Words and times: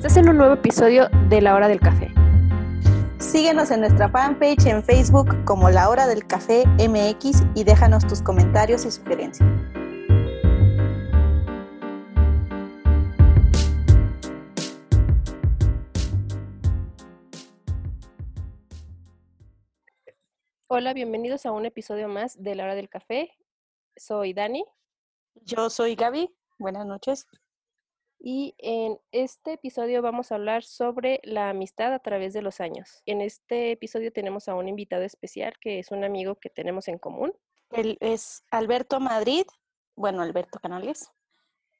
Estás 0.00 0.16
en 0.16 0.30
un 0.30 0.38
nuevo 0.38 0.54
episodio 0.54 1.10
de 1.28 1.42
La 1.42 1.54
Hora 1.54 1.68
del 1.68 1.78
Café. 1.78 2.10
Síguenos 3.18 3.70
en 3.70 3.80
nuestra 3.80 4.08
fanpage 4.08 4.64
en 4.64 4.82
Facebook 4.82 5.44
como 5.44 5.68
La 5.68 5.90
Hora 5.90 6.06
del 6.06 6.26
Café 6.26 6.64
MX 6.78 7.42
y 7.54 7.64
déjanos 7.64 8.06
tus 8.06 8.22
comentarios 8.22 8.86
y 8.86 8.90
sugerencias. 8.90 9.46
Hola, 20.68 20.94
bienvenidos 20.94 21.44
a 21.44 21.52
un 21.52 21.66
episodio 21.66 22.08
más 22.08 22.42
de 22.42 22.54
La 22.54 22.64
Hora 22.64 22.74
del 22.74 22.88
Café. 22.88 23.36
Soy 23.94 24.32
Dani. 24.32 24.64
Yo 25.44 25.68
soy 25.68 25.94
Gaby. 25.94 26.34
Buenas 26.58 26.86
noches. 26.86 27.26
Y 28.22 28.54
en 28.58 29.00
este 29.12 29.54
episodio 29.54 30.02
vamos 30.02 30.30
a 30.30 30.34
hablar 30.34 30.62
sobre 30.62 31.20
la 31.24 31.48
amistad 31.48 31.94
a 31.94 32.00
través 32.00 32.34
de 32.34 32.42
los 32.42 32.60
años. 32.60 33.02
En 33.06 33.22
este 33.22 33.72
episodio 33.72 34.12
tenemos 34.12 34.46
a 34.46 34.54
un 34.54 34.68
invitado 34.68 35.04
especial 35.04 35.54
que 35.58 35.78
es 35.78 35.90
un 35.90 36.04
amigo 36.04 36.34
que 36.34 36.50
tenemos 36.50 36.88
en 36.88 36.98
común. 36.98 37.32
Él 37.70 37.96
es 38.00 38.44
Alberto 38.50 39.00
Madrid, 39.00 39.44
bueno, 39.96 40.20
Alberto 40.20 40.58
Canales, 40.58 41.10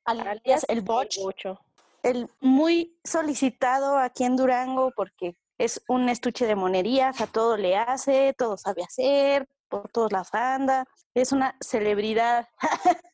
alias 0.06 0.64
el 0.68 0.80
Bocho. 0.80 1.60
El 2.02 2.30
muy 2.40 2.98
solicitado 3.04 3.98
aquí 3.98 4.24
en 4.24 4.36
Durango 4.36 4.92
porque 4.96 5.36
es 5.58 5.82
un 5.88 6.08
estuche 6.08 6.46
de 6.46 6.54
monerías, 6.54 7.20
a 7.20 7.26
todo 7.26 7.58
le 7.58 7.76
hace, 7.76 8.32
todo 8.32 8.56
sabe 8.56 8.82
hacer, 8.82 9.46
por 9.68 9.90
todos 9.90 10.10
las 10.10 10.32
anda. 10.32 10.86
Es 11.12 11.32
una 11.32 11.54
celebridad 11.60 12.48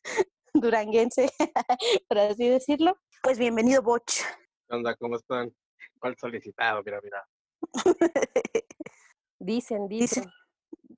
duranguense, 0.60 1.28
por 2.08 2.18
así 2.18 2.48
decirlo. 2.48 2.96
Pues 3.26 3.40
bienvenido, 3.40 3.82
Boch. 3.82 4.22
¿Qué 4.68 4.76
onda? 4.76 4.94
¿Cómo 4.94 5.16
están? 5.16 5.52
¿Cuál 5.98 6.16
solicitado? 6.16 6.80
Mira, 6.84 7.00
mira. 7.02 7.26
dicen, 9.40 9.88
dicen. 9.88 10.30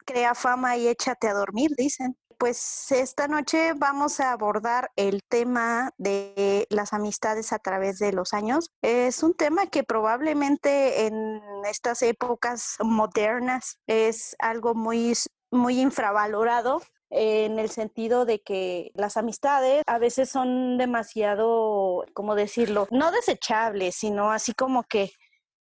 Crea 0.05 0.35
fama 0.35 0.77
y 0.77 0.89
échate 0.89 1.27
a 1.27 1.33
dormir, 1.33 1.71
dicen. 1.75 2.19
Pues 2.37 2.93
esta 2.93 3.29
noche 3.29 3.73
vamos 3.75 4.21
a 4.21 4.33
abordar 4.33 4.91
el 4.97 5.23
tema 5.27 5.91
de 5.97 6.67
las 6.69 6.93
amistades 6.93 7.55
a 7.55 7.61
través 7.61 7.99
de 7.99 8.13
los 8.13 8.35
años. 8.35 8.73
Es 8.83 9.23
un 9.23 9.33
tema 9.33 9.69
que 9.69 9.83
probablemente 9.83 11.07
en 11.07 11.41
estas 11.65 12.03
épocas 12.03 12.77
modernas 12.81 13.79
es 13.87 14.37
algo 14.39 14.75
muy, 14.75 15.15
muy 15.51 15.81
infravalorado 15.81 16.83
en 17.11 17.59
el 17.59 17.71
sentido 17.71 18.25
de 18.27 18.41
que 18.41 18.91
las 18.95 19.17
amistades 19.17 19.83
a 19.87 19.99
veces 19.99 20.29
son 20.29 20.77
demasiado, 20.77 22.05
¿cómo 22.13 22.35
decirlo? 22.35 22.87
No 22.91 23.11
desechables, 23.11 23.95
sino 23.95 24.31
así 24.31 24.53
como 24.53 24.85
que 24.85 25.13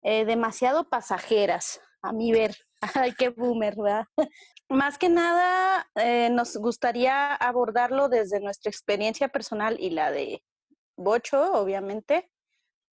eh, 0.03 0.25
demasiado 0.25 0.88
pasajeras, 0.88 1.80
a 2.03 2.12
mi 2.12 2.33
ver. 2.33 2.56
Ay, 2.94 3.12
qué 3.12 3.28
boomer, 3.30 3.77
¿verdad? 3.77 4.06
Más 4.69 4.98
que 4.98 5.08
nada, 5.08 5.88
eh, 5.94 6.28
nos 6.30 6.56
gustaría 6.56 7.34
abordarlo 7.34 8.08
desde 8.08 8.41
nuestra 8.41 8.70
experiencia 8.70 9.28
personal 9.28 9.77
y 9.78 9.91
la 9.91 10.10
de 10.10 10.42
Bocho, 10.97 11.53
obviamente, 11.53 12.31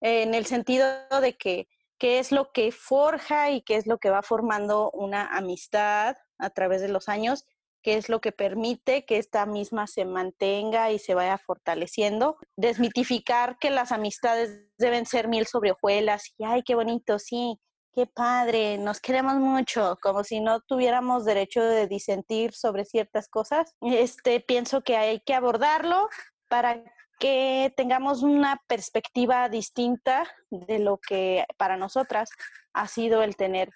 en 0.02 0.36
el 0.36 0.46
sentido 0.46 0.86
de 1.22 1.36
que 1.36 1.68
qué 1.98 2.20
es 2.20 2.32
lo 2.32 2.52
que 2.52 2.72
forja 2.72 3.50
y 3.50 3.62
qué 3.62 3.78
es 3.78 3.88
lo 3.88 3.98
que 3.98 4.10
va 4.10 4.22
formando 4.22 4.92
una 4.92 5.26
amistad 5.36 6.18
a 6.38 6.50
través 6.50 6.82
de 6.82 6.90
los 6.90 7.10
años 7.10 7.46
qué 7.84 7.98
es 7.98 8.10
lo 8.10 8.22
que 8.22 8.32
permite 8.32 9.06
que 9.06 9.18
esta 9.18 9.46
misma 9.46 9.86
se 9.88 10.06
mantenga 10.06 10.92
y 10.92 11.00
se 11.00 11.14
vaya 11.14 11.38
fortaleciendo. 11.38 12.38
Desmitificar 12.56 13.58
que 13.60 13.70
las 13.70 13.92
amistades 13.92 14.64
deben 14.78 15.06
ser 15.06 15.28
miel 15.28 15.46
sobre 15.46 15.72
hojuelas 15.72 16.34
y, 16.38 16.46
ay, 16.46 16.64
qué 16.64 16.76
bonito, 16.76 17.20
sí, 17.20 17.60
qué 17.94 18.08
padre, 18.08 18.78
nos 18.78 19.00
queremos 19.00 19.36
mucho, 19.36 19.98
como 20.02 20.24
si 20.24 20.40
no 20.40 20.62
tuviéramos 20.62 21.26
derecho 21.26 21.62
de 21.62 21.88
disentir 21.88 22.54
sobre 22.54 22.86
ciertas 22.86 23.28
cosas. 23.30 23.76
Este, 23.82 24.40
pienso 24.40 24.82
que 24.82 24.98
hay 24.98 25.20
que 25.20 25.36
abordarlo 25.36 26.10
para 26.50 26.84
que 27.20 27.72
tengamos 27.78 28.24
una 28.24 28.62
perspectiva 28.68 29.48
distinta 29.48 30.26
de 30.50 30.80
lo 30.80 30.98
que 30.98 31.46
para 31.58 31.78
nosotras 31.78 32.30
ha 32.74 32.88
sido 32.88 33.22
el 33.22 33.36
tener 33.36 33.70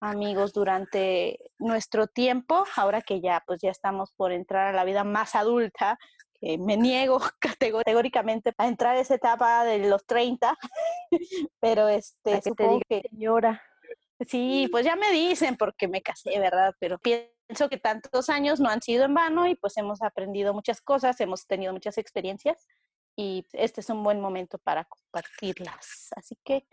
amigos 0.00 0.52
durante 0.52 1.47
nuestro 1.58 2.06
tiempo, 2.06 2.64
ahora 2.76 3.02
que 3.02 3.20
ya 3.20 3.42
pues 3.46 3.60
ya 3.60 3.70
estamos 3.70 4.12
por 4.12 4.32
entrar 4.32 4.68
a 4.68 4.72
la 4.72 4.84
vida 4.84 5.04
más 5.04 5.34
adulta, 5.34 5.98
que 6.40 6.58
me 6.58 6.76
niego 6.76 7.20
categóricamente 7.40 8.52
a 8.56 8.68
entrar 8.68 8.96
a 8.96 9.00
esa 9.00 9.14
etapa 9.14 9.64
de 9.64 9.78
los 9.88 10.06
30, 10.06 10.56
pero 11.60 11.88
este, 11.88 12.40
que 12.40 12.52
te 12.52 12.68
diga, 12.68 13.08
señora. 13.10 13.62
Sí, 14.26 14.68
pues 14.70 14.84
ya 14.84 14.96
me 14.96 15.12
dicen 15.12 15.56
porque 15.56 15.86
me 15.86 16.02
casé, 16.02 16.38
¿verdad? 16.40 16.74
Pero 16.80 16.98
pienso 16.98 17.68
que 17.70 17.78
tantos 17.78 18.28
años 18.28 18.58
no 18.58 18.68
han 18.68 18.82
sido 18.82 19.04
en 19.04 19.14
vano 19.14 19.46
y 19.46 19.54
pues 19.54 19.76
hemos 19.76 20.02
aprendido 20.02 20.52
muchas 20.54 20.80
cosas, 20.80 21.20
hemos 21.20 21.46
tenido 21.46 21.72
muchas 21.72 21.98
experiencias 21.98 22.66
y 23.16 23.46
este 23.52 23.80
es 23.80 23.90
un 23.90 24.02
buen 24.02 24.20
momento 24.20 24.58
para 24.58 24.84
compartirlas. 24.84 26.08
Así 26.16 26.36
que 26.44 26.66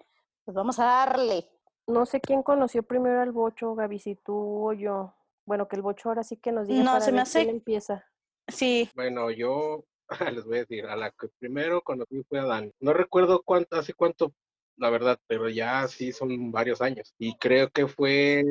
pues 0.44 0.56
vamos 0.56 0.80
a 0.80 0.86
darle 0.86 1.50
no 1.88 2.06
sé 2.06 2.22
quién 2.22 2.44
conoció 2.44 2.84
primero 2.84 3.22
al 3.22 3.32
bocho, 3.32 3.76
Gaby, 3.76 4.00
si 4.00 4.16
tú 4.16 4.70
o 4.70 4.74
yo. 4.74 5.14
Bueno, 5.46 5.68
que 5.68 5.76
el 5.76 5.82
bocho 5.82 6.10
ahora 6.10 6.24
sí 6.24 6.38
que 6.38 6.52
nos 6.52 6.68
diga 6.68 6.84
no, 6.84 6.92
para 6.92 7.02
se 7.02 7.12
me 7.12 7.22
hace... 7.22 7.44
quién 7.44 7.56
empieza. 7.56 8.06
Sí. 8.48 8.90
Bueno, 8.96 9.32
yo 9.32 9.86
les 10.34 10.46
voy 10.46 10.58
a 10.58 10.60
decir, 10.62 10.86
a 10.86 10.96
la 10.96 11.12
que 11.12 11.28
primero 11.40 11.82
conocí 11.82 12.24
fue 12.28 12.40
a 12.40 12.46
Dani. 12.46 12.72
No 12.80 12.94
recuerdo 12.94 13.42
cuánto, 13.44 13.78
hace 13.78 13.94
cuánto, 13.94 14.34
la 14.78 14.90
verdad, 14.90 15.20
pero 15.28 15.50
ya 15.50 15.88
sí 15.88 16.12
son 16.12 16.52
varios 16.52 16.82
años. 16.82 17.14
Y 17.18 17.36
creo 17.38 17.70
que 17.70 17.88
fue 17.88 18.44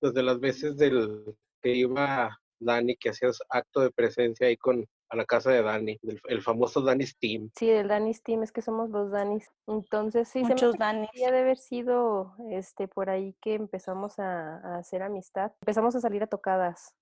desde 0.00 0.22
las 0.22 0.40
veces 0.40 0.76
del 0.76 1.34
que 1.60 1.74
iba 1.74 2.38
Dani, 2.58 2.96
que 2.96 3.10
hacías 3.10 3.42
acto 3.48 3.80
de 3.80 3.90
presencia 3.90 4.46
ahí 4.46 4.56
con 4.56 4.86
a 5.12 5.16
la 5.16 5.26
casa 5.26 5.50
de 5.50 5.62
Dani, 5.62 6.00
el, 6.24 6.40
famoso 6.40 6.80
Dani's 6.80 7.18
Team. 7.18 7.50
Sí, 7.54 7.68
el 7.68 7.86
Dani's 7.86 8.22
Team, 8.22 8.42
es 8.42 8.50
que 8.50 8.62
somos 8.62 8.88
los 8.88 9.10
Danis. 9.10 9.52
Entonces 9.66 10.26
sí, 10.26 10.42
Muchos 10.42 10.72
se 10.72 10.78
Danis. 10.78 11.10
de 11.12 11.26
haber 11.26 11.58
sido 11.58 12.34
este, 12.50 12.88
por 12.88 13.10
ahí 13.10 13.36
que 13.42 13.54
empezamos 13.54 14.18
a, 14.18 14.78
hacer 14.78 15.02
amistad. 15.02 15.52
Empezamos 15.60 15.94
a 15.96 16.00
salir 16.00 16.22
a 16.22 16.28
tocadas. 16.28 16.94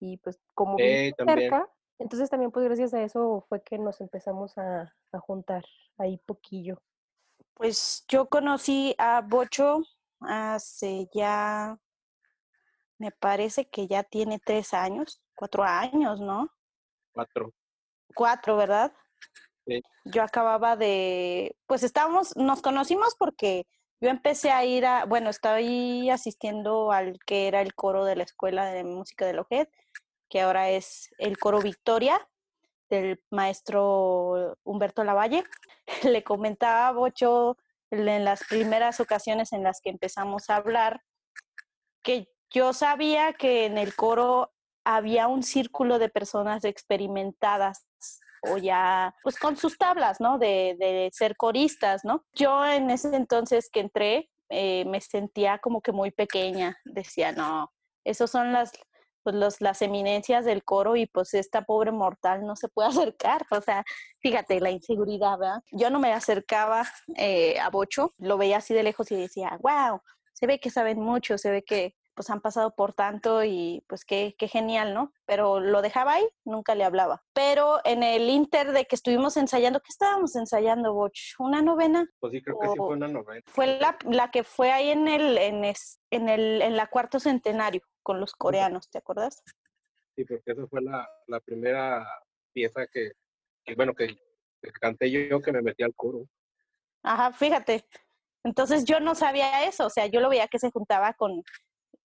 Y 0.00 0.16
pues 0.18 0.40
como 0.54 0.78
eh, 0.78 1.12
cerca, 1.16 1.68
entonces 1.98 2.30
también 2.30 2.50
pues 2.50 2.64
gracias 2.64 2.94
a 2.94 3.02
eso 3.02 3.44
fue 3.50 3.62
que 3.62 3.78
nos 3.78 4.00
empezamos 4.00 4.56
a, 4.56 4.94
a 5.12 5.18
juntar 5.18 5.62
ahí 5.98 6.18
poquillo. 6.24 6.80
Pues 7.52 8.06
yo 8.08 8.30
conocí 8.30 8.94
a 8.96 9.20
Bocho 9.20 9.82
hace 10.20 11.06
ya, 11.12 11.78
me 12.98 13.10
parece 13.12 13.68
que 13.68 13.86
ya 13.86 14.04
tiene 14.04 14.40
tres 14.42 14.72
años, 14.72 15.22
cuatro 15.34 15.64
años, 15.64 16.18
¿no? 16.18 16.50
Cuatro. 17.14 17.52
Cuatro, 18.14 18.56
¿verdad? 18.56 18.92
Sí. 19.66 19.80
Yo 20.04 20.22
acababa 20.22 20.76
de, 20.76 21.56
pues 21.66 21.82
estábamos, 21.82 22.36
nos 22.36 22.60
conocimos 22.60 23.14
porque 23.18 23.66
yo 24.00 24.10
empecé 24.10 24.50
a 24.50 24.64
ir 24.64 24.84
a, 24.84 25.06
bueno, 25.06 25.30
estoy 25.30 26.10
asistiendo 26.10 26.92
al 26.92 27.18
que 27.24 27.48
era 27.48 27.62
el 27.62 27.74
coro 27.74 28.04
de 28.04 28.16
la 28.16 28.24
Escuela 28.24 28.66
de 28.66 28.84
Música 28.84 29.24
de 29.24 29.32
Lojet, 29.32 29.70
que 30.28 30.42
ahora 30.42 30.68
es 30.70 31.10
el 31.18 31.38
coro 31.38 31.60
Victoria 31.60 32.28
del 32.90 33.22
maestro 33.30 34.58
Humberto 34.64 35.04
Lavalle. 35.04 35.44
Le 36.02 36.22
comentaba 36.22 36.88
a 36.88 36.92
Bocho 36.92 37.56
en 37.90 38.24
las 38.24 38.44
primeras 38.44 39.00
ocasiones 39.00 39.52
en 39.52 39.62
las 39.62 39.80
que 39.80 39.90
empezamos 39.90 40.50
a 40.50 40.56
hablar 40.56 41.02
que 42.02 42.28
yo 42.50 42.72
sabía 42.72 43.32
que 43.32 43.66
en 43.66 43.78
el 43.78 43.94
coro 43.94 44.53
había 44.84 45.28
un 45.28 45.42
círculo 45.42 45.98
de 45.98 46.08
personas 46.08 46.64
experimentadas 46.64 47.86
o 48.50 48.58
ya, 48.58 49.14
pues 49.22 49.38
con 49.38 49.56
sus 49.56 49.78
tablas, 49.78 50.20
¿no? 50.20 50.38
De, 50.38 50.76
de 50.78 51.10
ser 51.12 51.36
coristas, 51.36 52.04
¿no? 52.04 52.24
Yo 52.34 52.64
en 52.66 52.90
ese 52.90 53.14
entonces 53.16 53.70
que 53.70 53.80
entré, 53.80 54.30
eh, 54.50 54.84
me 54.86 55.00
sentía 55.00 55.58
como 55.58 55.80
que 55.80 55.92
muy 55.92 56.10
pequeña. 56.10 56.76
Decía, 56.84 57.32
no, 57.32 57.72
esos 58.04 58.30
son 58.30 58.52
las, 58.52 58.72
pues 59.22 59.34
los, 59.34 59.60
las 59.60 59.80
eminencias 59.82 60.44
del 60.44 60.62
coro 60.64 60.96
y 60.96 61.06
pues 61.06 61.34
esta 61.34 61.62
pobre 61.62 61.92
mortal 61.92 62.46
no 62.46 62.56
se 62.56 62.68
puede 62.68 62.88
acercar. 63.12 63.46
O 63.50 63.60
sea, 63.60 63.84
fíjate, 64.20 64.60
la 64.60 64.70
inseguridad, 64.70 65.38
¿verdad? 65.38 65.62
Yo 65.72 65.90
no 65.90 65.98
me 65.98 66.12
acercaba 66.12 66.84
eh, 67.16 67.58
a 67.58 67.70
Bocho, 67.70 68.12
lo 68.18 68.36
veía 68.38 68.58
así 68.58 68.74
de 68.74 68.82
lejos 68.82 69.10
y 69.10 69.16
decía, 69.16 69.58
wow, 69.60 70.00
se 70.32 70.46
ve 70.46 70.60
que 70.60 70.70
saben 70.70 71.00
mucho, 71.00 71.38
se 71.38 71.50
ve 71.50 71.62
que 71.62 71.94
pues 72.14 72.30
han 72.30 72.40
pasado 72.40 72.74
por 72.74 72.92
tanto 72.92 73.44
y 73.44 73.84
pues 73.88 74.04
qué, 74.04 74.34
qué 74.38 74.48
genial, 74.48 74.94
¿no? 74.94 75.12
Pero 75.26 75.60
lo 75.60 75.82
dejaba 75.82 76.14
ahí, 76.14 76.28
nunca 76.44 76.74
le 76.74 76.84
hablaba. 76.84 77.24
Pero 77.32 77.80
en 77.84 78.02
el 78.02 78.30
inter 78.30 78.72
de 78.72 78.86
que 78.86 78.94
estuvimos 78.94 79.36
ensayando, 79.36 79.80
¿qué 79.80 79.90
estábamos 79.90 80.36
ensayando, 80.36 80.94
Boch? 80.94 81.12
¿Una 81.38 81.62
novena? 81.62 82.08
Pues 82.20 82.32
sí, 82.32 82.42
creo 82.42 82.58
que 82.58 82.68
sí 82.68 82.76
fue 82.76 82.88
una 82.96 83.08
novena. 83.08 83.42
Fue 83.46 83.66
la, 83.78 83.96
la 84.08 84.30
que 84.30 84.44
fue 84.44 84.72
ahí 84.72 84.90
en 84.90 85.08
el, 85.08 85.36
en, 85.38 85.64
es, 85.64 86.00
en 86.10 86.28
el, 86.28 86.62
en 86.62 86.76
la 86.76 86.86
cuarto 86.86 87.20
centenario 87.20 87.82
con 88.02 88.20
los 88.20 88.34
coreanos, 88.34 88.88
¿te 88.90 88.98
acuerdas? 88.98 89.42
Sí, 90.14 90.24
porque 90.24 90.52
esa 90.52 90.66
fue 90.66 90.82
la, 90.82 91.08
la 91.26 91.40
primera 91.40 92.06
pieza 92.52 92.86
que, 92.86 93.12
que 93.64 93.74
bueno, 93.74 93.94
que, 93.94 94.16
que 94.62 94.70
canté 94.80 95.10
yo 95.10 95.40
que 95.40 95.52
me 95.52 95.62
metí 95.62 95.82
al 95.82 95.94
coro. 95.94 96.26
Ajá, 97.02 97.32
fíjate. 97.32 97.84
Entonces 98.44 98.84
yo 98.84 99.00
no 99.00 99.14
sabía 99.14 99.64
eso, 99.64 99.86
o 99.86 99.90
sea, 99.90 100.06
yo 100.06 100.20
lo 100.20 100.28
veía 100.28 100.48
que 100.48 100.58
se 100.58 100.70
juntaba 100.70 101.14
con, 101.14 101.42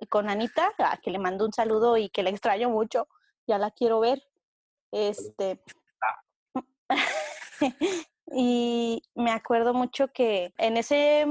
con 0.07 0.29
Anita, 0.29 0.71
a 0.77 0.97
que 0.97 1.11
le 1.11 1.19
mando 1.19 1.45
un 1.45 1.53
saludo 1.53 1.97
y 1.97 2.09
que 2.09 2.23
le 2.23 2.29
extraño 2.29 2.69
mucho, 2.69 3.07
ya 3.47 3.57
la 3.57 3.71
quiero 3.71 3.99
ver. 3.99 4.23
Este. 4.91 5.61
y 8.31 9.01
me 9.15 9.31
acuerdo 9.31 9.73
mucho 9.73 10.07
que 10.09 10.53
en 10.57 10.77
ese 10.77 11.25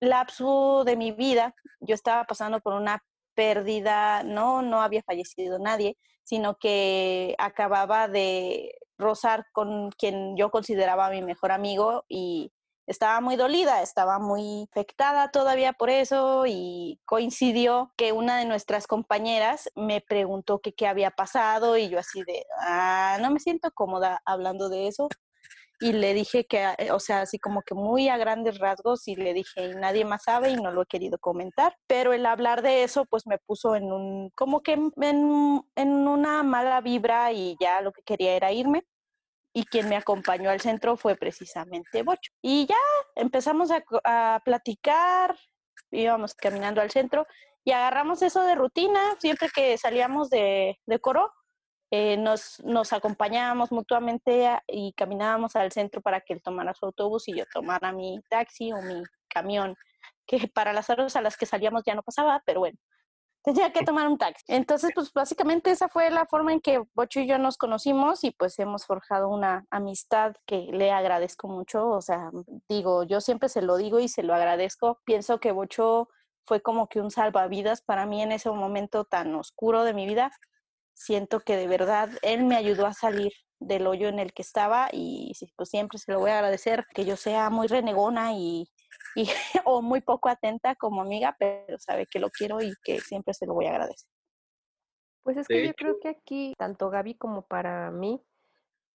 lapso 0.00 0.84
de 0.84 0.96
mi 0.96 1.12
vida 1.12 1.54
yo 1.80 1.94
estaba 1.94 2.24
pasando 2.24 2.60
por 2.60 2.74
una 2.74 3.02
pérdida, 3.34 4.22
no, 4.22 4.62
no 4.62 4.82
había 4.82 5.02
fallecido 5.02 5.58
nadie, 5.58 5.96
sino 6.22 6.56
que 6.56 7.34
acababa 7.38 8.08
de 8.08 8.74
rozar 8.98 9.46
con 9.52 9.90
quien 9.90 10.36
yo 10.36 10.50
consideraba 10.50 11.10
mi 11.10 11.22
mejor 11.22 11.52
amigo 11.52 12.04
y 12.08 12.52
estaba 12.86 13.20
muy 13.20 13.36
dolida, 13.36 13.82
estaba 13.82 14.18
muy 14.18 14.68
afectada 14.70 15.30
todavía 15.30 15.72
por 15.72 15.90
eso 15.90 16.44
y 16.46 17.00
coincidió 17.04 17.92
que 17.96 18.12
una 18.12 18.38
de 18.38 18.44
nuestras 18.44 18.86
compañeras 18.86 19.70
me 19.74 20.00
preguntó 20.00 20.60
qué 20.60 20.86
había 20.86 21.10
pasado 21.10 21.76
y 21.76 21.88
yo 21.88 21.98
así 21.98 22.22
de, 22.24 22.44
ah, 22.60 23.18
no 23.20 23.30
me 23.30 23.40
siento 23.40 23.70
cómoda 23.72 24.20
hablando 24.24 24.68
de 24.68 24.88
eso. 24.88 25.08
Y 25.80 25.92
le 25.92 26.14
dije 26.14 26.46
que, 26.46 26.64
o 26.92 27.00
sea, 27.00 27.22
así 27.22 27.40
como 27.40 27.62
que 27.62 27.74
muy 27.74 28.08
a 28.08 28.16
grandes 28.16 28.58
rasgos 28.58 29.08
y 29.08 29.16
le 29.16 29.34
dije, 29.34 29.66
y 29.66 29.74
nadie 29.74 30.04
más 30.04 30.22
sabe 30.24 30.50
y 30.50 30.56
no 30.56 30.70
lo 30.70 30.82
he 30.82 30.86
querido 30.86 31.18
comentar. 31.18 31.76
Pero 31.88 32.12
el 32.12 32.24
hablar 32.24 32.62
de 32.62 32.84
eso, 32.84 33.04
pues 33.04 33.26
me 33.26 33.38
puso 33.38 33.74
en 33.74 33.90
un, 33.92 34.30
como 34.36 34.62
que 34.62 34.74
en, 34.74 34.92
en 35.74 35.88
una 36.08 36.44
mala 36.44 36.80
vibra 36.82 37.32
y 37.32 37.56
ya 37.60 37.80
lo 37.80 37.90
que 37.92 38.02
quería 38.02 38.36
era 38.36 38.52
irme 38.52 38.84
y 39.52 39.64
quien 39.64 39.88
me 39.88 39.96
acompañó 39.96 40.50
al 40.50 40.60
centro 40.60 40.96
fue 40.96 41.16
precisamente 41.16 42.02
Bocho. 42.02 42.32
Y 42.40 42.66
ya 42.66 42.76
empezamos 43.14 43.70
a, 43.70 44.40
platicar, 44.44 45.36
íbamos 45.90 46.34
caminando 46.34 46.80
al 46.80 46.90
centro 46.90 47.26
y 47.64 47.72
agarramos 47.72 48.22
eso 48.22 48.42
de 48.44 48.54
rutina, 48.54 49.00
siempre 49.18 49.48
que 49.54 49.76
salíamos 49.78 50.30
de, 50.30 50.78
de 50.86 50.98
coro, 51.00 51.32
eh, 51.94 52.16
nos, 52.16 52.58
nos 52.64 52.94
acompañábamos 52.94 53.70
mutuamente 53.70 54.48
y 54.66 54.94
caminábamos 54.94 55.56
al 55.56 55.70
centro 55.72 56.00
para 56.00 56.22
que 56.22 56.32
él 56.32 56.42
tomara 56.42 56.72
su 56.72 56.86
autobús 56.86 57.28
y 57.28 57.36
yo 57.36 57.44
tomara 57.52 57.92
mi 57.92 58.18
taxi 58.30 58.72
o 58.72 58.80
mi 58.80 59.02
camión, 59.28 59.76
que 60.26 60.48
para 60.54 60.72
las 60.72 60.88
horas 60.88 61.14
a 61.16 61.20
las 61.20 61.36
que 61.36 61.44
salíamos 61.44 61.82
ya 61.84 61.94
no 61.94 62.02
pasaba, 62.02 62.42
pero 62.46 62.60
bueno, 62.60 62.78
tenía 63.42 63.72
que 63.72 63.84
tomar 63.84 64.08
un 64.08 64.18
taxi. 64.18 64.44
Entonces, 64.48 64.90
pues 64.94 65.12
básicamente 65.12 65.70
esa 65.70 65.88
fue 65.88 66.10
la 66.10 66.26
forma 66.26 66.52
en 66.52 66.60
que 66.60 66.82
Bocho 66.94 67.20
y 67.20 67.26
yo 67.26 67.38
nos 67.38 67.56
conocimos 67.56 68.24
y 68.24 68.30
pues 68.30 68.58
hemos 68.58 68.86
forjado 68.86 69.28
una 69.28 69.66
amistad 69.70 70.34
que 70.46 70.68
le 70.72 70.92
agradezco 70.92 71.48
mucho. 71.48 71.88
O 71.88 72.00
sea, 72.00 72.30
digo, 72.68 73.04
yo 73.04 73.20
siempre 73.20 73.48
se 73.48 73.62
lo 73.62 73.76
digo 73.76 74.00
y 74.00 74.08
se 74.08 74.22
lo 74.22 74.34
agradezco. 74.34 75.00
Pienso 75.04 75.40
que 75.40 75.52
Bocho 75.52 76.08
fue 76.44 76.62
como 76.62 76.88
que 76.88 77.00
un 77.00 77.10
salvavidas 77.10 77.82
para 77.82 78.06
mí 78.06 78.22
en 78.22 78.32
ese 78.32 78.50
momento 78.50 79.04
tan 79.04 79.34
oscuro 79.34 79.84
de 79.84 79.94
mi 79.94 80.06
vida. 80.06 80.30
Siento 80.94 81.40
que 81.40 81.56
de 81.56 81.66
verdad 81.66 82.10
él 82.22 82.44
me 82.44 82.56
ayudó 82.56 82.86
a 82.86 82.94
salir 82.94 83.32
del 83.58 83.86
hoyo 83.86 84.08
en 84.08 84.18
el 84.18 84.32
que 84.32 84.42
estaba 84.42 84.88
y 84.92 85.32
pues 85.56 85.68
siempre 85.68 85.98
se 85.98 86.12
lo 86.12 86.18
voy 86.20 86.30
a 86.30 86.38
agradecer 86.38 86.84
que 86.94 87.04
yo 87.04 87.16
sea 87.16 87.48
muy 87.50 87.68
renegona 87.68 88.32
y 88.34 88.68
y, 89.14 89.24
o 89.64 89.82
muy 89.82 90.00
poco 90.00 90.28
atenta 90.28 90.74
como 90.74 91.02
amiga, 91.02 91.36
pero 91.38 91.78
sabe 91.78 92.06
que 92.06 92.18
lo 92.18 92.30
quiero 92.30 92.60
y 92.60 92.72
que 92.84 93.00
siempre 93.00 93.34
se 93.34 93.46
lo 93.46 93.54
voy 93.54 93.66
a 93.66 93.70
agradecer. 93.70 94.08
Pues 95.22 95.36
es 95.36 95.46
que 95.46 95.66
yo 95.66 95.72
creo 95.74 96.00
que 96.00 96.08
aquí, 96.08 96.54
tanto 96.58 96.90
Gaby 96.90 97.14
como 97.14 97.42
para 97.42 97.90
mí, 97.92 98.20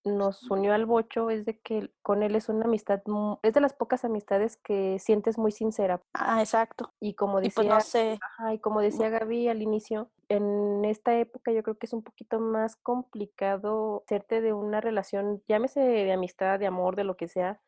nos 0.08 0.50
unió 0.50 0.74
al 0.74 0.86
bocho 0.86 1.30
es 1.30 1.46
de 1.46 1.60
que 1.60 1.92
con 2.02 2.24
él 2.24 2.36
es 2.36 2.50
una 2.50 2.66
amistad, 2.66 3.02
es 3.44 3.54
de 3.54 3.62
las 3.62 3.74
pocas 3.74 4.06
amistades 4.06 4.58
que 4.58 5.00
sientes 5.00 5.38
muy 5.38 5.52
sincera. 5.52 6.02
Ah, 6.14 6.40
exacto. 6.42 6.94
Y 7.00 7.14
como 7.14 7.40
pues, 7.40 7.54
decía, 7.56 8.18
y 8.54 8.60
como 8.60 8.82
decía 8.82 9.10
Gaby 9.10 9.50
al 9.50 9.62
inicio, 9.62 10.10
en 10.30 10.86
esta 10.86 11.18
época 11.18 11.52
yo 11.52 11.64
creo 11.64 11.78
que 11.78 11.86
es 11.86 11.94
un 11.94 12.04
poquito 12.04 12.40
más 12.40 12.76
complicado 12.76 14.04
hacerte 14.06 14.42
de 14.42 14.54
una 14.54 14.82
relación, 14.82 15.44
llámese 15.48 15.80
de 15.80 16.12
amistad, 16.12 16.60
de 16.60 16.68
amor, 16.68 16.96
de 16.96 17.04
lo 17.04 17.18
que 17.18 17.28
sea, 17.28 17.62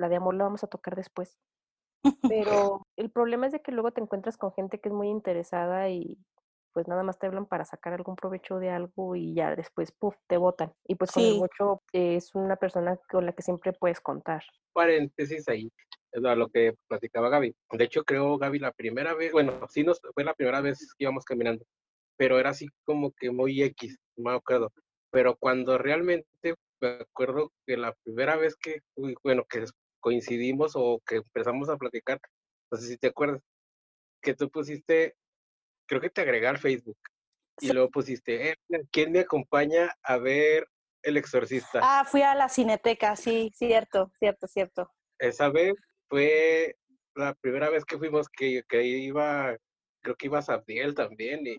la 0.00 0.08
de 0.08 0.16
amor 0.16 0.34
la 0.34 0.44
vamos 0.44 0.64
a 0.64 0.66
tocar 0.66 0.96
después. 0.96 1.38
Pero 2.34 2.86
el 2.96 3.10
problema 3.10 3.46
es 3.46 3.52
de 3.52 3.60
que 3.60 3.72
luego 3.72 3.92
te 3.92 4.00
encuentras 4.00 4.36
con 4.36 4.52
gente 4.52 4.80
que 4.80 4.88
es 4.88 4.94
muy 4.94 5.08
interesada 5.08 5.88
y 5.90 6.18
pues 6.72 6.86
nada 6.88 7.02
más 7.02 7.18
te 7.18 7.26
hablan 7.26 7.46
para 7.46 7.64
sacar 7.64 7.92
algún 7.92 8.16
provecho 8.16 8.58
de 8.58 8.70
algo 8.70 9.16
y 9.16 9.34
ya 9.34 9.54
después, 9.56 9.92
puff, 9.92 10.14
te 10.28 10.36
votan. 10.36 10.72
Y 10.86 10.94
pues 10.94 11.10
con 11.10 11.22
el 11.22 11.36
mucho 11.36 11.82
es 11.92 12.34
una 12.34 12.56
persona 12.56 12.98
con 13.10 13.26
la 13.26 13.32
que 13.32 13.42
siempre 13.42 13.72
puedes 13.72 14.00
contar. 14.00 14.42
Paréntesis 14.72 15.48
ahí, 15.48 15.70
es 16.12 16.22
lo 16.22 16.48
que 16.48 16.76
platicaba 16.88 17.28
Gaby. 17.28 17.54
De 17.72 17.84
hecho, 17.84 18.04
creo, 18.04 18.38
Gaby, 18.38 18.60
la 18.60 18.72
primera 18.72 19.14
vez, 19.14 19.32
bueno, 19.32 19.66
sí 19.68 19.82
nos, 19.82 20.00
fue 20.14 20.24
la 20.24 20.34
primera 20.34 20.60
vez 20.60 20.78
que 20.96 21.04
íbamos 21.04 21.24
caminando, 21.24 21.64
pero 22.16 22.38
era 22.38 22.50
así 22.50 22.68
como 22.84 23.12
que 23.12 23.30
muy 23.32 23.62
X, 23.62 23.98
me 24.16 24.32
acuerdo. 24.32 24.72
Pero 25.10 25.36
cuando 25.36 25.76
realmente 25.76 26.54
me 26.80 26.88
acuerdo 26.88 27.52
que 27.66 27.76
la 27.76 27.94
primera 28.04 28.36
vez 28.36 28.56
que, 28.56 28.78
bueno, 29.24 29.44
que 29.48 29.64
coincidimos 30.00 30.72
o 30.74 31.00
que 31.06 31.16
empezamos 31.16 31.68
a 31.68 31.76
platicar, 31.76 32.20
no 32.70 32.78
sé 32.78 32.88
si 32.88 32.96
te 32.96 33.08
acuerdas, 33.08 33.40
que 34.20 34.34
tú 34.34 34.50
pusiste, 34.50 35.16
creo 35.86 36.00
que 36.00 36.10
te 36.10 36.22
agregué 36.22 36.46
al 36.46 36.58
Facebook 36.58 36.98
y 37.60 37.72
luego 37.72 37.90
pusiste, 37.90 38.50
eh, 38.50 38.56
¿quién 38.90 39.12
me 39.12 39.20
acompaña 39.20 39.94
a 40.02 40.16
ver 40.16 40.66
El 41.02 41.16
Exorcista? 41.16 41.80
Ah, 41.82 42.04
fui 42.04 42.22
a 42.22 42.34
la 42.34 42.48
cineteca, 42.48 43.14
sí, 43.16 43.52
cierto, 43.54 44.10
cierto, 44.18 44.46
cierto. 44.46 44.90
Esa 45.18 45.50
vez 45.50 45.74
fue 46.08 46.76
la 47.14 47.34
primera 47.34 47.68
vez 47.68 47.84
que 47.84 47.98
fuimos 47.98 48.28
que, 48.28 48.62
que 48.68 48.82
iba, 48.82 49.56
creo 50.00 50.16
que 50.16 50.26
iba 50.26 50.38
a 50.38 50.42
Sabdiel 50.42 50.94
también 50.94 51.46
y... 51.46 51.58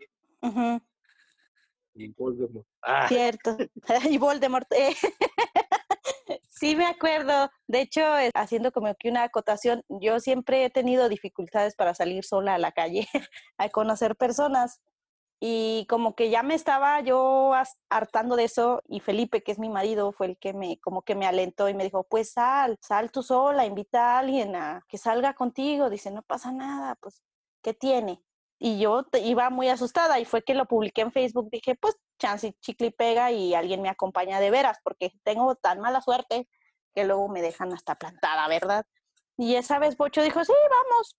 Y 1.93 2.07
Voldemort. 2.13 2.65
Ah. 2.81 3.07
Cierto. 3.07 3.57
y 4.09 4.17
Voldemort. 4.17 4.71
Eh. 4.71 4.95
Sí, 6.61 6.75
me 6.75 6.85
acuerdo. 6.85 7.49
De 7.67 7.81
hecho, 7.81 8.03
haciendo 8.35 8.71
como 8.71 8.93
que 8.93 9.09
una 9.09 9.23
acotación, 9.23 9.83
yo 9.89 10.19
siempre 10.19 10.63
he 10.63 10.69
tenido 10.69 11.09
dificultades 11.09 11.75
para 11.75 11.95
salir 11.95 12.23
sola 12.23 12.53
a 12.53 12.59
la 12.59 12.71
calle, 12.71 13.07
a 13.57 13.69
conocer 13.69 14.15
personas. 14.15 14.79
Y 15.39 15.87
como 15.89 16.15
que 16.15 16.29
ya 16.29 16.43
me 16.43 16.53
estaba 16.55 17.01
yo 17.01 17.53
hartando 17.89 18.35
de 18.35 18.43
eso 18.45 18.83
y 18.87 18.99
Felipe, 18.99 19.41
que 19.43 19.51
es 19.53 19.59
mi 19.59 19.69
marido, 19.69 20.11
fue 20.11 20.27
el 20.27 20.37
que 20.37 20.53
me 20.53 20.79
como 20.81 21.01
que 21.03 21.15
me 21.15 21.25
alentó 21.27 21.67
y 21.69 21.73
me 21.73 21.83
dijo, 21.83 22.03
pues 22.03 22.33
sal, 22.33 22.77
sal 22.81 23.11
tú 23.11 23.23
sola, 23.23 23.65
invita 23.65 24.17
a 24.17 24.19
alguien 24.19 24.55
a 24.55 24.83
que 24.87 24.99
salga 24.99 25.33
contigo. 25.33 25.89
Dice, 25.89 26.11
no 26.11 26.21
pasa 26.23 26.51
nada, 26.51 26.95
pues, 27.01 27.23
¿qué 27.63 27.73
tiene? 27.73 28.23
Y 28.59 28.79
yo 28.79 29.05
iba 29.23 29.49
muy 29.49 29.69
asustada 29.69 30.19
y 30.19 30.25
fue 30.25 30.43
que 30.43 30.53
lo 30.53 30.67
publiqué 30.67 31.01
en 31.01 31.11
Facebook. 31.11 31.49
Dije, 31.51 31.75
pues 31.75 31.95
chance 32.19 32.53
chicle 32.61 32.87
y 32.87 32.91
pega 32.91 33.31
y 33.31 33.55
alguien 33.55 33.81
me 33.81 33.89
acompaña 33.89 34.39
de 34.39 34.51
veras, 34.51 34.77
porque 34.83 35.11
tengo 35.23 35.55
tan 35.55 35.79
mala 35.81 36.01
suerte 36.01 36.47
que 36.93 37.05
luego 37.05 37.27
me 37.27 37.41
dejan 37.41 37.73
hasta 37.73 37.95
plantada, 37.95 38.47
¿verdad? 38.47 38.85
Y 39.37 39.55
esa 39.55 39.79
vez 39.79 39.97
Bocho 39.97 40.21
dijo, 40.21 40.43
sí, 40.43 40.53
vamos. 40.69 41.15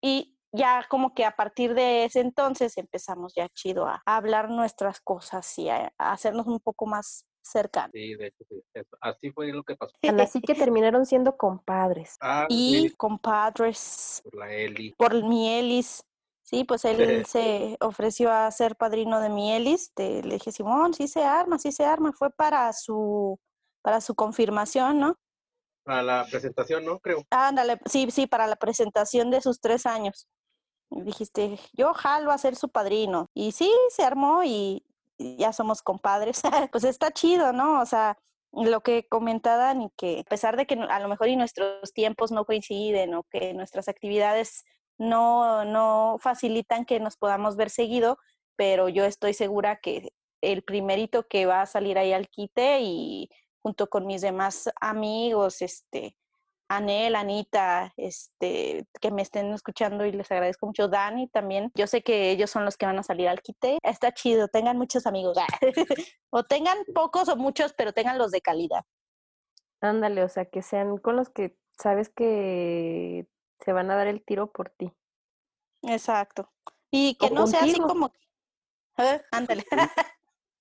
Y 0.00 0.38
ya 0.52 0.86
como 0.88 1.14
que 1.14 1.24
a 1.24 1.36
partir 1.36 1.74
de 1.74 2.04
ese 2.04 2.20
entonces 2.20 2.78
empezamos 2.78 3.34
ya 3.34 3.48
chido 3.50 3.86
a, 3.86 4.02
hablar 4.06 4.50
nuestras 4.50 5.00
cosas 5.00 5.58
y 5.58 5.68
a, 5.68 5.92
hacernos 5.98 6.46
un 6.46 6.60
poco 6.60 6.86
más 6.86 7.26
cercanos. 7.42 7.90
Sí, 7.92 8.14
de 8.14 8.26
hecho, 8.28 8.44
sí. 8.48 8.62
así 9.00 9.30
fue 9.30 9.52
lo 9.52 9.62
que 9.62 9.76
pasó. 9.76 9.94
Así 10.32 10.40
que 10.40 10.54
terminaron 10.54 11.06
siendo 11.06 11.36
compadres. 11.36 12.16
Ah, 12.20 12.46
y 12.48 12.90
compadres. 12.90 14.20
Por 14.24 14.36
la 14.36 14.52
Eli. 14.52 14.92
Por 14.92 15.22
mi 15.24 15.48
Elis. 15.58 16.04
Sí, 16.42 16.64
pues 16.64 16.84
él 16.84 16.96
se 17.26 17.76
ofreció 17.80 18.32
a 18.32 18.50
ser 18.50 18.76
padrino 18.76 19.20
de 19.20 19.28
mi 19.28 19.52
Elis. 19.52 19.92
le 19.96 20.22
dije, 20.22 20.52
Simón, 20.52 20.94
sí 20.94 21.08
se 21.08 21.24
arma, 21.24 21.58
sí 21.58 21.72
se 21.72 21.84
arma. 21.84 22.12
Fue 22.12 22.30
para 22.30 22.72
su, 22.72 23.38
para 23.88 24.02
su 24.02 24.14
confirmación, 24.14 25.00
¿no? 25.00 25.16
Para 25.82 26.02
la 26.02 26.26
presentación, 26.30 26.84
¿no? 26.84 26.98
Creo. 26.98 27.24
Ándale, 27.30 27.80
sí, 27.86 28.06
sí, 28.10 28.26
para 28.26 28.46
la 28.46 28.56
presentación 28.56 29.30
de 29.30 29.40
sus 29.40 29.62
tres 29.62 29.86
años. 29.86 30.28
dijiste, 30.90 31.58
yo 31.72 31.94
jalo 31.94 32.30
a 32.30 32.36
ser 32.36 32.54
su 32.54 32.68
padrino. 32.68 33.30
Y 33.32 33.52
sí, 33.52 33.72
se 33.88 34.02
armó 34.02 34.44
y, 34.44 34.84
ya 35.16 35.54
somos 35.54 35.80
compadres. 35.80 36.42
pues 36.70 36.84
está 36.84 37.10
chido, 37.10 37.54
¿no? 37.54 37.80
O 37.80 37.86
sea, 37.86 38.18
lo 38.52 38.82
que 38.82 39.08
comentaban 39.08 39.80
y 39.80 39.90
que 39.96 40.20
a 40.20 40.24
pesar 40.24 40.58
de 40.58 40.66
que 40.66 40.74
a 40.74 41.00
lo 41.00 41.08
mejor 41.08 41.28
y 41.28 41.36
nuestros 41.36 41.94
tiempos 41.94 42.30
no 42.30 42.44
coinciden 42.44 43.14
o 43.14 43.22
que 43.22 43.54
nuestras 43.54 43.88
actividades 43.88 44.66
no, 44.98 45.64
no 45.64 46.18
facilitan 46.20 46.84
que 46.84 47.00
nos 47.00 47.16
podamos 47.16 47.56
ver 47.56 47.70
seguido, 47.70 48.18
pero 48.54 48.90
yo 48.90 49.06
estoy 49.06 49.32
segura 49.32 49.76
que 49.76 50.12
el 50.42 50.62
primerito 50.62 51.26
que 51.26 51.46
va 51.46 51.62
a 51.62 51.66
salir 51.66 51.96
ahí 51.96 52.12
al 52.12 52.28
quite 52.28 52.80
y 52.82 53.30
junto 53.62 53.88
con 53.88 54.06
mis 54.06 54.20
demás 54.20 54.70
amigos, 54.80 55.62
este, 55.62 56.16
Anel, 56.68 57.16
Anita, 57.16 57.92
este, 57.96 58.86
que 59.00 59.10
me 59.10 59.22
estén 59.22 59.52
escuchando 59.54 60.04
y 60.04 60.12
les 60.12 60.30
agradezco 60.30 60.66
mucho. 60.66 60.88
Dani 60.88 61.28
también. 61.28 61.72
Yo 61.74 61.86
sé 61.86 62.02
que 62.02 62.30
ellos 62.30 62.50
son 62.50 62.64
los 62.64 62.76
que 62.76 62.86
van 62.86 62.98
a 62.98 63.02
salir 63.02 63.28
al 63.28 63.40
quite. 63.40 63.78
Está 63.82 64.12
chido, 64.12 64.48
tengan 64.48 64.76
muchos 64.76 65.06
amigos. 65.06 65.36
o 66.30 66.44
tengan 66.44 66.76
pocos 66.94 67.28
o 67.28 67.36
muchos, 67.36 67.72
pero 67.72 67.92
tengan 67.92 68.18
los 68.18 68.30
de 68.30 68.42
calidad. 68.42 68.84
Ándale, 69.80 70.22
o 70.24 70.28
sea, 70.28 70.44
que 70.44 70.62
sean 70.62 70.98
con 70.98 71.16
los 71.16 71.30
que 71.30 71.56
sabes 71.78 72.10
que 72.10 73.26
se 73.60 73.72
van 73.72 73.90
a 73.90 73.96
dar 73.96 74.06
el 74.06 74.22
tiro 74.22 74.52
por 74.52 74.70
ti. 74.70 74.92
Exacto. 75.82 76.52
Y 76.90 77.16
que 77.16 77.26
O 77.26 77.30
no 77.30 77.46
sea 77.46 77.60
así 77.60 77.78
como, 77.78 78.12
eh, 78.98 79.22
ándale. 79.30 79.64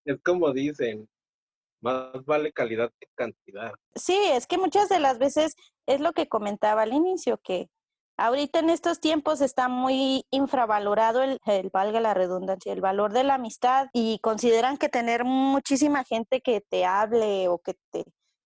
Es 0.05 0.21
como 0.21 0.53
dicen, 0.53 1.09
más 1.87 2.25
vale 2.25 2.51
calidad 2.51 2.91
que 2.99 3.07
cantidad. 3.15 3.71
Sí, 3.95 4.17
es 4.31 4.45
que 4.45 4.57
muchas 4.57 4.89
de 4.89 4.99
las 4.99 5.17
veces 5.19 5.55
es 5.85 6.01
lo 6.01 6.13
que 6.13 6.27
comentaba 6.27 6.81
al 6.81 6.93
inicio, 6.93 7.37
que 7.37 7.69
ahorita 8.17 8.59
en 8.59 8.69
estos 8.69 8.99
tiempos 8.99 9.41
está 9.41 9.69
muy 9.69 10.25
infravalorado 10.31 11.23
el, 11.23 11.39
el, 11.45 11.69
valga 11.71 12.01
la 12.01 12.13
redundancia, 12.13 12.73
el 12.73 12.81
valor 12.81 13.13
de 13.13 13.23
la 13.23 13.35
amistad 13.35 13.87
y 13.93 14.19
consideran 14.19 14.77
que 14.77 14.89
tener 14.89 15.23
muchísima 15.23 16.03
gente 16.03 16.41
que 16.41 16.61
te 16.61 16.85
hable 16.85 17.47
o 17.47 17.59
que 17.59 17.75
te, 17.91 18.03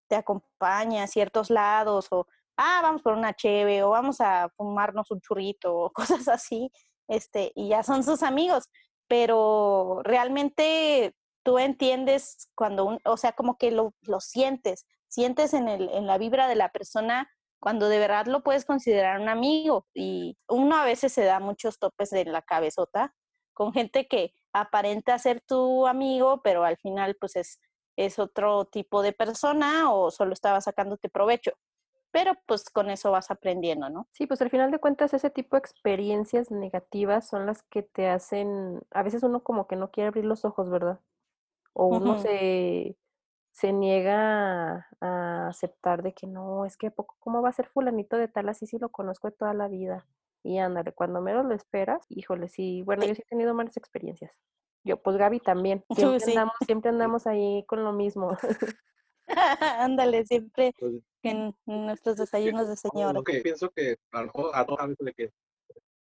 te 0.08 0.16
acompañe 0.16 1.02
a 1.02 1.08
ciertos 1.08 1.50
lados 1.50 2.08
o, 2.12 2.28
ah, 2.58 2.80
vamos 2.84 3.02
por 3.02 3.14
una 3.14 3.34
cheve 3.34 3.82
o 3.82 3.90
vamos 3.90 4.22
a 4.22 4.50
fumarnos 4.56 5.10
un 5.10 5.22
churrito 5.22 5.76
o 5.76 5.90
cosas 6.22 6.28
así, 6.28 6.70
este, 7.08 7.52
y 7.56 7.70
ya 7.70 7.82
son 7.82 8.04
sus 8.04 8.22
amigos, 8.24 8.70
pero 9.08 10.02
realmente 10.04 11.16
tú 11.44 11.58
entiendes 11.60 12.50
cuando, 12.56 12.86
un, 12.86 13.00
o 13.06 13.18
sea, 13.18 13.34
como 13.34 13.58
que 13.58 13.72
lo, 13.72 13.94
lo 14.02 14.20
sientes, 14.20 14.86
sientes 15.08 15.54
en, 15.54 15.68
el, 15.68 15.90
en 15.90 16.08
la 16.08 16.18
vibra 16.18 16.48
de 16.48 16.56
la 16.56 16.70
persona 16.70 17.30
cuando 17.60 17.90
de 17.90 18.00
verdad 18.00 18.26
lo 18.26 18.42
puedes 18.42 18.66
considerar 18.66 19.20
un 19.22 19.30
amigo. 19.30 19.86
Y 19.94 20.38
uno 20.50 20.76
a 20.76 20.86
veces 20.86 21.14
se 21.14 21.24
da 21.24 21.40
muchos 21.40 21.78
topes 21.80 22.10
de 22.10 22.26
la 22.26 22.42
cabezota 22.42 23.14
con 23.54 23.72
gente 23.72 24.08
que 24.08 24.34
aparenta 24.52 25.18
ser 25.20 25.42
tu 25.42 25.86
amigo, 25.88 26.42
pero 26.44 26.64
al 26.64 26.78
final 26.78 27.16
pues 27.20 27.36
es, 27.36 27.60
es 27.96 28.20
otro 28.20 28.66
tipo 28.66 29.04
de 29.04 29.14
persona 29.14 29.94
o 29.94 30.10
solo 30.12 30.34
estaba 30.34 30.60
sacándote 30.60 31.08
provecho. 31.08 31.52
Pero 32.12 32.34
pues 32.46 32.70
con 32.70 32.90
eso 32.90 33.12
vas 33.12 33.32
aprendiendo, 33.32 33.90
¿no? 33.90 34.08
Sí, 34.12 34.28
pues 34.28 34.42
al 34.42 34.50
final 34.50 34.72
de 34.72 34.80
cuentas 34.80 35.14
ese 35.14 35.30
tipo 35.30 35.56
de 35.56 35.60
experiencias 35.60 36.52
negativas 36.52 37.28
son 37.30 37.46
las 37.46 37.62
que 37.64 37.84
te 37.84 38.10
hacen, 38.10 38.82
a 38.92 39.04
veces 39.04 39.24
uno 39.24 39.44
como 39.44 39.68
que 39.68 39.78
no 39.78 39.92
quiere 39.92 40.10
abrir 40.10 40.26
los 40.26 40.44
ojos, 40.44 40.70
¿verdad? 40.70 41.00
O 41.74 41.88
uno 41.88 42.12
uh 42.12 42.16
-huh. 42.16 42.22
se, 42.22 42.98
se 43.52 43.74
niega 43.74 44.88
a 45.00 45.48
aceptar 45.48 46.04
de 46.04 46.14
que 46.14 46.28
no, 46.28 46.66
es 46.66 46.78
que 46.78 46.92
poco, 46.92 47.16
¿cómo 47.20 47.42
va 47.42 47.50
a 47.50 47.54
ser 47.54 47.68
fulanito 47.68 48.18
de 48.18 48.28
tal 48.28 48.50
así 48.50 48.66
si 48.68 48.78
lo 48.78 48.90
conozco 48.90 49.30
de 49.30 49.36
toda 49.36 49.54
la 49.54 49.68
vida? 49.68 50.08
Y 50.44 50.58
ándale, 50.58 50.92
cuando 50.94 51.22
menos 51.22 51.46
lo 51.46 51.54
esperas, 51.54 52.06
híjole, 52.10 52.48
sí, 52.48 52.82
bueno, 52.84 53.06
yo 53.06 53.14
sí 53.14 53.22
he 53.22 53.30
tenido 53.30 53.54
malas 53.54 53.78
experiencias. 53.78 54.32
Yo, 54.84 54.98
pues 55.02 55.18
Gaby 55.18 55.40
también, 55.40 55.84
siempre, 56.20 56.20
sí. 56.20 56.32
andamos, 56.32 56.56
siempre 56.66 56.90
andamos 56.92 57.28
ahí 57.28 57.64
con 57.68 57.84
lo 57.84 57.94
mismo. 57.94 58.38
ándale, 59.28 60.26
siempre 60.26 60.74
en 61.24 61.56
nuestros 61.66 62.18
desayunos 62.18 62.68
de 62.68 62.76
señora. 62.76 63.14
Lo 63.14 63.24
que 63.24 63.42
pienso 63.42 63.70
que 63.70 63.98
a 64.12 64.22
lo 64.22 64.26
mejor 64.26 64.52
a 64.54 64.66
todos 64.66 64.88
veces 64.88 65.06
de 65.06 65.14
que 65.14 65.30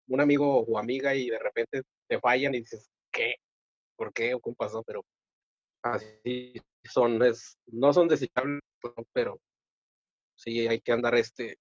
un 0.09 0.21
amigo 0.21 0.61
o 0.61 0.79
amiga 0.79 1.15
y 1.15 1.31
de 1.31 1.39
repente 1.39 1.83
te 2.09 2.19
fallan 2.19 2.55
y 2.55 2.61
dices, 2.61 2.91
¿qué? 3.11 3.37
¿Por 3.97 4.13
qué? 4.13 4.35
¿O 4.35 4.41
cómo 4.41 4.57
pasó? 4.57 4.83
Pero 4.83 5.05
así 5.83 6.55
son, 6.85 7.23
es, 7.23 7.59
no 7.67 7.93
son 7.93 8.09
desechables, 8.09 8.61
pero 9.13 9.41
sí 10.35 10.67
hay 10.67 10.81
que 10.81 10.93
andar 10.93 11.15
este, 11.15 11.59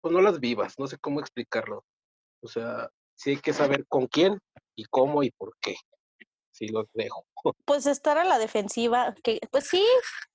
pues 0.00 0.12
no 0.12 0.20
las 0.20 0.40
vivas, 0.40 0.74
no 0.78 0.86
sé 0.86 0.98
cómo 0.98 1.20
explicarlo. 1.20 1.84
O 2.42 2.48
sea, 2.48 2.90
sí 3.14 3.30
hay 3.30 3.36
que 3.38 3.52
saber 3.52 3.86
con 3.88 4.06
quién 4.06 4.38
y 4.76 4.84
cómo 4.84 5.22
y 5.22 5.30
por 5.30 5.56
qué. 5.60 5.74
Sí 6.52 6.68
los 6.68 6.86
dejo. 6.94 7.24
Pues 7.64 7.86
estar 7.86 8.18
a 8.18 8.24
la 8.24 8.38
defensiva, 8.38 9.14
que 9.22 9.38
pues 9.52 9.68
sí, 9.68 9.84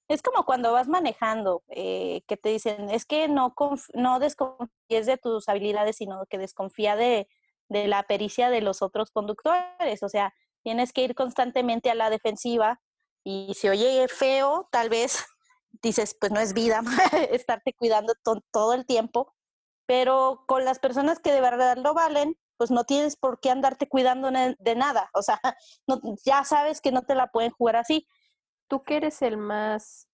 es 0.08 0.22
como 0.22 0.46
cuando 0.46 0.72
vas 0.72 0.88
manejando, 0.88 1.62
eh, 1.68 2.22
que 2.26 2.38
te 2.38 2.50
dicen, 2.50 2.90
es 2.90 3.06
que 3.06 3.28
no, 3.28 3.54
no 3.94 4.20
desconfíes 4.20 5.06
de 5.06 5.18
tus 5.18 5.50
habilidades, 5.50 5.98
sino 5.98 6.26
que 6.30 6.38
desconfía 6.38 6.96
de, 6.96 7.28
de 7.68 7.88
la 7.88 8.04
pericia 8.04 8.50
de 8.50 8.62
los 8.62 8.82
otros 8.82 9.12
conductores. 9.12 10.04
O 10.04 10.08
sea, 10.08 10.34
tienes 10.64 10.94
que 10.94 11.04
ir 11.04 11.16
constantemente 11.16 11.90
a 11.90 11.96
la 11.96 12.10
defensiva 12.10 12.80
y 13.24 13.54
si 13.54 13.70
oye 13.70 14.08
feo, 14.08 14.68
tal 14.72 14.90
vez 14.90 15.26
dices, 15.82 16.16
pues 16.20 16.32
no 16.32 16.40
es 16.40 16.54
vida 16.54 16.82
estarte 17.32 17.74
cuidando 17.74 18.14
to 18.24 18.42
todo 18.52 18.74
el 18.74 18.86
tiempo, 18.86 19.34
pero 19.86 20.44
con 20.48 20.66
las 20.66 20.80
personas 20.80 21.20
que 21.20 21.32
de 21.32 21.42
verdad 21.42 21.78
lo 21.78 21.94
valen, 21.94 22.38
pues 22.58 22.72
no 22.72 22.84
tienes 22.84 23.16
por 23.16 23.40
qué 23.40 23.50
andarte 23.50 23.90
cuidando 23.90 24.30
de 24.32 24.76
nada, 24.76 25.10
o 25.14 25.22
sea, 25.22 25.40
no, 25.88 26.00
ya 26.24 26.44
sabes 26.44 26.82
que 26.82 26.92
no 26.92 27.04
te 27.04 27.16
la 27.16 27.28
pueden 27.28 27.52
jugar 27.52 27.76
así. 27.76 28.08
Tú 28.68 28.84
que 28.84 28.98
eres 28.98 29.22
el 29.22 29.36
más, 29.36 30.08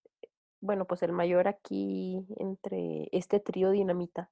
bueno, 0.61 0.85
pues 0.85 1.03
el 1.03 1.11
mayor 1.11 1.47
aquí 1.47 2.25
entre 2.37 3.09
este 3.11 3.39
trío 3.39 3.71
dinamita. 3.71 4.31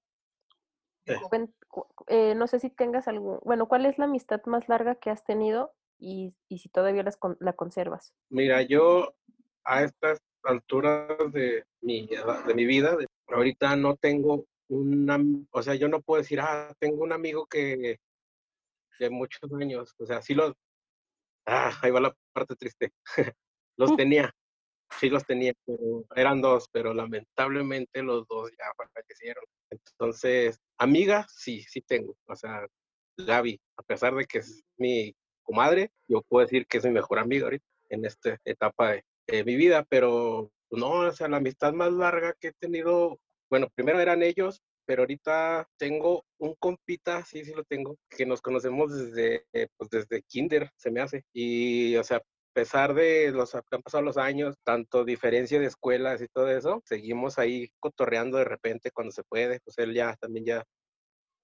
Eh, 2.07 2.33
no 2.35 2.47
sé 2.47 2.59
si 2.59 2.71
tengas 2.71 3.07
algún, 3.07 3.39
bueno, 3.43 3.67
¿cuál 3.67 3.85
es 3.85 3.99
la 3.99 4.05
amistad 4.05 4.41
más 4.45 4.67
larga 4.67 4.95
que 4.95 5.11
has 5.11 5.23
tenido 5.23 5.73
y, 5.97 6.33
y 6.49 6.59
si 6.59 6.69
todavía 6.69 7.03
las, 7.03 7.17
la 7.39 7.53
conservas? 7.53 8.13
Mira, 8.29 8.61
yo 8.61 9.15
a 9.63 9.83
estas 9.83 10.19
alturas 10.43 11.31
de 11.31 11.65
mi, 11.81 12.07
de 12.07 12.53
mi 12.53 12.65
vida, 12.65 12.95
de, 12.95 13.07
ahorita 13.27 13.75
no 13.75 13.95
tengo 13.95 14.45
una, 14.67 15.19
o 15.51 15.61
sea, 15.61 15.75
yo 15.75 15.87
no 15.87 16.01
puedo 16.01 16.21
decir, 16.21 16.39
ah, 16.39 16.73
tengo 16.79 17.03
un 17.03 17.13
amigo 17.13 17.45
que 17.45 17.99
de 18.99 19.09
muchos 19.09 19.51
años, 19.53 19.93
o 19.97 20.05
sea, 20.05 20.21
sí 20.21 20.33
los, 20.33 20.53
ah, 21.45 21.71
ahí 21.81 21.91
va 21.91 21.99
la 21.99 22.15
parte 22.33 22.55
triste, 22.55 22.91
los 23.77 23.95
tenía, 23.95 24.31
sí 24.99 25.09
los 25.09 25.25
tenía, 25.25 25.53
pero 25.65 26.05
eran 26.15 26.41
dos, 26.41 26.69
pero 26.71 26.93
lamentablemente 26.93 28.01
los 28.01 28.25
dos 28.27 28.51
ya 28.51 28.65
fallecieron. 28.93 29.43
Entonces, 29.69 30.59
amiga, 30.77 31.25
sí, 31.29 31.61
sí 31.63 31.81
tengo, 31.81 32.15
o 32.27 32.35
sea, 32.35 32.67
Gaby, 33.17 33.59
a 33.77 33.83
pesar 33.83 34.15
de 34.15 34.25
que 34.25 34.39
es 34.39 34.63
mi 34.77 35.13
comadre, 35.45 35.91
yo 36.07 36.21
puedo 36.23 36.45
decir 36.45 36.67
que 36.67 36.79
es 36.79 36.85
mi 36.85 36.91
mejor 36.91 37.19
amiga 37.19 37.45
ahorita 37.45 37.65
en 37.89 38.05
esta 38.05 38.37
etapa 38.43 38.91
de, 38.91 39.05
de, 39.27 39.43
mi 39.45 39.55
vida, 39.55 39.85
pero 39.87 40.51
no, 40.71 40.91
o 41.07 41.11
sea, 41.11 41.27
la 41.27 41.37
amistad 41.37 41.73
más 41.73 41.93
larga 41.93 42.33
que 42.39 42.49
he 42.49 42.53
tenido, 42.53 43.19
bueno, 43.49 43.69
primero 43.75 43.99
eran 43.99 44.23
ellos, 44.23 44.61
pero 44.85 45.03
ahorita 45.03 45.67
tengo 45.77 46.25
un 46.37 46.55
compita, 46.59 47.23
sí, 47.25 47.43
sí 47.43 47.53
lo 47.53 47.63
tengo, 47.63 47.97
que 48.09 48.25
nos 48.25 48.41
conocemos 48.41 48.93
desde, 48.93 49.45
pues 49.77 49.89
desde 49.89 50.21
kinder, 50.23 50.69
se 50.75 50.91
me 50.91 51.01
hace, 51.01 51.23
y, 51.33 51.95
o 51.97 52.03
sea, 52.03 52.17
a 52.17 52.21
pesar 52.53 52.93
de 52.93 53.31
los 53.31 53.51
que 53.51 53.75
han 53.75 53.81
pasado 53.81 54.03
los 54.03 54.17
años, 54.17 54.55
tanto 54.63 55.03
diferencia 55.03 55.59
de 55.59 55.65
escuelas 55.65 56.21
y 56.21 56.27
todo 56.27 56.49
eso, 56.49 56.81
seguimos 56.85 57.37
ahí 57.37 57.69
cotorreando 57.79 58.37
de 58.37 58.45
repente 58.45 58.91
cuando 58.91 59.11
se 59.11 59.23
puede, 59.23 59.59
pues 59.61 59.77
él 59.77 59.93
ya 59.93 60.15
también 60.15 60.45
ya, 60.45 60.63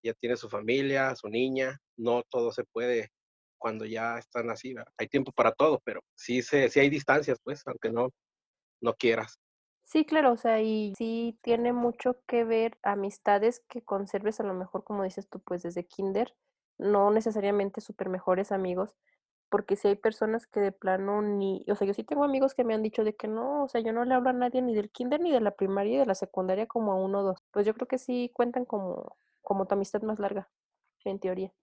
ya 0.04 0.14
tiene 0.14 0.38
su 0.38 0.50
familia, 0.50 1.16
su 1.16 1.28
niña, 1.28 1.80
no 1.98 2.24
todo 2.30 2.52
se 2.52 2.64
puede 2.64 3.10
cuando 3.62 3.86
ya 3.86 4.18
están 4.18 4.50
así, 4.50 4.74
hay 4.98 5.08
tiempo 5.08 5.32
para 5.32 5.52
todo, 5.52 5.80
pero 5.86 6.02
sí, 6.16 6.42
se, 6.42 6.68
sí 6.68 6.80
hay 6.80 6.90
distancias, 6.90 7.38
pues, 7.44 7.62
aunque 7.68 7.92
no, 7.92 8.10
no 8.82 8.94
quieras. 8.96 9.40
Sí, 9.84 10.04
claro, 10.04 10.32
o 10.32 10.38
sea, 10.38 10.62
y 10.62 10.94
sí 10.98 11.38
tiene 11.44 11.72
mucho 11.72 12.18
que 12.26 12.44
ver 12.44 12.80
amistades 12.82 13.62
que 13.70 13.84
conserves 13.84 14.40
a 14.40 14.44
lo 14.44 14.56
mejor, 14.56 14.84
como 14.84 15.04
dices 15.04 15.30
tú, 15.30 15.40
pues 15.42 15.62
desde 15.62 15.86
kinder, 15.86 16.34
no 16.80 17.12
necesariamente 17.12 17.82
súper 17.82 18.10
mejores 18.10 18.52
amigos, 18.52 18.96
porque 19.50 19.76
si 19.76 19.90
hay 19.90 19.96
personas 19.96 20.48
que 20.48 20.62
de 20.62 20.72
plano 20.72 21.22
ni, 21.22 21.64
o 21.70 21.76
sea, 21.76 21.86
yo 21.86 21.94
sí 21.94 22.04
tengo 22.04 22.24
amigos 22.24 22.56
que 22.56 22.64
me 22.64 22.74
han 22.74 22.82
dicho 22.82 23.04
de 23.04 23.16
que 23.16 23.28
no, 23.28 23.66
o 23.66 23.68
sea, 23.68 23.82
yo 23.82 23.94
no 23.94 24.06
le 24.06 24.16
hablo 24.16 24.30
a 24.30 24.34
nadie 24.34 24.62
ni 24.62 24.74
del 24.74 24.90
kinder, 24.90 25.20
ni 25.20 25.32
de 25.32 25.42
la 25.42 25.52
primaria, 25.52 25.96
y 25.96 25.98
de 26.00 26.06
la 26.08 26.16
secundaria 26.16 26.66
como 26.68 26.94
a 26.94 26.96
uno 26.96 27.20
o 27.20 27.24
dos. 27.24 27.44
Pues 27.52 27.66
yo 27.68 27.74
creo 27.76 27.88
que 27.88 27.98
sí 28.00 28.32
cuentan 28.34 28.66
como, 28.66 29.18
como 29.42 29.68
tu 29.68 29.76
amistad 29.76 30.02
más 30.02 30.20
larga, 30.20 30.50
en 31.04 31.20
teoría. 31.20 31.54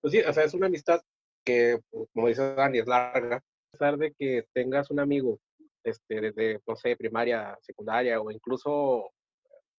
Pues 0.00 0.12
sí, 0.12 0.20
o 0.20 0.32
sea, 0.32 0.44
es 0.44 0.54
una 0.54 0.66
amistad 0.66 1.00
que, 1.44 1.78
como 2.12 2.28
dice 2.28 2.54
Dani, 2.54 2.78
es 2.78 2.86
larga. 2.86 3.36
A 3.36 3.70
pesar 3.72 3.98
de 3.98 4.12
que 4.12 4.44
tengas 4.52 4.90
un 4.90 5.00
amigo 5.00 5.38
este, 5.84 6.20
desde, 6.20 6.60
no 6.66 6.76
sé, 6.76 6.96
primaria, 6.96 7.56
secundaria 7.62 8.20
o 8.20 8.30
incluso 8.30 9.10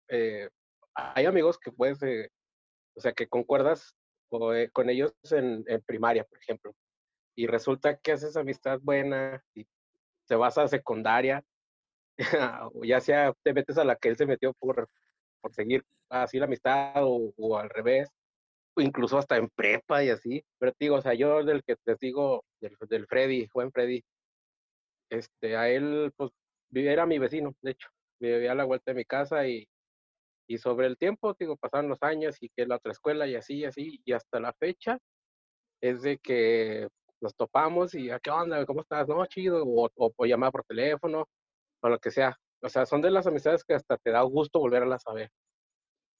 eh, 0.08 0.48
hay 0.94 1.26
amigos 1.26 1.58
que 1.58 1.72
puedes, 1.72 2.02
eh, 2.02 2.30
o 2.94 3.00
sea, 3.00 3.12
que 3.12 3.28
concuerdas 3.28 3.94
eh, 4.54 4.68
con 4.72 4.90
ellos 4.90 5.12
en, 5.30 5.64
primaria, 5.86 6.24
por 6.24 6.38
ejemplo, 6.38 6.74
y 7.36 7.46
resulta 7.46 7.96
que 7.96 8.12
haces 8.12 8.36
amistad 8.36 8.80
buena 8.82 9.42
y 9.54 9.66
te 10.26 10.36
vas 10.36 10.58
a 10.58 10.68
secundaria, 10.68 11.44
o 12.74 12.84
ya 12.84 13.00
sea 13.00 13.32
te 13.42 13.52
metes 13.52 13.78
a 13.78 13.84
la 13.84 13.96
que 13.96 14.08
él 14.08 14.16
se 14.16 14.26
metió 14.26 14.52
por, 14.54 14.88
por 15.40 15.52
seguir 15.52 15.84
así 16.08 16.38
la 16.38 16.46
amistad 16.46 16.94
o, 16.96 17.58
al 17.58 17.70
revés, 17.70 18.10
incluso 18.80 19.18
hasta 19.18 19.36
en 19.36 19.48
prepa 19.50 20.04
y 20.04 20.10
así, 20.10 20.42
pero 20.58 20.72
digo, 20.78 20.96
o 20.96 21.02
sea, 21.02 21.14
yo 21.14 21.44
del 21.44 21.62
que 21.64 21.76
te 21.76 21.96
digo, 22.00 22.44
del, 22.60 23.06
Freddy, 23.06 23.48
buen 23.52 23.72
Freddy, 23.72 24.02
este, 25.10 25.56
a 25.56 25.68
él, 25.68 26.12
pues, 26.16 26.30
era 26.72 27.06
mi 27.06 27.18
vecino, 27.18 27.52
de 27.62 27.72
hecho, 27.72 27.88
vivía 28.20 28.52
a 28.52 28.54
la 28.54 28.64
vuelta 28.64 28.92
de 28.92 28.96
mi 28.96 29.04
casa 29.04 29.46
y, 29.48 29.66
y 30.48 30.58
sobre 30.58 30.86
el 30.86 30.96
tiempo, 30.98 31.34
digo, 31.38 31.56
pasaron 31.56 31.90
los 31.90 32.02
años 32.02 32.36
y 32.40 32.50
que 32.50 32.66
la 32.66 32.76
otra 32.76 32.92
escuela 32.92 33.26
y 33.26 33.36
así, 33.36 33.58
y 33.58 33.64
así, 33.64 34.00
y 34.04 34.12
hasta 34.12 34.40
la 34.40 34.52
fecha 34.54 34.98
es 35.80 36.02
de 36.02 36.18
que 36.18 36.88
nos 37.20 37.34
topamos 37.36 37.94
y, 37.94 38.10
¿a 38.10 38.20
qué 38.20 38.30
onda? 38.30 38.64
¿Cómo 38.66 38.82
estás? 38.82 39.08
No, 39.08 39.24
chido, 39.26 39.64
o, 39.64 39.90
o, 39.94 40.12
o 40.16 40.26
llamar 40.26 40.52
por 40.52 40.64
teléfono, 40.64 41.26
o 41.82 41.88
lo 41.88 41.98
que 41.98 42.10
sea, 42.10 42.36
o 42.62 42.68
sea, 42.68 42.86
son 42.86 43.00
de 43.02 43.10
las 43.10 43.26
amistades 43.26 43.64
que 43.64 43.74
hasta 43.74 43.96
te 43.98 44.10
da 44.10 44.22
gusto 44.22 44.60
volverlas 44.60 45.02
a 45.06 45.14
ver. 45.14 45.30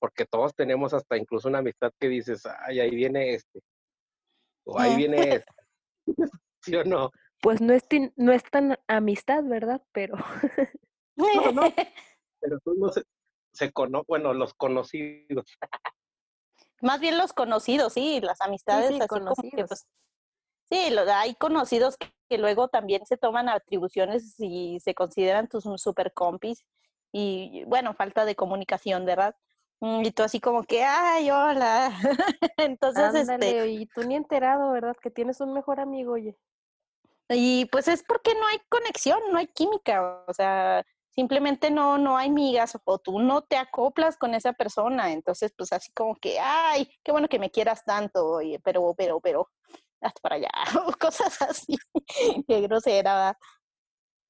Porque 0.00 0.24
todos 0.24 0.54
tenemos 0.54 0.94
hasta 0.94 1.16
incluso 1.16 1.46
una 1.48 1.58
amistad 1.58 1.92
que 2.00 2.08
dices, 2.08 2.42
ay, 2.66 2.80
ahí 2.80 2.90
viene 2.90 3.34
este. 3.34 3.60
O 4.66 4.78
ahí 4.80 4.96
viene 4.96 5.16
este. 5.44 5.52
¿Sí 6.62 6.74
o 6.74 6.84
no? 6.84 7.10
Pues 7.42 7.60
no 7.60 7.72
es, 7.72 7.86
tin- 7.88 8.12
no 8.16 8.32
es 8.32 8.42
tan 8.44 8.76
amistad, 8.88 9.44
¿verdad? 9.44 9.82
Pero 9.92 10.16
No, 11.16 11.52
no. 11.52 11.62
Pero 12.40 12.58
tú 12.64 12.74
no 12.78 12.88
se, 12.90 13.02
se 13.52 13.70
cono 13.72 14.04
bueno, 14.08 14.32
los 14.32 14.54
conocidos. 14.54 15.44
Más 16.80 16.98
bien 17.00 17.18
los 17.18 17.34
conocidos, 17.34 17.92
sí, 17.92 18.20
las 18.22 18.40
amistades 18.40 18.88
sí, 18.88 18.98
así 19.00 19.08
como 19.08 19.26
que, 19.34 19.34
conocidos. 19.50 19.68
pues, 19.68 19.86
sí, 20.70 20.90
lo- 20.94 21.02
hay 21.12 21.34
conocidos 21.34 21.98
que, 21.98 22.10
que 22.28 22.38
luego 22.38 22.68
también 22.68 23.04
se 23.04 23.18
toman 23.18 23.50
atribuciones 23.50 24.34
y 24.38 24.80
se 24.80 24.94
consideran 24.94 25.48
tus 25.48 25.64
super 25.76 26.12
compis 26.14 26.64
y 27.12 27.64
bueno, 27.66 27.92
falta 27.92 28.24
de 28.24 28.34
comunicación, 28.36 29.04
¿verdad? 29.04 29.34
Mm, 29.80 30.04
Y 30.04 30.10
tú 30.12 30.22
así 30.22 30.40
como 30.40 30.62
que, 30.64 30.84
ay, 30.84 31.30
hola. 31.30 31.90
Entonces, 32.58 33.14
este, 33.14 33.32
ándale, 33.32 33.66
y 33.68 33.86
tú 33.86 34.02
ni 34.02 34.14
enterado, 34.14 34.72
¿verdad? 34.72 34.96
Que 35.00 35.10
tienes 35.10 35.40
un 35.40 35.52
mejor 35.52 35.80
amigo, 35.80 36.12
oye. 36.12 36.36
Y 37.28 37.66
pues 37.66 37.88
es 37.88 38.02
porque 38.02 38.34
no 38.34 38.46
hay 38.48 38.58
conexión, 38.68 39.20
no 39.30 39.38
hay 39.38 39.46
química, 39.46 40.24
o 40.26 40.34
sea, 40.34 40.84
simplemente 41.10 41.70
no, 41.70 41.96
no 41.96 42.16
hay 42.16 42.28
migas 42.28 42.76
o 42.84 42.98
tú 42.98 43.20
no 43.20 43.42
te 43.42 43.56
acoplas 43.56 44.16
con 44.16 44.34
esa 44.34 44.52
persona, 44.52 45.12
entonces 45.12 45.52
pues 45.56 45.72
así 45.72 45.92
como 45.92 46.16
que, 46.16 46.40
ay, 46.40 46.88
qué 47.04 47.12
bueno 47.12 47.28
que 47.28 47.38
me 47.38 47.50
quieras 47.50 47.84
tanto, 47.84 48.26
oye, 48.26 48.58
pero, 48.64 48.94
pero, 48.98 49.20
pero, 49.20 49.48
hasta 50.00 50.20
para 50.20 50.36
allá, 50.36 50.50
o 50.86 50.92
cosas 50.98 51.40
así, 51.42 51.76
qué 52.48 52.60
grosera. 52.62 53.14
¿verdad? 53.14 53.36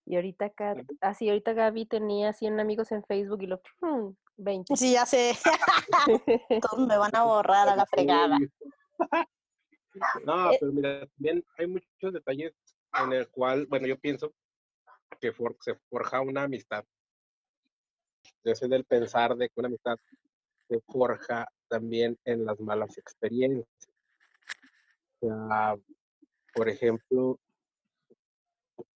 Y 0.06 0.16
ahorita 0.16 0.52
así, 1.00 1.28
ahorita 1.28 1.52
Gaby 1.52 1.86
tenía 1.86 2.32
100 2.32 2.60
amigos 2.60 2.90
en 2.92 3.04
Facebook 3.04 3.42
y 3.42 3.46
lo, 3.46 3.60
hmm, 3.80 4.10
20. 4.42 4.76
Sí, 4.76 4.92
ya 4.92 5.04
sé, 5.06 5.36
todos 6.62 6.86
me 6.86 6.96
van 6.96 7.14
a 7.14 7.24
borrar 7.24 7.68
a 7.68 7.76
la 7.76 7.86
fregada. 7.86 8.38
No, 10.24 10.50
Eh, 10.50 10.56
pero 10.60 10.72
mira, 10.72 11.06
también 11.06 11.44
hay 11.58 11.66
muchos 11.66 12.12
detalles 12.12 12.52
en 13.02 13.12
el 13.12 13.28
cual, 13.28 13.66
bueno, 13.66 13.86
yo 13.86 13.98
pienso 13.98 14.32
que 15.20 15.32
for- 15.32 15.56
se 15.60 15.74
forja 15.90 16.20
una 16.20 16.44
amistad. 16.44 16.84
Yo 18.44 18.54
soy 18.54 18.68
del 18.68 18.84
pensar 18.84 19.36
de 19.36 19.48
que 19.48 19.54
una 19.56 19.68
amistad 19.68 19.96
se 20.68 20.80
forja 20.80 21.46
también 21.68 22.18
en 22.24 22.44
las 22.46 22.58
malas 22.60 22.96
experiencias. 22.96 23.66
O 25.20 25.26
sea, 25.28 25.76
por 26.54 26.68
ejemplo, 26.68 27.38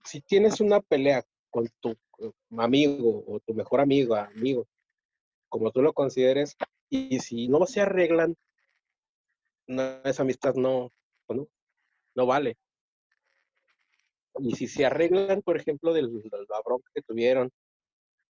si 0.04 0.20
tienes 0.22 0.60
una 0.60 0.80
pelea 0.80 1.22
con 1.50 1.68
tu 1.80 1.94
amigo 2.56 3.24
o 3.26 3.40
tu 3.40 3.52
mejor 3.54 3.80
amigo, 3.80 4.14
amigo, 4.16 4.66
como 5.54 5.70
tú 5.70 5.82
lo 5.82 5.92
consideres, 5.92 6.56
y 6.90 7.20
si 7.20 7.46
no 7.46 7.64
se 7.66 7.80
arreglan, 7.80 8.36
no, 9.68 9.82
esa 10.02 10.22
amistad 10.22 10.54
no, 10.56 10.90
no, 11.28 11.46
no 12.16 12.26
vale. 12.26 12.58
Y 14.40 14.56
si 14.56 14.66
se 14.66 14.84
arreglan, 14.84 15.42
por 15.42 15.56
ejemplo, 15.56 15.92
del, 15.92 16.12
de 16.12 16.28
la 16.48 16.60
bronca 16.64 16.90
que 16.92 17.02
tuvieron 17.02 17.52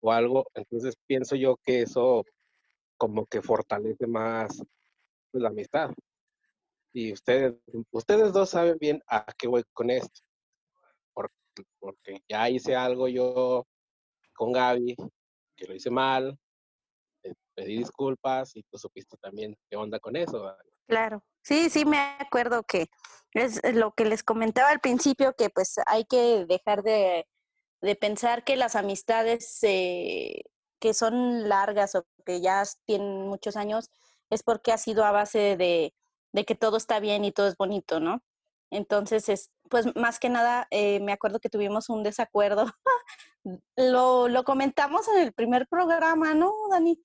o 0.02 0.12
algo, 0.12 0.46
entonces 0.54 0.98
pienso 1.08 1.38
yo 1.38 1.56
que 1.64 1.84
eso 1.84 2.26
como 2.98 3.26
que 3.26 3.42
fortalece 3.42 4.06
más 4.06 4.62
pues, 5.32 5.42
la 5.42 5.48
amistad. 5.48 5.92
Y 6.92 7.14
ustedes, 7.14 7.54
ustedes 7.92 8.34
dos 8.34 8.50
saben 8.50 8.78
bien 8.78 9.02
a 9.08 9.26
qué 9.38 9.48
voy 9.48 9.64
con 9.72 9.90
esto. 9.90 10.20
Porque, 11.14 11.36
porque 11.80 12.22
ya 12.28 12.50
hice 12.50 12.76
algo 12.76 13.08
yo 13.08 13.66
con 14.34 14.52
Gaby, 14.52 14.98
que 15.56 15.68
lo 15.68 15.74
hice 15.74 15.90
mal, 15.90 16.38
pedí 17.56 17.78
disculpas 17.78 18.56
y 18.56 18.64
tú 18.64 18.78
supiste 18.78 19.18
también 19.18 19.56
qué 19.70 19.78
onda 19.78 20.00
con 20.00 20.16
eso. 20.16 20.56
Claro, 20.88 21.24
sí, 21.42 21.70
sí, 21.70 21.86
me 21.86 21.98
acuerdo 22.20 22.64
que 22.64 22.88
es 23.34 23.62
lo 23.74 23.92
que 23.92 24.06
les 24.06 24.24
comentaba 24.24 24.70
al 24.70 24.80
principio, 24.80 25.34
que 25.34 25.50
pues 25.50 25.76
hay 25.86 26.06
que 26.06 26.46
dejar 26.46 26.84
de, 26.84 27.28
de 27.82 27.96
pensar 27.96 28.44
que 28.44 28.56
las 28.56 28.76
amistades 28.76 29.60
eh, 29.64 30.44
que 30.80 30.94
son 30.94 31.48
largas 31.48 31.96
o 31.96 32.06
que 32.26 32.42
ya 32.42 32.64
tienen 32.86 33.28
muchos 33.28 33.56
años 33.56 33.90
es 34.30 34.44
porque 34.44 34.72
ha 34.72 34.78
sido 34.78 35.06
a 35.06 35.12
base 35.12 35.58
de, 35.58 35.94
de 36.34 36.46
que 36.46 36.56
todo 36.56 36.78
está 36.78 37.00
bien 37.00 37.24
y 37.24 37.32
todo 37.32 37.48
es 37.48 37.56
bonito, 37.58 38.00
¿no? 38.00 38.24
Entonces, 38.70 39.30
es, 39.30 39.52
pues 39.70 39.96
más 39.96 40.20
que 40.20 40.30
nada, 40.30 40.68
eh, 40.72 41.00
me 41.00 41.14
acuerdo 41.14 41.40
que 41.40 41.50
tuvimos 41.50 41.90
un 41.90 42.04
desacuerdo. 42.04 42.66
lo, 43.78 44.28
lo 44.28 44.44
comentamos 44.44 45.08
en 45.10 45.22
el 45.22 45.34
primer 45.34 45.68
programa, 45.68 46.34
¿no, 46.34 46.52
Dani? 46.72 47.00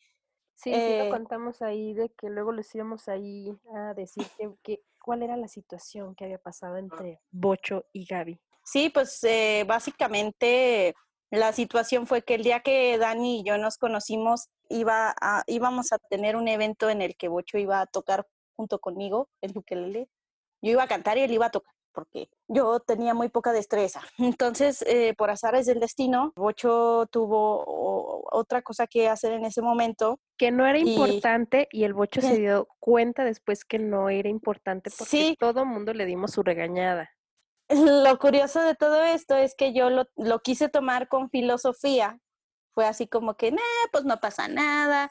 Sí, 0.59 0.73
sí, 0.73 0.77
Eh, 0.77 1.05
lo 1.05 1.11
contamos 1.11 1.62
ahí 1.62 1.94
de 1.94 2.09
que 2.11 2.29
luego 2.29 2.51
les 2.51 2.75
íbamos 2.75 3.09
ahí 3.09 3.57
a 3.77 3.94
decir 3.94 4.27
que, 4.37 4.51
que- 4.64 4.83
cuál 5.01 5.23
era 5.23 5.37
la 5.37 5.47
situación 5.47 6.16
que 6.16 6.25
había 6.25 6.38
pasado 6.38 6.77
entre 6.77 7.21
Bocho 7.31 7.85
y 7.92 8.05
Gaby. 8.07 8.40
Sí, 8.64 8.90
pues 8.90 9.23
eh, 9.23 9.64
básicamente 9.68 10.94
la 11.31 11.53
situación 11.53 12.09
fue 12.09 12.23
que 12.23 12.35
el 12.35 12.42
día 12.42 12.61
que 12.61 12.99
Dani 12.99 13.40
y 13.40 13.44
yo 13.44 13.57
nos 13.57 13.79
conocimos 13.79 14.49
iba 14.68 15.14
a, 15.21 15.44
íbamos 15.47 15.92
a 15.92 15.99
tener 16.11 16.35
un 16.35 16.49
evento 16.49 16.90
en 16.90 17.03
el 17.03 17.16
que 17.16 17.29
Bocho 17.29 17.57
iba 17.57 17.81
a 17.81 17.87
tocar 17.87 18.27
junto 18.57 18.81
conmigo 18.81 19.31
el 19.40 19.57
ukelele. 19.57 20.09
Yo 20.61 20.73
iba 20.73 20.83
a 20.83 20.88
cantar 20.88 21.16
y 21.18 21.21
él 21.23 21.31
iba 21.31 21.47
a 21.47 21.51
tocar 21.51 21.73
porque 21.98 22.28
yo 22.46 22.78
tenía 22.78 23.12
muy 23.12 23.28
poca 23.28 23.52
destreza. 23.52 24.00
Entonces, 24.18 24.82
eh, 24.87 25.14
por 25.18 25.30
azares 25.30 25.66
del 25.66 25.80
destino, 25.80 26.32
Bocho 26.37 27.06
tuvo 27.11 27.64
o- 27.66 28.28
otra 28.30 28.62
cosa 28.62 28.87
que 28.87 29.08
hacer 29.08 29.32
en 29.32 29.44
ese 29.44 29.62
momento. 29.62 30.20
Que 30.37 30.52
no 30.52 30.64
era 30.64 30.78
Y- 30.78 30.94
importante 30.94 31.66
y 31.72 31.82
el 31.82 31.92
Bocho 31.94 32.20
se 32.20 32.37
dio 32.38 32.68
cuenta 32.78 33.24
después 33.24 33.64
que 33.64 33.80
no 33.80 34.11
era 34.11 34.28
importante 34.28 34.90
porque 34.96 35.11
Sí. 35.11 35.37
todo 35.40 35.64
mundo 35.64 35.92
le 35.92 36.06
dimos 36.06 36.30
su 36.30 36.42
regañada. 36.44 37.11
Lo 38.14 38.18
curioso 38.18 38.61
de 38.62 38.76
todo 38.76 39.02
esto 39.02 39.37
es 39.37 39.54
que 39.56 39.72
yo 39.72 39.90
lo, 39.90 40.06
lo 40.16 40.38
quise 40.38 40.68
tomar 40.68 41.08
con 41.08 41.28
filosofía. 41.30 42.18
Fue 42.74 42.87
así 42.87 43.08
como 43.08 43.34
que, 43.34 43.50
nah, 43.50 43.61
pues 43.90 44.04
no 44.04 44.18
pasa 44.20 44.46
nada. 44.46 45.08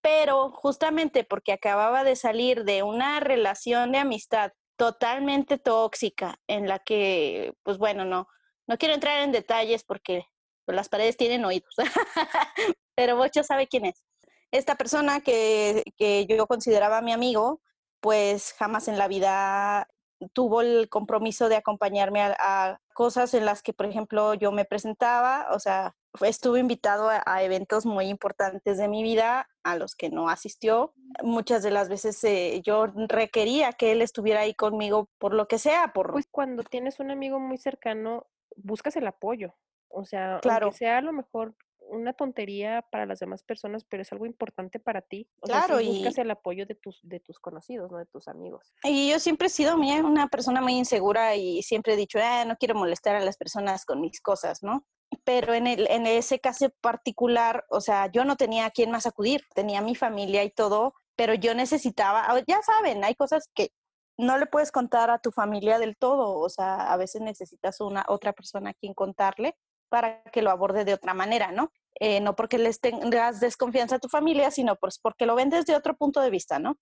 Pero 0.00 0.50
justamente 0.52 1.24
porque 1.24 1.52
acababa 1.52 2.02
de 2.04 2.16
salir 2.16 2.64
de 2.64 2.82
una 2.82 3.20
relación 3.20 3.92
de 3.92 3.98
amistad 3.98 4.52
totalmente 4.76 5.58
tóxica 5.58 6.38
en 6.46 6.68
la 6.68 6.78
que, 6.78 7.54
pues 7.62 7.78
bueno, 7.78 8.04
no, 8.04 8.28
no 8.66 8.78
quiero 8.78 8.94
entrar 8.94 9.22
en 9.22 9.32
detalles 9.32 9.84
porque 9.84 10.26
pues, 10.64 10.76
las 10.76 10.88
paredes 10.88 11.16
tienen 11.16 11.44
oídos. 11.44 11.74
Pero 12.94 13.16
Bocho 13.16 13.42
sabe 13.42 13.66
quién 13.68 13.86
es. 13.86 14.02
Esta 14.50 14.76
persona 14.76 15.20
que, 15.20 15.82
que 15.96 16.26
yo 16.26 16.46
consideraba 16.46 17.02
mi 17.02 17.12
amigo, 17.12 17.60
pues 18.00 18.54
jamás 18.58 18.88
en 18.88 18.98
la 18.98 19.08
vida 19.08 19.88
tuvo 20.32 20.60
el 20.60 20.88
compromiso 20.88 21.48
de 21.48 21.56
acompañarme 21.56 22.22
a, 22.22 22.36
a 22.38 22.80
cosas 22.94 23.34
en 23.34 23.44
las 23.44 23.62
que, 23.62 23.72
por 23.72 23.86
ejemplo, 23.86 24.34
yo 24.34 24.52
me 24.52 24.64
presentaba, 24.64 25.48
o 25.50 25.58
sea, 25.58 25.96
estuve 26.20 26.60
invitado 26.60 27.10
a, 27.10 27.22
a 27.26 27.42
eventos 27.42 27.86
muy 27.86 28.06
importantes 28.06 28.78
de 28.78 28.88
mi 28.88 29.02
vida 29.02 29.48
a 29.62 29.76
los 29.76 29.94
que 29.94 30.10
no 30.10 30.28
asistió. 30.28 30.92
Muchas 31.22 31.62
de 31.62 31.70
las 31.70 31.88
veces 31.88 32.22
eh, 32.24 32.60
yo 32.64 32.86
requería 33.08 33.72
que 33.72 33.92
él 33.92 34.02
estuviera 34.02 34.40
ahí 34.40 34.54
conmigo 34.54 35.08
por 35.18 35.34
lo 35.34 35.48
que 35.48 35.58
sea, 35.58 35.92
por 35.92 36.12
Pues 36.12 36.26
cuando 36.30 36.62
tienes 36.62 37.00
un 37.00 37.10
amigo 37.10 37.40
muy 37.40 37.56
cercano, 37.58 38.26
buscas 38.56 38.96
el 38.96 39.06
apoyo. 39.06 39.54
O 39.88 40.04
sea, 40.04 40.38
Claro. 40.42 40.66
aunque 40.66 40.78
sea 40.78 40.98
a 40.98 41.02
lo 41.02 41.12
mejor 41.12 41.54
una 41.86 42.14
tontería 42.14 42.82
para 42.90 43.04
las 43.06 43.20
demás 43.20 43.42
personas, 43.44 43.84
pero 43.84 44.02
es 44.02 44.10
algo 44.10 44.24
importante 44.26 44.80
para 44.80 45.02
ti. 45.02 45.28
O 45.42 45.46
sea, 45.46 45.60
sí 45.62 45.66
Claro, 45.68 45.84
buscas 45.86 46.16
y- 46.16 46.20
el 46.22 46.30
apoyo 46.30 46.64
de 46.66 46.74
tus, 46.74 46.98
de 47.02 47.20
tus 47.20 47.38
conocidos, 47.38 47.92
no 47.92 47.98
de 47.98 48.06
tus 48.06 48.26
amigos. 48.26 48.72
Y 48.82 49.10
yo 49.10 49.20
siempre 49.20 49.48
he 49.48 49.50
sido 49.50 49.76
mía, 49.76 49.96
una 50.02 50.28
persona 50.28 50.60
muy 50.62 50.72
insegura 50.72 51.36
y 51.36 51.62
siempre 51.62 51.92
he 51.92 51.96
dicho, 51.96 52.18
"Ah, 52.22 52.44
no 52.46 52.56
quiero 52.56 52.74
molestar 52.74 53.16
a 53.16 53.20
las 53.20 53.36
personas 53.36 53.84
con 53.84 54.00
mis 54.00 54.20
cosas, 54.22 54.62
¿no? 54.62 54.86
Pero 55.24 55.54
en, 55.54 55.66
el, 55.66 55.86
en 55.90 56.06
ese 56.06 56.38
caso 56.38 56.68
particular, 56.80 57.64
o 57.70 57.80
sea, 57.80 58.10
yo 58.12 58.24
no 58.24 58.36
tenía 58.36 58.66
a 58.66 58.70
quién 58.70 58.90
más 58.90 59.06
acudir, 59.06 59.42
tenía 59.54 59.80
mi 59.80 59.94
familia 59.94 60.44
y 60.44 60.50
todo, 60.50 60.94
pero 61.16 61.34
yo 61.34 61.54
necesitaba, 61.54 62.26
ya 62.46 62.60
saben, 62.62 63.04
hay 63.04 63.14
cosas 63.14 63.48
que 63.54 63.70
no 64.18 64.38
le 64.38 64.46
puedes 64.46 64.70
contar 64.70 65.10
a 65.10 65.18
tu 65.18 65.32
familia 65.32 65.78
del 65.78 65.96
todo, 65.96 66.38
o 66.38 66.48
sea, 66.48 66.92
a 66.92 66.96
veces 66.96 67.22
necesitas 67.22 67.80
una 67.80 68.04
otra 68.08 68.32
persona 68.32 68.70
a 68.70 68.74
quien 68.74 68.94
contarle 68.94 69.56
para 69.88 70.22
que 70.24 70.42
lo 70.42 70.50
aborde 70.50 70.84
de 70.84 70.94
otra 70.94 71.14
manera, 71.14 71.52
¿no? 71.52 71.72
Eh, 72.00 72.20
no 72.20 72.34
porque 72.34 72.58
les 72.58 72.80
tengas 72.80 73.40
desconfianza 73.40 73.96
a 73.96 74.00
tu 74.00 74.08
familia, 74.08 74.50
sino 74.50 74.76
pues 74.76 74.98
porque 74.98 75.26
lo 75.26 75.36
ven 75.36 75.50
desde 75.50 75.76
otro 75.76 75.96
punto 75.96 76.20
de 76.20 76.30
vista, 76.30 76.58
¿no? 76.58 76.76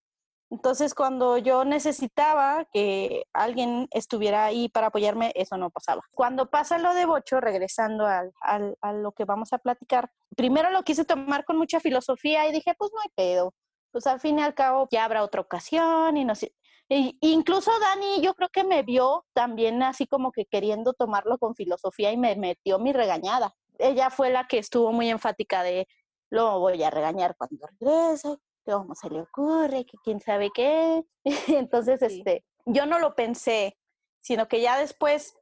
Entonces, 0.52 0.94
cuando 0.94 1.38
yo 1.38 1.64
necesitaba 1.64 2.66
que 2.74 3.24
alguien 3.32 3.88
estuviera 3.90 4.44
ahí 4.44 4.68
para 4.68 4.88
apoyarme, 4.88 5.32
eso 5.34 5.56
no 5.56 5.70
pasaba. 5.70 6.02
Cuando 6.12 6.50
pasa 6.50 6.76
lo 6.76 6.92
de 6.92 7.06
Bocho, 7.06 7.40
regresando 7.40 8.06
al, 8.06 8.32
al- 8.42 8.76
a 8.82 8.92
lo 8.92 9.12
que 9.12 9.24
vamos 9.24 9.54
a 9.54 9.58
platicar, 9.58 10.10
primero 10.36 10.70
lo 10.70 10.82
quise 10.82 11.06
tomar 11.06 11.46
con 11.46 11.56
mucha 11.56 11.80
filosofía 11.80 12.46
y 12.46 12.52
dije, 12.52 12.74
pues 12.76 12.90
no 12.94 13.00
hay 13.00 13.08
pedo. 13.14 13.54
Pues 13.92 14.06
al 14.06 14.20
fin 14.20 14.38
y 14.38 14.42
al 14.42 14.52
cabo 14.54 14.88
ya 14.90 15.06
habrá 15.06 15.24
otra 15.24 15.40
ocasión 15.40 16.18
y 16.18 16.24
no 16.26 16.34
sé. 16.34 16.54
E- 16.90 17.14
incluso 17.22 17.70
Dani, 17.80 18.20
yo 18.20 18.34
creo 18.34 18.50
que 18.50 18.64
me 18.64 18.82
vio 18.82 19.24
también 19.32 19.82
así 19.82 20.06
como 20.06 20.32
que 20.32 20.44
queriendo 20.44 20.92
tomarlo 20.92 21.38
con 21.38 21.54
filosofía 21.54 22.12
y 22.12 22.18
me 22.18 22.36
metió 22.36 22.78
mi 22.78 22.92
regañada. 22.92 23.54
ella 23.78 24.10
fue 24.10 24.28
la 24.30 24.46
que 24.46 24.58
estuvo 24.58 24.92
muy 24.92 25.08
enfática 25.08 25.62
de, 25.62 25.88
lo 26.30 26.60
voy 26.60 26.82
a 26.82 26.90
regañar 26.90 27.36
cuando 27.38 27.66
regrese, 27.80 28.36
que 28.64 28.72
cómo 28.72 28.94
se 28.94 29.10
le 29.10 29.20
ocurre, 29.20 29.84
que 29.84 29.98
quién 30.04 30.20
sabe 30.20 30.50
qué. 30.54 31.04
Entonces, 31.48 32.02
este, 32.02 32.44
yo 32.66 32.86
no 32.86 32.98
lo 32.98 33.14
pensé, 33.14 33.76
sino 34.20 34.48
que 34.48 34.60
ya 34.60 34.78
después 34.78 35.34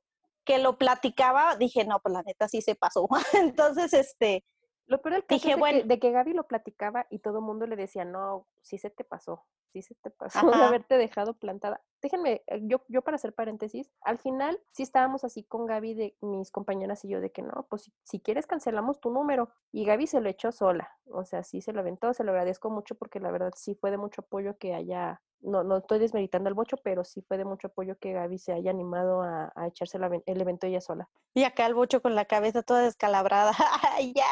que 0.45 0.59
lo 0.59 0.79
platicaba, 0.79 1.57
dije, 1.57 1.85
no, 1.85 2.01
pues 2.01 2.13
la 2.13 2.23
neta 2.23 2.49
sí 2.49 2.63
se 2.63 2.75
pasó. 2.75 3.09
Entonces, 3.35 3.93
este, 3.93 4.45
lo 4.91 5.01
peor 5.01 5.15
del 5.15 5.25
dije, 5.29 5.55
bueno, 5.55 5.85
de 5.85 6.01
que 6.01 6.11
Gaby 6.11 6.33
lo 6.33 6.49
platicaba 6.49 7.07
y 7.11 7.21
todo 7.21 7.39
el 7.39 7.45
mundo 7.45 7.65
le 7.67 7.77
decía, 7.77 8.05
no, 8.05 8.49
sí 8.61 8.77
se 8.77 8.91
te 8.91 9.05
pasó, 9.05 9.45
sí 9.73 9.83
se 9.83 9.95
te 9.95 10.11
pasó 10.11 10.51
de 10.51 10.57
haberte 10.57 10.99
dejado 10.99 11.35
plantada. 11.35 11.81
Déjenme, 12.03 12.43
eh, 12.49 12.61
yo, 12.65 12.83
yo 12.89 13.03
para 13.03 13.15
hacer 13.15 13.33
paréntesis, 13.33 13.93
al 14.01 14.19
final 14.19 14.61
sí 14.73 14.83
estábamos 14.83 15.23
así 15.23 15.45
con 15.45 15.67
Gaby, 15.67 15.95
de 15.95 16.17
mis 16.23 16.51
compañeras 16.51 17.05
y 17.05 17.09
yo, 17.09 17.21
de 17.21 17.31
que 17.31 17.43
no, 17.43 17.69
pues 17.71 17.83
si, 17.83 17.93
si 18.03 18.19
quieres 18.19 18.49
cancelamos 18.49 18.99
tu 18.99 19.11
número. 19.11 19.51
Y 19.71 19.85
Gaby 19.85 20.09
se 20.09 20.21
lo 20.21 20.29
echó 20.29 20.51
sola, 20.51 20.91
o 21.07 21.25
sea, 21.25 21.45
sí 21.45 21.61
se 21.61 21.73
lo 21.73 21.81
aventó, 21.81 22.13
se 22.13 22.25
lo 22.25 22.33
agradezco 22.33 22.69
mucho 22.69 22.97
porque 22.97 23.21
la 23.21 23.31
verdad 23.31 23.53
sí 23.55 23.77
fue 23.77 23.93
de 23.93 23.97
mucho 23.97 24.23
apoyo 24.23 24.59
que 24.59 24.75
haya 24.75 25.23
no, 25.43 25.63
no 25.63 25.79
estoy 25.79 25.99
desmeritando 25.99 26.49
el 26.49 26.55
bocho, 26.55 26.77
pero 26.79 27.05
sí 27.05 27.23
fue 27.23 27.39
de 27.39 27.45
mucho 27.45 27.69
apoyo 27.69 27.97
que 27.99 28.13
Gaby 28.13 28.39
se 28.39 28.53
haya 28.53 28.71
animado 28.71 29.23
a, 29.23 29.53
echarse 29.67 29.99
el 30.27 30.41
evento 30.41 30.67
ella 30.67 30.81
sola. 30.81 31.09
Y 31.33 31.45
acá 31.45 31.65
el 31.65 31.75
bocho 31.75 32.03
con 32.03 32.15
la 32.15 32.27
cabeza 32.27 32.63
toda 32.63 32.83
descalabrada. 32.83 33.53
ya! 34.15 34.27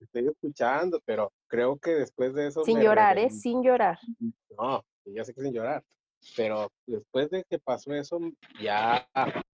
Estoy 0.00 0.28
escuchando, 0.28 1.00
pero 1.04 1.32
creo 1.46 1.76
que 1.78 1.90
después 1.90 2.34
de 2.34 2.48
eso. 2.48 2.64
Sin 2.64 2.80
llorar, 2.80 3.18
¿eh? 3.18 3.30
Sin 3.30 3.62
llorar. 3.62 3.98
No, 4.56 4.82
ya 5.04 5.24
sé 5.24 5.34
que 5.34 5.42
sin 5.42 5.52
llorar. 5.52 5.82
Pero 6.36 6.70
después 6.86 7.30
de 7.30 7.44
que 7.44 7.58
pasó 7.58 7.92
eso, 7.92 8.18
ya 8.60 9.06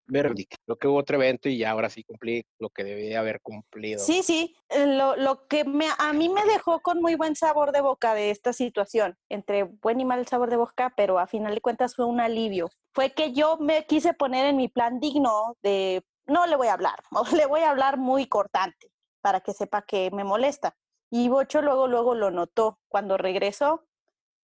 me 0.10 0.22
Creo 0.22 0.78
que 0.80 0.88
hubo 0.88 0.98
otro 0.98 1.18
evento 1.18 1.50
y 1.50 1.58
ya 1.58 1.72
ahora 1.72 1.90
sí 1.90 2.04
cumplí 2.04 2.44
lo 2.60 2.70
que 2.70 2.84
debía 2.84 3.20
haber 3.20 3.42
cumplido. 3.42 4.00
Sí, 4.00 4.24
sí. 4.24 4.56
Eh, 4.70 4.86
lo, 4.86 5.16
lo 5.16 5.48
que 5.48 5.64
me, 5.66 5.88
a 5.98 6.14
mí 6.14 6.30
me 6.30 6.44
dejó 6.46 6.82
con 6.82 7.02
muy 7.02 7.16
buen 7.16 7.36
sabor 7.36 7.72
de 7.72 7.82
boca 7.82 8.14
de 8.14 8.32
esta 8.32 8.54
situación, 8.54 9.18
entre 9.30 9.64
buen 9.64 10.00
y 10.00 10.06
mal 10.06 10.28
sabor 10.28 10.50
de 10.50 10.58
boca, 10.58 10.94
pero 10.96 11.20
a 11.20 11.28
final 11.28 11.56
de 11.56 11.62
cuentas 11.62 11.96
fue 11.96 12.06
un 12.06 12.20
alivio. 12.20 12.70
Fue 12.94 13.12
que 13.12 13.34
yo 13.34 13.58
me 13.58 13.86
quise 13.86 14.14
poner 14.14 14.48
en 14.48 14.58
mi 14.58 14.68
plan 14.68 15.00
digno 15.00 15.56
de 15.62 16.04
no 16.30 16.46
le 16.46 16.56
voy 16.56 16.68
a 16.68 16.74
hablar, 16.74 17.04
le 17.34 17.46
voy 17.46 17.62
a 17.62 17.72
hablar 17.72 17.98
muy 17.98 18.28
cortante 18.28 18.92
para 19.22 19.42
que 19.42 19.54
sepa 19.54 19.82
que 19.82 20.12
me 20.12 20.24
molesta. 20.24 20.76
Y 21.12 21.28
Bocho 21.28 21.62
luego, 21.62 21.88
luego 21.88 22.16
lo 22.16 22.32
notó. 22.32 22.80
Cuando 22.88 23.18
regresó, 23.18 23.86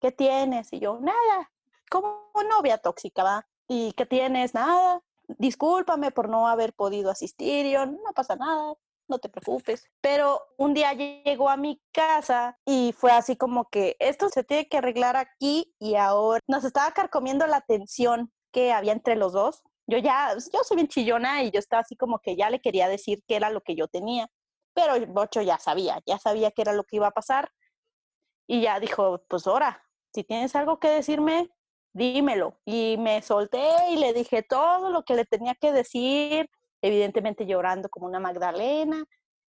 ¿qué 0.01 0.11
tienes? 0.11 0.73
Y 0.73 0.79
yo, 0.79 0.99
nada, 0.99 1.51
como 1.89 2.31
novia 2.49 2.79
tóxica, 2.79 3.23
¿va? 3.23 3.47
¿Y 3.67 3.93
qué 3.93 4.05
tienes? 4.05 4.53
Nada. 4.53 5.01
Discúlpame 5.27 6.11
por 6.11 6.29
no 6.29 6.47
haber 6.47 6.73
podido 6.73 7.09
asistir. 7.11 7.67
yo, 7.67 7.85
no 7.85 8.13
pasa 8.13 8.35
nada, 8.35 8.73
no 9.07 9.19
te 9.19 9.29
preocupes. 9.29 9.89
Pero 10.01 10.41
un 10.57 10.73
día 10.73 10.93
llegó 10.93 11.49
a 11.49 11.57
mi 11.57 11.81
casa 11.91 12.57
y 12.65 12.93
fue 12.97 13.11
así 13.11 13.35
como 13.35 13.69
que 13.69 13.95
esto 13.99 14.29
se 14.29 14.43
tiene 14.43 14.67
que 14.67 14.77
arreglar 14.77 15.15
aquí 15.15 15.73
y 15.79 15.95
ahora. 15.95 16.41
Nos 16.47 16.63
estaba 16.63 16.91
carcomiendo 16.91 17.47
la 17.47 17.61
tensión 17.61 18.31
que 18.51 18.71
había 18.71 18.93
entre 18.93 19.15
los 19.15 19.33
dos 19.33 19.63
yo 19.87 19.97
ya, 19.97 20.35
yo 20.35 20.63
soy 20.63 20.75
bien 20.75 20.87
chillona 20.87 21.43
y 21.43 21.51
yo 21.51 21.59
estaba 21.59 21.81
así 21.81 21.95
como 21.95 22.19
que 22.19 22.35
ya 22.35 22.49
le 22.49 22.59
quería 22.61 22.87
decir 22.87 23.23
qué 23.27 23.35
era 23.35 23.49
lo 23.49 23.61
que 23.61 23.75
yo 23.75 23.87
tenía, 23.87 24.27
pero 24.73 24.93
Bocho 25.07 25.41
ya 25.41 25.57
sabía, 25.57 26.01
ya 26.05 26.17
sabía 26.17 26.51
qué 26.51 26.63
era 26.63 26.73
lo 26.73 26.83
que 26.83 26.97
iba 26.97 27.07
a 27.07 27.11
pasar 27.11 27.51
y 28.47 28.61
ya 28.61 28.79
dijo, 28.79 29.23
pues 29.27 29.47
ahora, 29.47 29.83
si 30.13 30.23
tienes 30.23 30.55
algo 30.55 30.79
que 30.79 30.89
decirme, 30.89 31.49
dímelo. 31.93 32.59
Y 32.65 32.97
me 32.99 33.21
solté 33.21 33.67
y 33.89 33.97
le 33.97 34.13
dije 34.13 34.43
todo 34.43 34.91
lo 34.91 35.03
que 35.03 35.15
le 35.15 35.25
tenía 35.25 35.55
que 35.55 35.71
decir, 35.71 36.49
evidentemente 36.81 37.45
llorando 37.45 37.89
como 37.89 38.05
una 38.05 38.19
Magdalena. 38.19 39.03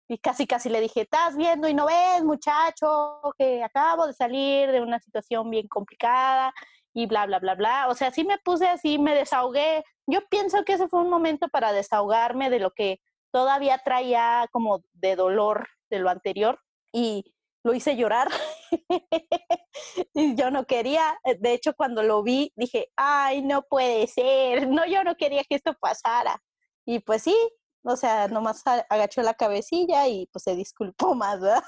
Y 0.07 0.19
casi, 0.19 0.47
casi 0.47 0.69
le 0.69 0.81
dije, 0.81 1.03
estás 1.03 1.37
viendo 1.37 1.67
y 1.67 1.75
no 1.75 1.87
ves, 1.87 2.23
muchacho, 2.23 3.21
que 3.39 3.63
acabo 3.65 4.07
de 4.07 4.13
salir 4.13 4.71
de 4.71 4.83
una 4.83 5.01
situación 5.01 5.49
bien 5.51 5.67
complicada 5.67 6.53
y 6.95 7.07
bla, 7.07 7.27
bla, 7.27 7.41
bla, 7.41 7.57
bla. 7.57 7.89
O 7.89 7.95
sea, 7.95 8.11
sí 8.13 8.25
me 8.25 8.39
puse 8.39 8.69
así, 8.69 8.99
me 8.99 9.15
desahogué. 9.15 9.85
Yo 10.07 10.21
pienso 10.31 10.65
que 10.65 10.75
ese 10.75 10.89
fue 10.89 11.03
un 11.03 11.11
momento 11.11 11.49
para 11.49 11.73
desahogarme 11.73 12.49
de 12.51 12.61
lo 12.61 12.71
que 12.71 13.01
todavía 13.33 13.83
traía 13.85 14.49
como 14.53 14.85
de 14.93 15.17
dolor 15.17 15.69
de 15.91 15.99
lo 15.99 16.09
anterior 16.09 16.61
y 16.93 17.35
lo 17.65 17.75
hice 17.75 17.97
llorar. 17.97 18.29
y 20.15 20.37
yo 20.37 20.51
no 20.51 20.67
quería, 20.67 21.19
de 21.39 21.53
hecho 21.53 21.75
cuando 21.75 22.03
lo 22.05 22.23
vi 22.23 22.53
dije, 22.55 22.93
ay, 22.97 23.43
no 23.43 23.63
puede 23.63 24.07
ser, 24.07 24.69
no, 24.69 24.87
yo 24.87 25.03
no 25.03 25.17
quería 25.17 25.43
que 25.45 25.57
esto 25.57 25.75
pasara. 25.81 26.41
Y 26.87 27.01
pues 27.01 27.23
sí, 27.23 27.37
o 27.83 27.97
sea, 27.97 28.29
nomás 28.29 28.63
agachó 28.89 29.23
la 29.23 29.35
cabecilla 29.35 30.07
y 30.07 30.27
pues 30.27 30.45
se 30.45 30.55
disculpó 30.55 31.15
más, 31.15 31.41
¿verdad? 31.41 31.65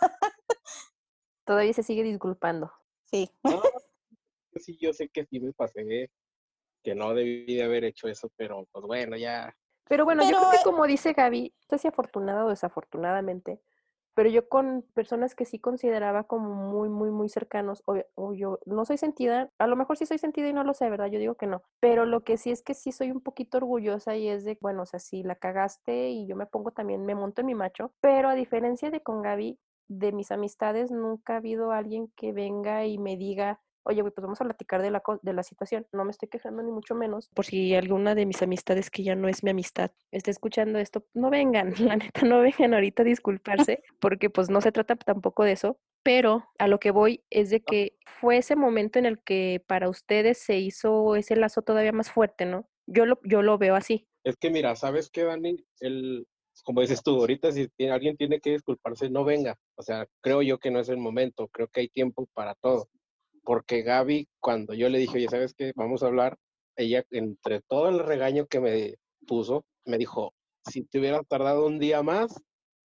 Todavía 1.45 1.73
se 1.73 1.83
sigue 1.83 2.05
disculpando. 2.05 2.71
Sí 3.11 3.31
sí, 4.59 4.77
yo 4.81 4.92
sé 4.92 5.09
que 5.09 5.25
sí 5.25 5.40
me 5.40 5.53
pasé, 5.53 6.11
que 6.83 6.95
no 6.95 7.14
debí 7.14 7.57
de 7.57 7.62
haber 7.62 7.85
hecho 7.85 8.09
eso, 8.09 8.31
pero 8.37 8.66
pues 8.73 8.85
bueno, 8.87 9.16
ya. 9.16 9.57
Pero 9.88 10.05
bueno, 10.05 10.23
yo 10.23 10.37
creo 10.37 10.51
que 10.51 10.64
como 10.64 10.87
dice 10.87 11.12
Gaby, 11.12 11.53
no 11.55 11.77
sé 11.77 11.83
si 11.83 11.88
afortunada 11.88 12.45
o 12.45 12.49
desafortunadamente, 12.49 13.61
pero 14.16 14.31
yo 14.31 14.49
con 14.49 14.83
personas 14.95 15.35
que 15.35 15.45
sí 15.45 15.59
consideraba 15.59 16.25
como 16.25 16.55
muy, 16.55 16.88
muy, 16.88 17.11
muy 17.11 17.29
cercanos, 17.29 17.83
o, 17.85 18.33
yo 18.33 18.59
no 18.64 18.87
soy 18.87 18.97
sentida, 18.97 19.51
a 19.59 19.66
lo 19.66 19.77
mejor 19.77 19.99
sí 19.99 20.07
soy 20.07 20.16
sentida 20.16 20.49
y 20.49 20.55
no 20.55 20.64
lo 20.64 20.73
sé, 20.73 20.88
¿verdad? 20.88 21.09
Yo 21.09 21.19
digo 21.19 21.35
que 21.35 21.47
no, 21.47 21.62
pero 21.81 22.07
lo 22.07 22.25
que 22.25 22.38
sí 22.38 22.51
es 22.51 22.62
que 22.62 22.73
sí 22.73 22.92
soy 22.92 23.11
un 23.11 23.21
poquito 23.21 23.59
orgullosa 23.59 24.16
y 24.16 24.29
es 24.29 24.45
de, 24.45 24.57
bueno, 24.62 24.85
o 24.85 24.87
sea, 24.87 25.01
si 25.01 25.23
la 25.23 25.35
cagaste 25.35 26.09
y 26.09 26.27
yo 26.27 26.35
me 26.35 26.47
pongo 26.47 26.71
también, 26.71 27.05
me 27.05 27.14
monto 27.14 27.42
en 27.42 27.47
mi 27.49 27.55
macho, 27.55 27.92
pero 28.01 28.31
a 28.31 28.35
diferencia 28.35 28.90
de 28.90 29.03
con 29.03 29.21
Gaby, 29.21 29.59
de 29.88 30.12
mis 30.12 30.33
amistades, 30.33 30.90
nunca 30.90 31.35
ha 31.35 31.37
habido 31.37 31.73
alguien 31.73 32.11
que 32.16 32.33
venga 32.33 32.87
y 32.87 32.97
me 32.97 33.19
diga, 33.19 33.61
oye, 33.87 34.03
pues 34.03 34.14
vamos 34.16 34.40
a 34.40 34.44
platicar 34.44 34.83
de 34.83 34.90
la, 34.90 35.03
de 35.22 35.33
la 35.33 35.42
situación. 35.42 35.87
No 35.92 36.05
me 36.05 36.11
estoy 36.11 36.29
quejando 36.29 36.62
ni 36.62 36.72
mucho 36.72 36.94
menos. 36.94 37.31
Por 37.35 37.44
si 37.44 37.75
alguna 37.75 38.14
de 38.14 38.27
mis 38.27 38.42
amistades 38.42 38.90
que 38.90 39.05
ya 39.05 39.14
no 39.14 39.29
es 39.29 39.44
mi 39.44 39.51
amistad 39.51 39.92
está 40.11 40.31
escuchando 40.31 40.79
esto, 40.79 41.07
no 41.14 41.31
vengan, 41.31 41.72
la 41.94 41.96
neta, 41.96 42.22
no 42.22 42.40
vengan 42.40 42.75
ahorita 42.75 43.03
a 43.03 43.07
disculparse, 43.07 43.83
porque 44.01 44.29
pues 44.29 44.51
no 44.51 44.61
se 44.61 44.72
trata 44.72 44.96
tampoco 44.96 45.44
de 45.44 45.53
eso. 45.53 45.79
Pero 46.03 46.49
a 46.59 46.68
lo 46.68 46.79
que 46.79 46.90
voy 46.90 47.25
es 47.31 47.51
de 47.51 47.61
que 47.61 47.96
fue 48.20 48.38
ese 48.38 48.57
momento 48.57 48.99
en 48.99 49.07
el 49.07 49.22
que 49.22 49.62
para 49.66 49.88
ustedes 49.88 50.38
se 50.38 50.59
hizo 50.59 51.16
ese 51.16 51.37
lazo 51.37 51.62
todavía 51.62 51.92
más 51.92 52.11
fuerte, 52.11 52.44
¿no? 52.44 52.68
Yo 52.87 53.07
lo, 53.07 53.18
yo 53.25 53.42
lo 53.42 53.59
veo 53.59 53.75
así. 53.75 54.07
Es 54.22 54.37
que 54.37 54.51
mira, 54.51 54.77
¿sabes 54.77 55.11
qué, 55.11 55.25
Dani? 55.25 55.57
El, 55.81 56.27
como 56.62 56.81
dices 56.81 57.03
tú, 57.03 57.18
ahorita 57.18 57.51
si 57.51 57.68
alguien 57.90 58.16
tiene 58.16 58.40
que 58.40 58.51
disculparse, 58.51 59.11
no 59.11 59.25
venga. 59.25 59.57
O 59.77 59.83
sea, 59.83 60.07
creo 60.20 60.42
yo 60.42 60.59
que 60.59 60.70
no 60.70 60.79
es 60.79 60.88
el 60.88 60.99
momento, 60.99 61.49
creo 61.49 61.66
que 61.68 61.81
hay 61.81 61.88
tiempo 61.88 62.29
para 62.35 62.55
todo 62.55 62.88
porque 63.47 63.83
Gaby, 63.83 64.29
cuando 64.41 64.75
yo 64.75 64.89
le 64.89 64.99
dije, 64.99 65.19
oye, 65.19 65.29
¿sabes 65.29 65.55
qué? 65.55 65.73
Vamos 65.77 66.03
a 66.03 66.09
hablar, 66.09 66.37
ella, 66.75 67.05
entre 67.13 67.61
todo 67.63 67.89
el 67.89 68.01
regaño 68.01 68.47
que 68.47 68.61
me 68.61 68.95
puso, 69.25 69.65
me 69.85 69.99
dijo, 69.99 70.35
si 70.69 70.83
te 70.83 70.99
hubieras 70.99 71.25
tardado 71.29 71.65
un 71.65 71.79
día 71.79 72.03
más, 72.03 72.43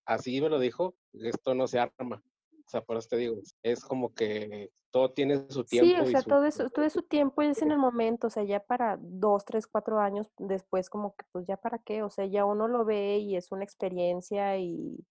así 0.05 0.41
me 0.41 0.49
lo 0.49 0.59
dijo, 0.59 0.95
esto 1.13 1.55
no 1.55 1.65
se 1.65 1.79
arma. 1.79 2.21
O 2.51 2.69
sea, 2.69 2.81
por 2.81 2.97
eso 2.97 3.07
te 3.09 3.15
digo, 3.15 3.37
es 3.63 3.83
como 3.85 4.13
que 4.13 4.69
todo 4.91 5.13
tiene 5.13 5.49
su 5.49 5.63
tiempo. 5.63 5.89
Sí, 5.89 6.01
o 6.01 6.05
sea, 6.05 6.21
todo, 6.23 6.43
eso, 6.43 6.69
todo 6.69 6.83
es 6.83 6.93
su 6.93 7.03
tiempo 7.03 7.41
y 7.41 7.47
es 7.47 7.61
en 7.61 7.71
el 7.71 7.79
momento, 7.79 8.27
o 8.27 8.29
sea, 8.29 8.43
ya 8.43 8.59
para 8.59 8.99
dos, 9.01 9.45
tres, 9.45 9.65
cuatro 9.65 9.99
años 9.99 10.27
después, 10.37 10.89
como 10.89 11.15
que 11.15 11.25
pues 11.31 11.47
ya 11.47 11.55
para 11.55 11.79
qué, 11.79 12.03
o 12.03 12.09
sea, 12.09 12.25
ya 12.25 12.43
uno 12.43 12.67
lo 12.67 12.83
ve 12.83 13.17
y 13.19 13.37
es 13.37 13.53
una 13.53 13.63
experiencia 13.63 14.57
y, 14.57 15.03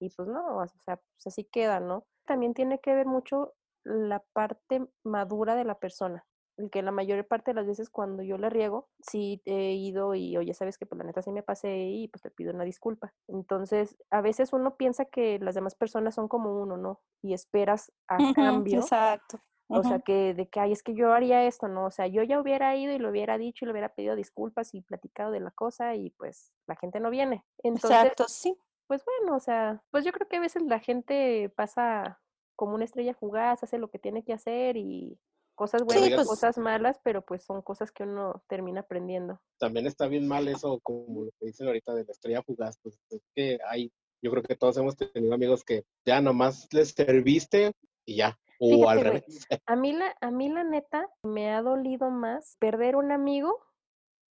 y 0.00 0.10
pues 0.10 0.28
no, 0.28 0.58
o 0.58 0.66
sea, 0.84 0.96
pues 0.96 1.26
así 1.26 1.44
queda, 1.44 1.80
¿no? 1.80 2.06
También 2.24 2.54
tiene 2.54 2.78
que 2.78 2.94
ver 2.94 3.06
mucho 3.06 3.54
la 3.84 4.22
parte 4.32 4.86
madura 5.04 5.54
de 5.54 5.64
la 5.64 5.78
persona. 5.78 6.26
El 6.56 6.70
que 6.70 6.82
la 6.82 6.92
mayor 6.92 7.26
parte 7.26 7.50
de 7.50 7.56
las 7.56 7.66
veces 7.66 7.90
cuando 7.90 8.22
yo 8.22 8.38
le 8.38 8.48
riego, 8.48 8.88
sí 9.00 9.42
he 9.44 9.72
ido 9.72 10.14
y, 10.14 10.36
oye, 10.36 10.54
sabes 10.54 10.78
que 10.78 10.86
por 10.86 10.98
la 10.98 11.04
neta 11.04 11.20
sí 11.20 11.32
me 11.32 11.42
pasé 11.42 11.76
y 11.76 12.06
pues 12.08 12.22
te 12.22 12.30
pido 12.30 12.52
una 12.52 12.62
disculpa. 12.64 13.12
Entonces, 13.26 13.96
a 14.10 14.20
veces 14.20 14.52
uno 14.52 14.76
piensa 14.76 15.04
que 15.04 15.40
las 15.40 15.56
demás 15.56 15.74
personas 15.74 16.14
son 16.14 16.28
como 16.28 16.62
uno, 16.62 16.76
¿no? 16.76 17.00
Y 17.22 17.34
esperas 17.34 17.92
a 18.08 18.18
cambio. 18.34 18.80
Exacto. 18.80 19.40
O 19.68 19.82
sea, 19.82 19.98
que 19.98 20.34
de 20.34 20.48
que, 20.48 20.60
ay, 20.60 20.72
es 20.72 20.82
que 20.82 20.94
yo 20.94 21.12
haría 21.12 21.44
esto, 21.44 21.66
¿no? 21.68 21.86
O 21.86 21.90
sea, 21.90 22.06
yo 22.06 22.22
ya 22.22 22.40
hubiera 22.40 22.76
ido 22.76 22.92
y 22.92 22.98
lo 22.98 23.08
hubiera 23.08 23.38
dicho 23.38 23.64
y 23.64 23.66
le 23.66 23.72
hubiera 23.72 23.88
pedido 23.88 24.14
disculpas 24.14 24.74
y 24.74 24.82
platicado 24.82 25.32
de 25.32 25.40
la 25.40 25.50
cosa 25.50 25.96
y 25.96 26.10
pues 26.10 26.52
la 26.68 26.76
gente 26.76 27.00
no 27.00 27.10
viene. 27.10 27.44
Entonces, 27.62 27.90
Exacto, 27.90 28.28
sí. 28.28 28.56
Pues 28.86 29.02
bueno, 29.04 29.34
o 29.36 29.40
sea, 29.40 29.82
pues 29.90 30.04
yo 30.04 30.12
creo 30.12 30.28
que 30.28 30.36
a 30.36 30.40
veces 30.40 30.62
la 30.62 30.78
gente 30.78 31.50
pasa 31.56 32.20
como 32.56 32.74
una 32.74 32.84
estrella 32.84 33.14
fugaz, 33.14 33.62
hace 33.62 33.78
lo 33.78 33.88
que 33.90 33.98
tiene 33.98 34.24
que 34.24 34.32
hacer 34.32 34.76
y 34.76 35.18
cosas 35.54 35.82
buenas 35.84 36.10
pues 36.14 36.26
cosas 36.26 36.58
malas, 36.58 36.98
pero 37.02 37.22
pues 37.22 37.44
son 37.44 37.62
cosas 37.62 37.92
que 37.92 38.02
uno 38.02 38.42
termina 38.48 38.80
aprendiendo. 38.80 39.40
También 39.58 39.86
está 39.86 40.08
bien 40.08 40.26
mal 40.26 40.48
eso, 40.48 40.80
como 40.82 41.24
lo 41.24 41.30
que 41.38 41.46
dicen 41.46 41.66
ahorita 41.66 41.94
de 41.94 42.04
la 42.04 42.12
estrella 42.12 42.42
fugaz, 42.42 42.78
pues 42.82 42.98
es 43.10 43.22
que 43.34 43.58
hay, 43.68 43.92
yo 44.22 44.30
creo 44.30 44.42
que 44.42 44.56
todos 44.56 44.76
hemos 44.76 44.96
tenido 44.96 45.34
amigos 45.34 45.64
que 45.64 45.84
ya 46.04 46.20
nomás 46.20 46.68
les 46.72 46.90
serviste 46.90 47.72
y 48.04 48.16
ya, 48.16 48.38
o 48.58 48.88
al 48.88 49.00
revés. 49.00 49.24
A 49.66 49.76
mí, 49.76 49.92
la, 49.92 50.14
a 50.20 50.30
mí 50.30 50.48
la 50.48 50.64
neta 50.64 51.08
me 51.22 51.52
ha 51.52 51.62
dolido 51.62 52.10
más 52.10 52.56
perder 52.58 52.96
un 52.96 53.12
amigo 53.12 53.58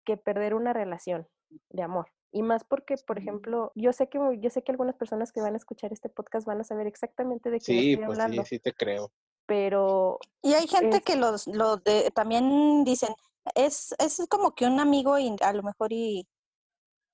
que 0.05 0.17
perder 0.17 0.55
una 0.55 0.73
relación 0.73 1.27
de 1.69 1.83
amor. 1.83 2.07
Y 2.31 2.43
más 2.43 2.63
porque, 2.63 2.95
por 3.05 3.17
ejemplo, 3.17 3.71
yo 3.75 3.91
sé 3.91 4.07
que 4.07 4.19
yo 4.39 4.49
sé 4.49 4.63
que 4.63 4.71
algunas 4.71 4.95
personas 4.95 5.31
que 5.31 5.41
van 5.41 5.53
a 5.53 5.57
escuchar 5.57 5.91
este 5.91 6.09
podcast 6.09 6.47
van 6.47 6.61
a 6.61 6.63
saber 6.63 6.87
exactamente 6.87 7.49
de 7.49 7.59
qué 7.59 7.65
sí, 7.65 7.91
estoy 7.91 8.05
pues 8.05 8.19
hablando. 8.19 8.43
Sí, 8.43 8.55
sí 8.55 8.59
te 8.59 8.73
creo. 8.73 9.11
Pero 9.45 10.19
y 10.41 10.53
hay 10.53 10.67
gente 10.67 11.01
que 11.01 11.17
los 11.17 11.47
lo 11.47 11.77
de, 11.77 12.09
también 12.11 12.83
dicen 12.85 13.13
es 13.55 13.93
es 13.99 14.25
como 14.29 14.55
que 14.55 14.65
un 14.65 14.79
amigo 14.79 15.19
y 15.19 15.35
a 15.41 15.51
lo 15.51 15.63
mejor 15.63 15.91
y 15.91 16.25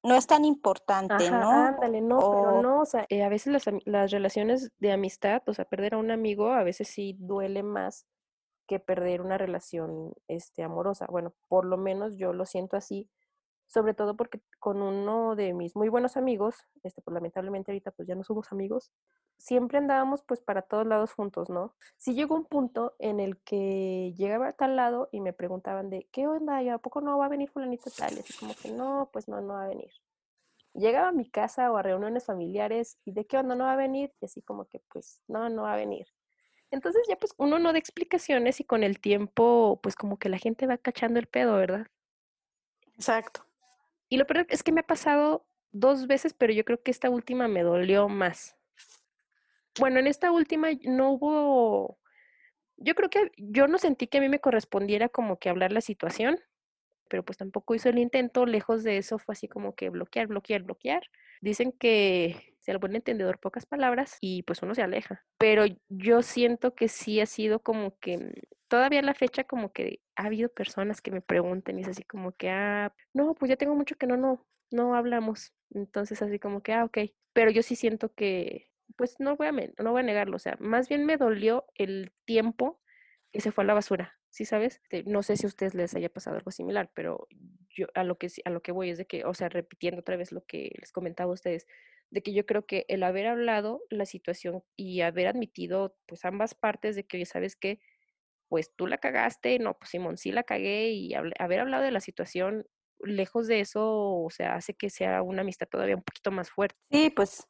no 0.03 0.15
es 0.15 0.27
tan 0.27 0.45
importante, 0.45 1.27
Ajá, 1.27 1.39
¿no? 1.39 1.51
ándale, 1.51 2.01
no, 2.01 2.19
pero 2.19 2.61
no, 2.61 2.81
o 2.81 2.85
sea, 2.85 3.05
eh, 3.09 3.23
a 3.23 3.29
veces 3.29 3.51
las, 3.51 3.65
las 3.85 4.11
relaciones 4.11 4.71
de 4.77 4.91
amistad, 4.91 5.41
o 5.47 5.53
sea, 5.53 5.65
perder 5.65 5.95
a 5.95 5.97
un 5.97 6.11
amigo 6.11 6.51
a 6.51 6.63
veces 6.63 6.87
sí 6.87 7.15
duele 7.19 7.63
más 7.63 8.05
que 8.67 8.79
perder 8.79 9.21
una 9.21 9.37
relación 9.37 10.13
este, 10.27 10.63
amorosa. 10.63 11.07
Bueno, 11.09 11.33
por 11.47 11.65
lo 11.65 11.77
menos 11.77 12.17
yo 12.17 12.33
lo 12.33 12.45
siento 12.45 12.77
así, 12.77 13.09
sobre 13.67 13.93
todo 13.93 14.15
porque 14.15 14.41
con 14.59 14.81
uno 14.81 15.35
de 15.35 15.53
mis 15.53 15.75
muy 15.75 15.89
buenos 15.89 16.17
amigos, 16.17 16.55
este, 16.83 17.01
pues 17.01 17.13
lamentablemente 17.13 17.71
ahorita 17.71 17.91
pues 17.91 18.07
ya 18.07 18.15
no 18.15 18.23
somos 18.23 18.51
amigos, 18.51 18.91
siempre 19.37 19.77
andábamos 19.77 20.23
pues 20.23 20.41
para 20.41 20.61
todos 20.61 20.87
lados 20.87 21.13
juntos, 21.13 21.49
¿no? 21.49 21.75
Sí 21.97 22.13
llegó 22.13 22.35
un 22.35 22.45
punto 22.45 22.95
en 22.99 23.19
el 23.19 23.37
que 23.41 24.13
llegaba 24.17 24.49
a 24.49 24.53
tal 24.53 24.75
lado 24.75 25.09
y 25.11 25.19
me 25.19 25.33
preguntaban 25.33 25.89
de, 25.89 26.07
¿qué 26.11 26.27
onda? 26.27 26.63
¿Y 26.63 26.69
a 26.69 26.77
poco 26.77 27.01
no 27.01 27.17
va 27.17 27.25
a 27.25 27.29
venir 27.29 27.49
fulanito 27.49 27.89
tal? 27.95 28.15
Y 28.15 28.19
así 28.19 28.33
como 28.39 28.55
que 28.55 28.71
no, 28.71 29.09
pues 29.11 29.27
no, 29.27 29.41
no 29.41 29.53
va 29.53 29.65
a 29.65 29.67
venir. 29.67 29.91
Llegaba 30.73 31.09
a 31.09 31.13
mi 31.13 31.29
casa 31.29 31.71
o 31.71 31.77
a 31.77 31.81
reuniones 31.81 32.25
familiares 32.25 32.99
y 33.03 33.11
de 33.11 33.25
qué 33.25 33.37
onda 33.37 33.55
no 33.55 33.65
va 33.65 33.73
a 33.73 33.77
venir 33.77 34.13
y 34.21 34.25
así 34.25 34.41
como 34.41 34.65
que 34.65 34.81
pues 34.91 35.21
no, 35.27 35.49
no 35.49 35.63
va 35.63 35.73
a 35.73 35.77
venir. 35.77 36.07
Entonces 36.69 37.05
ya 37.07 37.15
pues 37.17 37.33
uno 37.37 37.59
no 37.59 37.71
da 37.71 37.79
explicaciones 37.79 38.59
y 38.59 38.63
con 38.63 38.83
el 38.83 38.99
tiempo 38.99 39.79
pues 39.81 39.95
como 39.95 40.17
que 40.17 40.29
la 40.29 40.37
gente 40.37 40.67
va 40.67 40.77
cachando 40.77 41.19
el 41.19 41.27
pedo, 41.27 41.55
¿verdad? 41.55 41.87
Exacto. 42.95 43.46
Y 44.09 44.17
lo 44.17 44.25
peor 44.25 44.45
es 44.49 44.63
que 44.63 44.71
me 44.71 44.81
ha 44.81 44.87
pasado 44.87 45.45
dos 45.71 46.07
veces, 46.07 46.33
pero 46.33 46.53
yo 46.53 46.63
creo 46.65 46.81
que 46.81 46.91
esta 46.91 47.09
última 47.09 47.47
me 47.47 47.63
dolió 47.63 48.07
más. 48.09 48.55
Bueno, 49.79 49.99
en 49.99 50.07
esta 50.07 50.31
última 50.31 50.69
no 50.83 51.11
hubo, 51.11 51.99
yo 52.77 52.95
creo 52.95 53.09
que 53.09 53.31
yo 53.37 53.67
no 53.67 53.77
sentí 53.77 54.07
que 54.07 54.17
a 54.17 54.21
mí 54.21 54.29
me 54.29 54.39
correspondiera 54.39 55.09
como 55.09 55.37
que 55.37 55.49
hablar 55.49 55.71
la 55.71 55.81
situación, 55.81 56.39
pero 57.09 57.23
pues 57.23 57.37
tampoco 57.37 57.75
hizo 57.75 57.89
el 57.89 57.99
intento, 57.99 58.45
lejos 58.45 58.83
de 58.83 58.97
eso 58.97 59.19
fue 59.19 59.33
así 59.33 59.47
como 59.47 59.75
que 59.75 59.89
bloquear, 59.89 60.27
bloquear, 60.27 60.63
bloquear. 60.63 61.03
Dicen 61.41 61.71
que 61.71 62.56
sea 62.67 62.73
el 62.73 62.79
buen 62.79 62.95
entendedor 62.95 63.39
pocas 63.39 63.65
palabras 63.65 64.17
y 64.19 64.43
pues 64.43 64.61
uno 64.61 64.75
se 64.75 64.81
aleja, 64.81 65.25
pero 65.37 65.63
yo 65.87 66.21
siento 66.21 66.75
que 66.75 66.89
sí 66.89 67.21
ha 67.21 67.25
sido 67.25 67.59
como 67.59 67.97
que 67.99 68.33
todavía 68.67 68.99
a 68.99 69.03
la 69.03 69.13
fecha 69.13 69.45
como 69.45 69.71
que 69.71 70.01
ha 70.17 70.25
habido 70.25 70.49
personas 70.49 71.01
que 71.01 71.11
me 71.11 71.21
pregunten 71.21 71.79
y 71.79 71.83
es 71.83 71.87
así 71.87 72.03
como 72.03 72.33
que, 72.33 72.49
ah, 72.49 72.93
no, 73.13 73.35
pues 73.35 73.47
ya 73.47 73.55
tengo 73.55 73.73
mucho 73.73 73.95
que 73.95 74.05
no, 74.05 74.17
no, 74.17 74.45
no 74.69 74.95
hablamos. 74.95 75.53
Entonces 75.71 76.21
así 76.21 76.39
como 76.39 76.61
que, 76.61 76.73
ah, 76.73 76.83
ok, 76.83 76.97
pero 77.31 77.51
yo 77.51 77.63
sí 77.63 77.77
siento 77.77 78.13
que, 78.13 78.69
pues 78.97 79.15
no 79.19 79.37
voy 79.37 79.47
a, 79.47 79.51
no 79.51 79.91
voy 79.91 80.01
a 80.01 80.03
negarlo, 80.03 80.35
o 80.35 80.39
sea, 80.39 80.57
más 80.59 80.89
bien 80.89 81.05
me 81.05 81.15
dolió 81.15 81.67
el 81.75 82.11
tiempo 82.25 82.81
que 83.31 83.39
se 83.39 83.53
fue 83.53 83.63
a 83.63 83.67
la 83.67 83.75
basura, 83.75 84.19
¿sí 84.29 84.43
sabes? 84.43 84.81
No 85.05 85.23
sé 85.23 85.37
si 85.37 85.45
a 85.45 85.47
ustedes 85.47 85.73
les 85.73 85.95
haya 85.95 86.09
pasado 86.09 86.35
algo 86.35 86.51
similar, 86.51 86.91
pero 86.93 87.27
yo 87.69 87.87
a 87.93 88.03
lo 88.03 88.17
que 88.17 88.27
a 88.43 88.49
lo 88.49 88.61
que 88.61 88.73
voy 88.73 88.89
es 88.89 88.97
de 88.97 89.05
que, 89.05 89.23
o 89.23 89.33
sea, 89.33 89.47
repitiendo 89.47 90.01
otra 90.01 90.17
vez 90.17 90.33
lo 90.33 90.43
que 90.45 90.71
les 90.79 90.91
comentaba 90.91 91.31
a 91.31 91.33
ustedes, 91.35 91.67
de 92.09 92.21
que 92.23 92.33
yo 92.33 92.45
creo 92.45 92.65
que 92.65 92.85
el 92.87 93.03
haber 93.03 93.27
hablado 93.27 93.81
la 93.89 94.05
situación 94.05 94.63
y 94.75 95.01
haber 95.01 95.27
admitido 95.27 95.97
pues 96.05 96.25
ambas 96.25 96.55
partes 96.55 96.95
de 96.95 97.05
que, 97.05 97.25
¿sabes 97.25 97.55
qué? 97.55 97.79
Pues 98.49 98.73
tú 98.75 98.87
la 98.87 98.97
cagaste, 98.97 99.59
no, 99.59 99.77
pues 99.77 99.91
Simón 99.91 100.17
sí 100.17 100.31
la 100.31 100.43
cagué 100.43 100.91
y 100.91 101.13
haber 101.13 101.59
hablado 101.59 101.83
de 101.83 101.91
la 101.91 101.99
situación, 102.01 102.65
lejos 102.99 103.47
de 103.47 103.59
eso, 103.59 103.83
o 103.85 104.29
sea, 104.29 104.55
hace 104.55 104.73
que 104.73 104.89
sea 104.89 105.21
una 105.21 105.41
amistad 105.41 105.67
todavía 105.69 105.95
un 105.95 106.03
poquito 106.03 106.31
más 106.31 106.49
fuerte. 106.49 106.77
Sí, 106.91 107.09
pues 107.09 107.47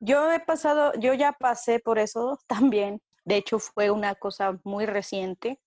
yo 0.00 0.30
he 0.32 0.40
pasado, 0.40 0.92
yo 1.00 1.14
ya 1.14 1.32
pasé 1.32 1.80
por 1.80 1.98
eso 1.98 2.38
también. 2.46 3.02
De 3.24 3.36
hecho, 3.36 3.58
fue 3.58 3.90
una 3.90 4.14
cosa 4.14 4.58
muy 4.64 4.86
reciente. 4.86 5.60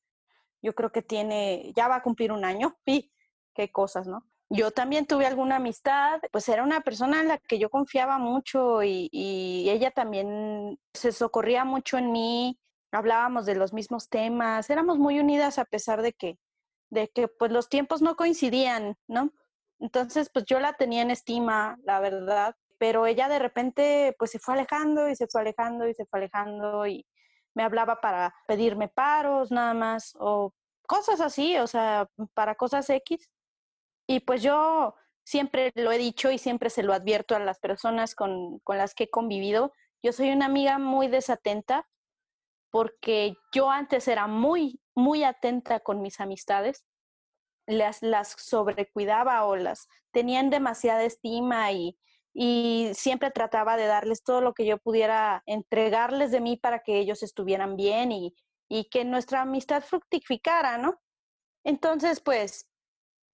Yo 0.61 0.73
creo 0.75 0.91
que 0.91 1.01
tiene, 1.01 1.73
ya 1.75 1.87
va 1.87 1.97
a 1.97 2.03
cumplir 2.03 2.31
un 2.31 2.45
año. 2.45 2.77
Sí, 2.85 3.11
qué 3.55 3.71
cosas, 3.71 4.07
¿no? 4.07 4.30
Yo 4.53 4.71
también 4.71 5.05
tuve 5.05 5.25
alguna 5.27 5.55
amistad, 5.55 6.19
pues 6.29 6.49
era 6.49 6.63
una 6.63 6.81
persona 6.81 7.21
en 7.21 7.29
la 7.29 7.37
que 7.37 7.57
yo 7.57 7.69
confiaba 7.69 8.17
mucho 8.17 8.83
y, 8.83 9.09
ella 9.69 9.91
también 9.91 10.77
se 10.93 11.13
socorría 11.13 11.63
mucho 11.63 11.97
en 11.97 12.11
mí, 12.11 12.59
hablábamos 12.91 13.45
de 13.45 13.55
los 13.55 13.71
mismos 13.71 14.09
temas, 14.09 14.69
éramos 14.69 14.97
muy 14.97 15.19
unidas 15.19 15.57
a 15.57 15.63
pesar 15.63 16.01
de 16.01 16.11
que, 16.11 16.37
de 16.89 17.07
que 17.07 17.29
pues 17.29 17.49
los 17.53 17.69
tiempos 17.69 18.01
no 18.01 18.17
coincidían, 18.17 18.97
¿no? 19.07 19.31
Entonces, 19.79 20.29
pues 20.33 20.43
yo 20.45 20.59
la 20.59 20.73
tenía 20.73 21.01
en 21.03 21.11
estima, 21.11 21.77
la 21.83 22.01
verdad, 22.01 22.55
pero 22.77 23.05
ella 23.05 23.29
de 23.29 23.39
repente 23.39 24.13
pues 24.19 24.31
se 24.31 24.39
fue 24.39 24.55
alejando 24.55 25.07
y 25.07 25.15
se 25.15 25.27
fue 25.27 25.41
alejando 25.41 25.87
y 25.87 25.93
se 25.93 26.05
fue 26.05 26.19
alejando 26.19 26.85
y 26.87 27.05
me 27.53 27.63
hablaba 27.63 28.01
para 28.01 28.35
pedirme 28.47 28.89
paros 28.89 29.49
nada 29.49 29.73
más 29.73 30.13
o 30.19 30.53
cosas 30.85 31.21
así, 31.21 31.57
o 31.57 31.67
sea, 31.67 32.09
para 32.33 32.55
cosas 32.55 32.89
X. 32.89 33.29
Y 34.07 34.21
pues 34.21 34.41
yo 34.41 34.95
siempre 35.23 35.71
lo 35.75 35.91
he 35.91 35.97
dicho 35.97 36.31
y 36.31 36.37
siempre 36.37 36.69
se 36.69 36.83
lo 36.83 36.93
advierto 36.93 37.35
a 37.35 37.39
las 37.39 37.59
personas 37.59 38.15
con, 38.15 38.59
con 38.59 38.77
las 38.77 38.93
que 38.93 39.05
he 39.05 39.09
convivido. 39.09 39.73
Yo 40.03 40.11
soy 40.11 40.31
una 40.31 40.45
amiga 40.45 40.77
muy 40.79 41.07
desatenta 41.07 41.87
porque 42.71 43.35
yo 43.53 43.69
antes 43.69 44.07
era 44.07 44.27
muy, 44.27 44.81
muy 44.95 45.23
atenta 45.23 45.81
con 45.81 46.01
mis 46.01 46.19
amistades. 46.19 46.85
Las, 47.67 48.01
las 48.01 48.35
sobrecuidaba 48.37 49.45
o 49.45 49.55
las 49.55 49.87
tenían 50.11 50.49
demasiada 50.49 51.03
estima 51.03 51.71
y, 51.71 51.97
y 52.33 52.91
siempre 52.93 53.29
trataba 53.31 53.77
de 53.77 53.85
darles 53.85 54.23
todo 54.23 54.41
lo 54.41 54.53
que 54.53 54.65
yo 54.65 54.77
pudiera 54.77 55.43
entregarles 55.45 56.31
de 56.31 56.41
mí 56.41 56.57
para 56.57 56.79
que 56.79 56.97
ellos 56.97 57.23
estuvieran 57.23 57.75
bien 57.75 58.11
y, 58.11 58.35
y 58.69 58.85
que 58.85 59.05
nuestra 59.05 59.41
amistad 59.41 59.83
fructificara, 59.83 60.77
¿no? 60.77 60.99
Entonces, 61.63 62.21
pues 62.21 62.70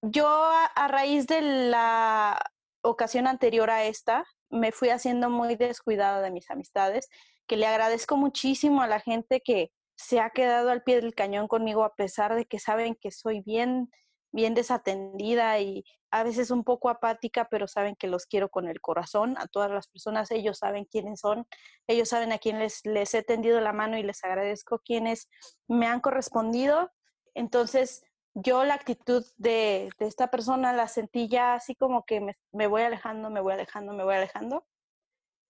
yo 0.01 0.27
a, 0.27 0.87
raíz 0.87 1.27
de 1.27 1.41
la 1.41 2.39
ocasión 2.81 3.27
anterior 3.27 3.69
a 3.69 3.85
esta, 3.85 4.25
me 4.49 4.71
fui 4.71 4.89
haciendo 4.89 5.29
muy 5.29 5.55
descuidada 5.55 6.21
de 6.21 6.31
mis 6.31 6.49
amistades, 6.49 7.09
que 7.47 7.57
le 7.57 7.67
agradezco 7.67 8.17
muchísimo 8.17 8.81
a 8.81 8.87
la 8.87 8.99
gente 8.99 9.41
que 9.41 9.71
se 9.95 10.19
ha 10.19 10.29
quedado 10.29 10.69
al 10.69 10.83
pie 10.83 11.01
del 11.01 11.15
cañón 11.15 11.47
conmigo 11.47 11.83
a 11.83 11.95
pesar 11.95 12.35
de 12.35 12.45
que 12.45 12.59
saben 12.59 12.95
que 12.95 13.11
soy 13.11 13.41
bien, 13.41 13.89
bien 14.31 14.53
desatendida 14.53 15.59
y 15.59 15.83
a 16.11 16.23
veces 16.23 16.51
un 16.51 16.63
poco 16.63 16.89
apática, 16.89 17.47
pero 17.49 17.67
saben 17.67 17.95
que 17.95 18.07
los 18.07 18.25
quiero 18.25 18.49
con 18.49 18.67
el 18.67 18.79
corazón. 18.79 19.35
A 19.37 19.47
todas 19.47 19.71
las 19.71 19.87
personas, 19.87 20.31
ellos 20.31 20.59
saben 20.59 20.85
quiénes 20.85 21.19
son, 21.19 21.47
ellos 21.87 22.09
saben 22.09 22.31
a 22.31 22.37
quién 22.37 22.59
les, 22.59 22.85
les 22.85 23.13
he 23.13 23.23
tendido 23.23 23.59
la 23.59 23.73
mano 23.73 23.97
y 23.97 24.03
les 24.03 24.23
agradezco 24.23 24.79
quienes 24.79 25.27
me 25.67 25.87
han 25.87 25.99
correspondido. 25.99 26.91
Entonces, 27.33 28.03
yo 28.39 28.63
la 28.63 28.75
actitud 28.75 29.25
de, 29.37 29.89
esta 29.99 30.29
persona 30.29 30.71
la 30.71 30.87
sentí 30.87 31.27
ya 31.27 31.55
así 31.55 31.75
como 31.75 32.05
que 32.05 32.21
me, 32.51 32.67
voy 32.67 32.83
alejando, 32.83 33.31
me 33.31 33.41
voy 33.41 33.53
alejando, 33.53 33.93
me 33.93 34.03
voy 34.03 34.15
alejando. 34.15 34.65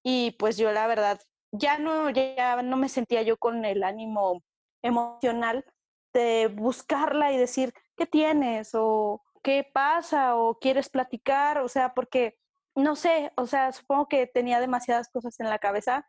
Y 0.03 0.31
pues 0.39 0.57
yo 0.57 0.71
la 0.71 0.87
verdad 0.87 1.19
ya 1.51 1.77
no, 1.79 2.09
ya 2.11 2.61
no 2.61 2.77
me 2.77 2.87
sentía 2.87 3.23
yo 3.23 3.37
con 3.37 3.65
el 3.65 3.83
ánimo 3.83 4.41
emocional 4.81 5.65
de 6.13 6.47
buscarla 6.47 7.33
y 7.33 7.37
decir, 7.37 7.73
¿qué 7.97 8.05
tienes? 8.05 8.71
o 8.73 9.21
¿qué 9.43 9.69
pasa? 9.73 10.37
o 10.37 10.57
¿quieres 10.57 10.89
platicar? 10.89 11.59
O 11.59 11.67
sea, 11.67 11.93
porque 11.93 12.37
no 12.75 12.95
sé, 12.95 13.33
o 13.35 13.47
sea, 13.47 13.73
supongo 13.73 14.07
que 14.07 14.27
tenía 14.27 14.61
demasiadas 14.61 15.09
cosas 15.09 15.39
en 15.41 15.49
la 15.49 15.59
cabeza 15.59 16.07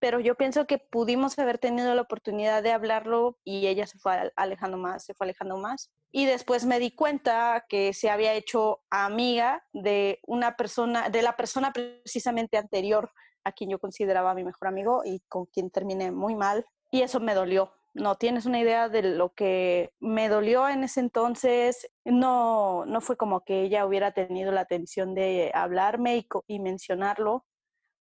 pero 0.00 0.20
yo 0.20 0.36
pienso 0.36 0.66
que 0.66 0.78
pudimos 0.78 1.38
haber 1.38 1.58
tenido 1.58 1.94
la 1.94 2.02
oportunidad 2.02 2.62
de 2.62 2.72
hablarlo 2.72 3.38
y 3.44 3.66
ella 3.66 3.86
se 3.86 3.98
fue 3.98 4.32
alejando 4.36 4.76
más, 4.76 5.04
se 5.04 5.14
fue 5.14 5.26
alejando 5.26 5.56
más. 5.58 5.90
Y 6.10 6.26
después 6.26 6.64
me 6.64 6.78
di 6.78 6.92
cuenta 6.92 7.66
que 7.68 7.92
se 7.92 8.10
había 8.10 8.32
hecho 8.34 8.80
amiga 8.90 9.64
de 9.72 10.20
una 10.26 10.56
persona, 10.56 11.10
de 11.10 11.22
la 11.22 11.36
persona 11.36 11.72
precisamente 11.72 12.56
anterior 12.56 13.10
a 13.44 13.52
quien 13.52 13.70
yo 13.70 13.78
consideraba 13.78 14.34
mi 14.34 14.44
mejor 14.44 14.68
amigo 14.68 15.02
y 15.04 15.20
con 15.28 15.46
quien 15.46 15.70
terminé 15.70 16.10
muy 16.10 16.34
mal. 16.34 16.66
Y 16.90 17.02
eso 17.02 17.20
me 17.20 17.34
dolió. 17.34 17.72
No 17.94 18.14
tienes 18.14 18.46
una 18.46 18.60
idea 18.60 18.88
de 18.88 19.02
lo 19.02 19.34
que 19.34 19.92
me 19.98 20.28
dolió 20.28 20.68
en 20.68 20.84
ese 20.84 21.00
entonces. 21.00 21.90
No, 22.04 22.84
no 22.86 23.00
fue 23.00 23.16
como 23.16 23.44
que 23.44 23.62
ella 23.62 23.86
hubiera 23.86 24.12
tenido 24.12 24.52
la 24.52 24.60
atención 24.60 25.14
de 25.14 25.50
hablarme 25.54 26.16
y, 26.16 26.28
y 26.46 26.60
mencionarlo. 26.60 27.44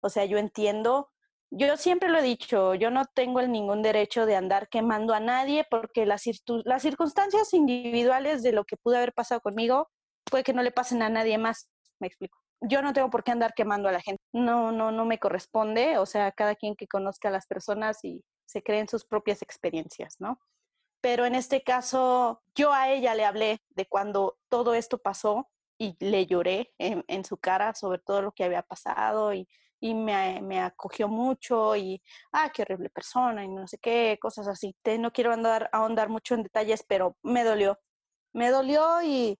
O 0.02 0.10
sea, 0.10 0.26
yo 0.26 0.38
entiendo 0.38 1.10
yo 1.50 1.78
siempre 1.78 2.10
lo 2.10 2.20
he 2.20 2.24
dicho, 2.24 2.76
yo 2.76 2.92
no 2.92 3.06
tengo 3.06 3.40
el 3.40 3.52
ningún 3.52 3.82
derecho 3.82 4.26
de 4.26 4.36
andar 4.36 4.68
quemando 4.70 5.14
a 5.14 5.20
nadie 5.20 5.66
porque 5.70 6.06
las, 6.06 6.24
circunstancias 6.24 7.54
individuales 7.54 8.44
de 8.44 8.52
lo 8.52 8.66
que 8.66 8.78
pudo 8.78 8.98
haber 8.98 9.14
pasado 9.14 9.42
conmigo 9.42 9.90
puede 10.30 10.44
que 10.44 10.54
no 10.54 10.62
le 10.62 10.72
pasen 10.72 11.02
a 11.02 11.10
nadie 11.10 11.38
más, 11.38 11.70
me 12.00 12.08
explico. 12.08 12.38
Yo 12.62 12.82
no 12.82 12.92
tengo 12.92 13.10
por 13.10 13.24
qué 13.24 13.32
andar 13.32 13.54
quemando 13.56 13.88
a 13.88 13.92
la 13.92 14.02
gente. 14.02 14.22
No, 14.34 14.72
no, 14.72 14.92
no 14.92 15.06
me 15.06 15.20
corresponde. 15.20 16.00
O 16.00 16.08
sea, 16.08 16.32
cada 16.32 16.56
quien 16.56 16.76
que 16.76 16.88
conozca 16.88 17.28
a 17.28 17.32
las 17.32 17.46
personas 17.46 18.04
y 18.04 18.24
se 18.48 18.64
creen 18.64 18.88
sus 18.88 19.06
propias 19.06 19.44
experiencias, 19.44 20.16
¿no? 20.20 20.40
Pero 21.00 21.26
en 21.26 21.36
este 21.36 21.62
caso, 21.62 22.42
yo 22.56 22.74
a 22.74 22.90
ella 22.90 23.14
le 23.14 23.26
hablé 23.26 23.62
de 23.70 23.86
cuando 23.86 24.40
todo 24.50 24.74
esto 24.74 24.98
pasó 24.98 25.48
y 25.78 25.96
le 26.00 26.26
lloré 26.26 26.74
en, 26.80 27.24
su 27.24 27.38
cara 27.38 27.76
sobre 27.76 28.00
todo 28.00 28.24
lo 28.24 28.32
que 28.32 28.44
había 28.44 28.64
pasado 28.64 29.34
y, 29.34 29.48
y 29.80 29.94
me, 29.94 30.42
me, 30.42 30.60
acogió 30.60 31.08
mucho 31.08 31.76
y, 31.76 32.02
ah, 32.32 32.52
qué 32.54 32.64
horrible 32.64 32.90
persona 32.90 33.46
y 33.46 33.48
no 33.48 33.68
sé 33.68 33.78
qué, 33.78 34.18
cosas 34.22 34.48
así. 34.48 34.76
Te, 34.82 34.98
no 34.98 35.12
quiero 35.12 35.34
andar, 35.34 35.70
ahondar 35.72 36.10
mucho 36.10 36.36
en 36.36 36.44
detalles, 36.44 36.84
pero 36.88 37.16
me 37.24 37.44
dolió. 37.44 37.80
Me 38.34 38.50
dolió 38.50 39.02
y, 39.04 39.40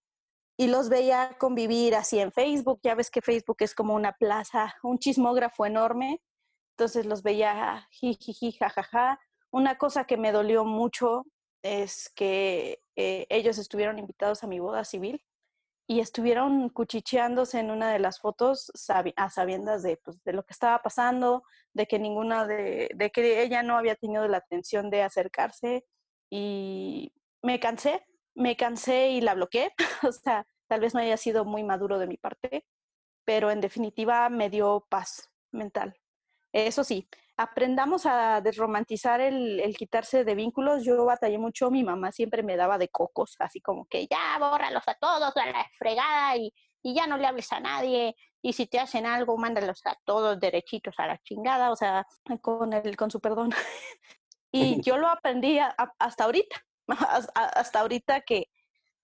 y 0.58 0.68
los 0.68 0.90
veía 0.90 1.38
convivir 1.40 1.96
así 1.96 2.20
en 2.20 2.32
Facebook. 2.32 2.80
Ya 2.84 2.96
ves 2.96 3.10
que 3.10 3.22
Facebook 3.22 3.58
es 3.60 3.74
como 3.76 3.96
una 3.96 4.14
plaza, 4.14 4.76
un 4.84 5.00
chismógrafo 5.00 5.66
enorme. 5.66 6.22
Entonces 6.78 7.06
los 7.06 7.24
veía 7.24 7.88
jiji, 7.92 8.52
jajaja. 8.52 9.20
Una 9.52 9.78
cosa 9.78 10.06
que 10.06 10.18
me 10.18 10.32
dolió 10.32 10.66
mucho 10.66 11.26
es 11.64 12.10
que 12.16 12.80
eh, 12.96 13.26
ellos 13.30 13.58
estuvieron 13.58 14.00
invitados 14.00 14.44
a 14.44 14.48
mi 14.48 14.60
boda 14.60 14.84
civil 14.84 15.24
y 15.88 16.02
estuvieron 16.02 16.70
cuchicheándose 16.70 17.60
en 17.60 17.72
una 17.72 17.92
de 17.92 18.00
las 18.00 18.20
fotos 18.20 18.72
a 19.16 19.30
sabiendas 19.30 19.84
de, 19.84 19.98
pues, 19.98 20.22
de 20.24 20.34
lo 20.34 20.44
que 20.44 20.54
estaba 20.54 20.82
pasando, 20.82 21.44
de 21.74 21.88
que 21.88 21.98
ninguna 21.98 22.46
de, 22.46 22.92
de 22.94 23.10
que 23.10 23.42
ella 23.42 23.64
no 23.64 23.78
había 23.78 23.96
tenido 23.96 24.28
la 24.28 24.38
atención 24.38 24.90
de 24.90 25.04
acercarse 25.04 25.86
y 26.30 27.14
me 27.42 27.62
cansé, 27.62 28.06
me 28.36 28.58
cansé 28.58 29.10
y 29.12 29.22
la 29.22 29.34
bloqueé, 29.34 29.74
o 30.04 30.12
sea, 30.12 30.46
tal 30.68 30.82
vez 30.82 30.94
no 30.94 31.00
haya 31.00 31.16
sido 31.16 31.46
muy 31.46 31.64
maduro 31.64 32.00
de 32.00 32.08
mi 32.08 32.18
parte, 32.18 32.66
pero 33.26 33.50
en 33.50 33.62
definitiva 33.62 34.30
me 34.30 34.50
dio 34.50 34.86
paz 34.90 35.32
mental. 35.52 35.98
Eso 36.66 36.84
sí, 36.84 37.08
aprendamos 37.38 38.08
a 38.08 38.42
desromantizar 38.42 39.22
el, 39.22 39.76
quitarse 39.78 40.24
de 40.24 40.34
vínculos. 40.34 40.84
Yo 40.84 41.06
batallé 41.06 41.38
mucho, 41.38 41.70
mi 41.70 41.84
mamá 41.84 42.12
siempre 42.12 42.42
me 42.42 42.58
daba 42.58 42.80
de 42.80 42.90
cocos, 42.90 43.36
así 43.38 43.62
como 43.62 43.86
que 43.86 44.08
ya 44.08 44.40
bórralos 44.40 44.82
a 44.88 44.96
todos 44.96 45.38
a 45.38 45.46
la 45.46 45.70
fregada 45.78 46.36
y, 46.36 46.52
y 46.82 46.96
ya 46.96 47.06
no 47.06 47.18
le 47.18 47.28
hables 47.28 47.52
a 47.54 47.60
nadie. 47.60 48.16
Y 48.42 48.54
si 48.54 48.66
te 48.66 48.80
hacen 48.80 49.06
algo, 49.06 49.38
mándalos 49.38 49.86
a 49.86 49.96
todos 50.04 50.40
derechitos 50.40 50.96
a 50.98 51.06
la 51.06 51.20
chingada, 51.20 51.70
o 51.72 51.76
sea, 51.76 52.08
con, 52.42 52.74
el, 52.74 52.98
con 52.98 53.12
su 53.12 53.20
perdón. 53.20 53.52
y 54.52 54.82
yo 54.82 54.98
lo 54.98 55.10
aprendí 55.10 55.60
hasta 56.00 56.24
ahorita, 56.24 56.66
hasta 57.36 57.82
ahorita 57.82 58.22
que, 58.22 58.50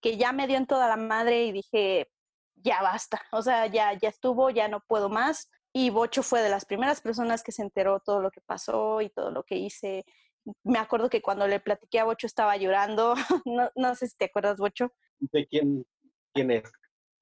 que 0.02 0.18
ya 0.18 0.32
me 0.32 0.48
dio 0.48 0.58
en 0.58 0.66
toda 0.66 0.88
la 0.88 0.98
madre 0.98 1.46
y 1.46 1.52
dije, 1.52 2.10
ya 2.56 2.82
basta, 2.82 3.22
o 3.32 3.44
sea, 3.44 3.68
ya, 3.68 3.94
ya 3.94 4.10
estuvo, 4.10 4.50
ya 4.50 4.68
no 4.68 4.80
puedo 4.88 5.10
más 5.10 5.52
y 5.74 5.90
Bocho 5.90 6.22
fue 6.22 6.42
de 6.42 6.50
las 6.50 6.66
primeras 6.66 7.02
personas 7.02 7.44
que 7.44 7.52
se 7.52 7.64
enteró 7.64 8.00
todo 8.00 8.22
lo 8.22 8.30
que 8.30 8.42
pasó 8.42 9.02
y 9.02 9.10
todo 9.10 9.32
lo 9.32 9.44
que 9.44 9.56
hice. 9.56 10.06
Me 10.64 10.78
acuerdo 10.78 11.10
que 11.10 11.22
cuando 11.22 11.48
le 11.48 11.60
platiqué 11.60 12.00
a 12.00 12.04
Bocho 12.06 12.28
estaba 12.28 12.56
llorando. 12.58 13.16
no, 13.46 13.72
no 13.76 13.96
sé 13.96 14.08
si 14.08 14.16
te 14.16 14.26
acuerdas, 14.26 14.58
Bocho. 14.58 14.94
¿De 15.20 15.48
quién, 15.48 15.86
quién 16.34 16.52
es? 16.52 16.72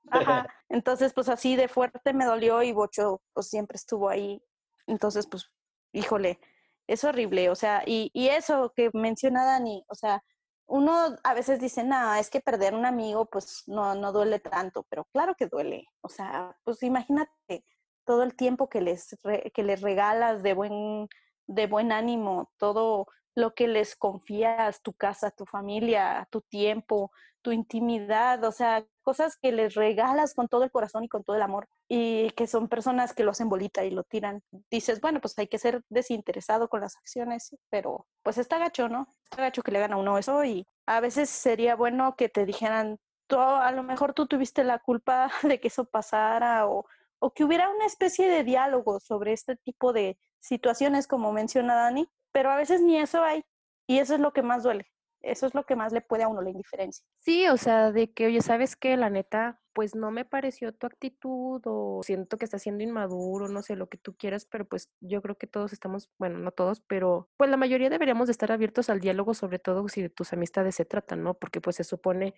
Ajá. 0.10 0.48
Entonces, 0.70 1.14
pues 1.14 1.30
así 1.30 1.56
de 1.56 1.70
fuerte 1.70 2.14
me 2.14 2.26
dolió 2.26 2.62
y 2.62 2.74
Bocho 2.74 3.22
pues 3.34 3.48
siempre 3.48 3.78
estuvo 3.78 4.10
ahí. 4.10 4.44
Entonces, 4.86 5.28
pues, 5.28 5.50
híjole, 5.94 6.40
es 6.88 7.06
horrible. 7.06 7.50
O 7.50 7.56
sea, 7.56 7.84
y, 7.86 8.12
y 8.14 8.28
eso 8.28 8.74
que 8.76 8.90
menciona 8.94 9.46
Dani, 9.46 9.86
o 9.88 9.96
sea, 9.96 10.24
uno 10.68 11.16
a 11.24 11.34
veces 11.34 11.60
dice, 11.60 11.84
nada, 11.84 12.20
es 12.20 12.30
que 12.30 12.42
perder 12.42 12.74
un 12.74 12.86
amigo, 12.86 13.26
pues 13.26 13.64
no, 13.68 13.96
no 13.96 14.12
duele 14.12 14.40
tanto, 14.40 14.86
pero 14.90 15.06
claro 15.14 15.36
que 15.36 15.48
duele. 15.48 15.86
O 16.02 16.10
sea, 16.10 16.58
pues 16.64 16.82
imagínate, 16.84 17.66
todo 18.12 18.24
el 18.24 18.36
tiempo 18.36 18.68
que 18.68 18.82
les, 18.82 19.18
que 19.54 19.64
les 19.64 19.80
regalas 19.80 20.44
de 20.44 20.54
buen, 20.54 21.08
de 21.48 21.66
buen 21.66 21.94
ánimo, 21.94 22.52
todo 22.58 23.08
lo 23.36 23.54
que 23.54 23.70
les 23.70 23.96
confías, 23.96 24.82
tu 24.82 24.92
casa, 24.92 25.32
tu 25.32 25.46
familia, 25.46 26.28
tu 26.30 26.42
tiempo, 26.42 27.14
tu 27.42 27.54
intimidad, 27.54 28.44
o 28.44 28.52
sea, 28.52 28.86
cosas 29.02 29.38
que 29.38 29.54
les 29.54 29.76
regalas 29.76 30.34
con 30.34 30.50
todo 30.50 30.66
el 30.66 30.72
corazón 30.72 31.06
y 31.06 31.08
con 31.08 31.24
todo 31.24 31.38
el 31.38 31.42
amor 31.42 31.70
y 31.88 32.32
que 32.32 32.48
son 32.48 32.68
personas 32.68 33.14
que 33.14 33.24
lo 33.24 33.32
hacen 33.32 33.48
bolita 33.48 33.86
y 33.86 33.92
lo 33.92 34.04
tiran. 34.04 34.44
Dices, 34.70 35.00
bueno, 35.00 35.22
pues 35.22 35.40
hay 35.40 35.48
que 35.48 35.58
ser 35.58 35.82
desinteresado 35.88 36.68
con 36.68 36.82
las 36.82 36.98
acciones, 36.98 37.56
pero 37.70 38.08
pues 38.24 38.38
está 38.38 38.58
gacho, 38.58 38.90
¿no? 38.90 39.08
Está 39.24 39.44
gacho 39.44 39.62
que 39.62 39.72
le 39.72 39.78
hagan 39.78 39.94
a 39.94 39.98
uno 39.98 40.18
eso 40.18 40.44
y 40.44 40.68
a 40.86 41.00
veces 41.00 41.30
sería 41.30 41.78
bueno 41.78 42.18
que 42.18 42.28
te 42.28 42.46
dijeran, 42.46 43.00
tú, 43.28 43.40
a 43.40 43.72
lo 43.72 43.84
mejor 43.84 44.14
tú 44.14 44.28
tuviste 44.28 44.66
la 44.66 44.80
culpa 44.80 45.32
de 45.44 45.62
que 45.62 45.70
eso 45.70 45.86
pasara 45.86 46.68
o 46.68 46.86
o 47.22 47.34
que 47.34 47.44
hubiera 47.44 47.70
una 47.70 47.86
especie 47.86 48.28
de 48.28 48.44
diálogo 48.44 49.00
sobre 49.00 49.32
este 49.32 49.56
tipo 49.56 49.94
de 49.94 50.18
situaciones, 50.40 51.08
como 51.08 51.32
menciona 51.32 51.76
Dani, 51.76 52.10
pero 52.32 52.50
a 52.50 52.58
veces 52.58 52.82
ni 52.82 52.98
eso 52.98 53.24
hay 53.24 53.46
y 53.88 54.00
eso 54.00 54.16
es 54.16 54.20
lo 54.20 54.34
que 54.34 54.42
más 54.42 54.64
duele. 54.64 54.88
Eso 55.22 55.46
es 55.46 55.54
lo 55.54 55.68
que 55.68 55.76
más 55.76 55.94
le 55.94 56.02
puede 56.02 56.24
a 56.24 56.28
uno 56.28 56.42
la 56.42 56.50
indiferencia. 56.50 57.06
Sí, 57.20 57.48
o 57.48 57.58
sea, 57.58 57.92
de 57.92 58.12
que, 58.12 58.26
oye, 58.26 58.42
¿sabes 58.42 58.76
qué? 58.76 58.98
La 58.98 59.12
neta, 59.12 59.62
pues 59.74 59.94
no 59.94 60.10
me 60.10 60.26
pareció 60.26 60.74
tu 60.74 60.88
actitud 60.88 61.62
o 61.64 62.02
siento 62.04 62.38
que 62.38 62.46
estás 62.46 62.64
siendo 62.64 62.84
inmaduro, 62.84 63.48
no 63.48 63.62
sé, 63.62 63.76
lo 63.76 63.88
que 63.88 64.00
tú 64.00 64.16
quieras, 64.16 64.46
pero 64.46 64.66
pues 64.66 64.90
yo 65.00 65.22
creo 65.22 65.38
que 65.38 65.46
todos 65.46 65.74
estamos, 65.74 66.10
bueno, 66.18 66.40
no 66.40 66.50
todos, 66.50 66.82
pero 66.82 67.30
pues 67.38 67.52
la 67.52 67.58
mayoría 67.58 67.92
deberíamos 67.92 68.30
de 68.30 68.32
estar 68.32 68.52
abiertos 68.52 68.90
al 68.90 69.00
diálogo, 69.00 69.36
sobre 69.36 69.60
todo 69.60 69.88
si 69.90 70.02
de 70.02 70.10
tus 70.10 70.34
amistades 70.34 70.74
se 70.74 70.86
tratan, 70.86 71.22
¿no? 71.22 71.36
Porque 71.36 71.62
pues 71.62 71.76
se 71.76 71.84
supone 71.84 72.34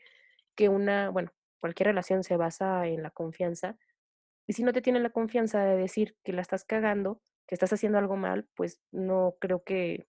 que 0.56 0.68
una, 0.68 1.10
bueno, 1.10 1.32
cualquier 1.62 1.88
relación 1.88 2.26
se 2.26 2.36
basa 2.36 2.86
en 2.88 3.02
la 3.02 3.12
confianza 3.12 3.78
y 4.48 4.54
si 4.54 4.64
no 4.64 4.74
te 4.74 4.82
tienen 4.82 5.04
la 5.04 5.12
confianza 5.12 5.64
de 5.64 5.78
decir 5.78 6.16
que 6.24 6.34
la 6.34 6.42
estás 6.42 6.66
cagando, 6.66 7.22
que 7.48 7.56
estás 7.56 7.74
haciendo 7.74 7.98
algo 7.98 8.16
mal, 8.16 8.48
pues 8.56 8.80
no 8.92 9.36
creo 9.40 9.64
que, 9.64 10.08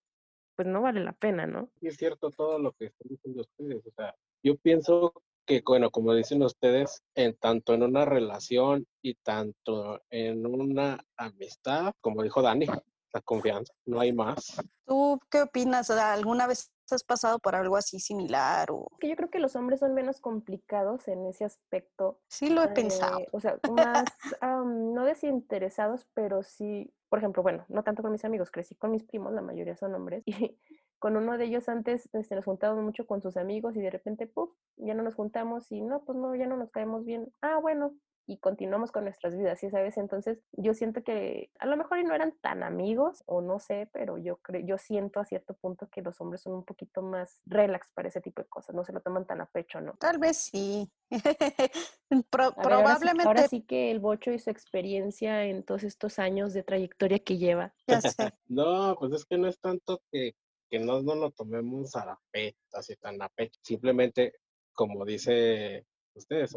pues 0.57 0.69
no 0.69 0.83
vale 0.83 1.01
la 1.01 1.13
pena, 1.13 1.47
¿no? 1.47 1.71
Y 1.81 1.89
es 1.89 1.97
cierto 1.97 2.31
todo 2.31 2.59
lo 2.59 2.73
que 2.73 2.87
están 2.87 3.09
diciendo 3.09 3.43
ustedes. 3.43 3.87
O 3.87 3.91
sea, 3.97 4.15
yo 4.43 4.57
pienso 4.57 5.13
que, 5.47 5.63
bueno, 5.65 5.91
como 5.91 6.15
dicen 6.15 6.43
ustedes, 6.43 7.03
en 7.15 7.37
tanto 7.37 7.75
en 7.75 7.83
una 7.83 8.05
relación 8.05 8.87
y 9.03 9.15
tanto 9.15 10.01
en 10.11 10.47
una 10.47 11.05
amistad, 11.17 11.93
como 12.01 12.23
dijo 12.23 12.43
Dani, 12.43 12.67
la 12.67 13.21
confianza, 13.21 13.73
no 13.87 14.01
hay 14.01 14.13
más. 14.13 14.61
¿Tú 14.87 15.21
qué 15.31 15.43
opinas? 15.43 15.91
¿Alguna 15.91 16.47
vez 16.47 16.73
has 16.93 17.05
pasado 17.05 17.39
por 17.39 17.55
algo 17.55 17.77
así 17.77 18.01
similar? 18.01 18.71
O... 18.71 18.89
Que 19.01 19.09
yo 19.09 19.17
creo 19.17 19.31
que 19.31 19.39
los 19.39 19.57
hombres 19.57 19.81
son 19.81 19.95
menos 19.95 20.21
complicados 20.21 21.09
en 21.09 21.27
ese 21.27 21.45
aspecto. 21.45 22.21
Sí, 22.29 22.51
lo 22.51 22.63
he 22.63 22.69
pensado. 22.69 23.21
Eh, 23.21 23.29
o 23.33 23.41
sea, 23.41 23.59
más, 23.73 24.05
no 24.43 25.05
desinteresados, 25.05 26.07
pero 26.15 26.43
sí, 26.43 26.93
por 27.09 27.19
ejemplo, 27.19 27.43
bueno, 27.43 27.65
no 27.69 27.83
tanto 27.83 28.03
con 28.03 28.13
mis 28.13 28.25
amigos, 28.25 28.51
crecí 28.51 28.75
con 28.75 28.91
mis 28.91 29.05
primos, 29.05 29.33
la 29.33 29.43
mayoría 29.43 29.77
son 29.77 29.95
hombres, 29.95 30.23
y 30.27 30.33
con 30.99 31.17
uno 31.17 31.39
de 31.39 31.45
ellos 31.45 31.69
antes 31.69 32.09
este, 32.13 32.35
nos 32.35 32.45
juntábamos 32.45 32.83
mucho 32.83 33.07
con 33.07 33.23
sus 33.23 33.37
amigos 33.37 33.77
y 33.77 33.81
de 33.81 33.91
repente, 33.91 34.27
puf, 34.27 34.51
ya 34.77 34.95
no 34.95 35.03
nos 35.03 35.15
juntamos 35.15 35.71
y 35.71 35.81
no, 35.81 36.05
pues 36.05 36.19
no, 36.19 36.35
ya 36.35 36.47
no 36.47 36.57
nos 36.57 36.71
caemos 36.71 37.05
bien. 37.05 37.33
Ah, 37.43 37.59
bueno, 37.61 37.95
y 38.27 38.39
continuamos 38.39 38.93
con 38.93 39.05
nuestras 39.05 39.37
vidas, 39.37 39.61
¿sí 39.61 39.71
sabes? 39.71 39.97
Entonces, 39.97 40.39
yo 40.53 40.75
siento 40.75 41.03
que 41.03 41.51
a 41.59 41.67
lo 41.67 41.77
mejor 41.77 42.03
no 42.05 42.15
eran 42.15 42.33
tan 42.41 42.63
amigos 42.63 43.23
o 43.27 43.41
no 43.41 43.59
sé, 43.59 43.89
pero 43.93 44.19
yo 44.19 44.37
creo 44.39 44.65
yo 44.65 44.79
siento 44.79 45.21
a 45.21 45.25
cierto 45.25 45.55
punto 45.55 45.89
que 45.89 46.03
los 46.03 46.21
hombres 46.21 46.43
son 46.43 46.55
un 46.55 46.65
poquito 46.65 47.03
más 47.03 47.41
relax 47.47 47.89
para 47.95 48.09
ese 48.09 48.21
tipo 48.21 48.43
de 48.43 48.49
cosas, 48.49 48.75
no 48.75 48.85
se 48.85 48.93
lo 48.93 49.01
toman 49.01 49.27
tan 49.27 49.41
a 49.41 49.47
pecho, 49.47 49.81
¿no? 49.81 49.95
Tal 49.95 50.19
vez 50.19 50.39
sí. 50.39 50.91
probablemente 52.31 53.25
ahora 53.25 53.49
sí, 53.49 53.63
que 53.63 53.91
el 53.91 54.01
bocho 54.01 54.33
y 54.33 54.39
su 54.39 54.51
experiencia 54.51 55.45
en 55.45 55.63
todos 55.63 55.85
estos 55.85 56.19
años 56.19 56.53
de 56.53 56.63
trayectoria 56.63 57.19
que 57.19 57.39
lleva. 57.39 57.75
Ya 57.87 58.01
sé. 58.01 58.17
no, 58.49 58.97
pues 58.99 59.13
es 59.13 59.25
que 59.25 59.39
no 59.39 59.49
es 59.49 59.59
tanto 59.61 60.01
que 60.11 60.35
que 60.71 60.79
no, 60.79 61.03
no 61.03 61.15
lo 61.15 61.31
tomemos 61.31 61.95
a 61.95 62.05
la 62.05 62.21
pecho, 62.31 62.59
así 62.73 62.97
tan 62.97 63.21
a 63.23 63.29
pecho. 63.29 63.61
Simplemente, 63.63 64.35
como 64.73 65.05
dice 65.05 65.87
ustedes, 66.15 66.57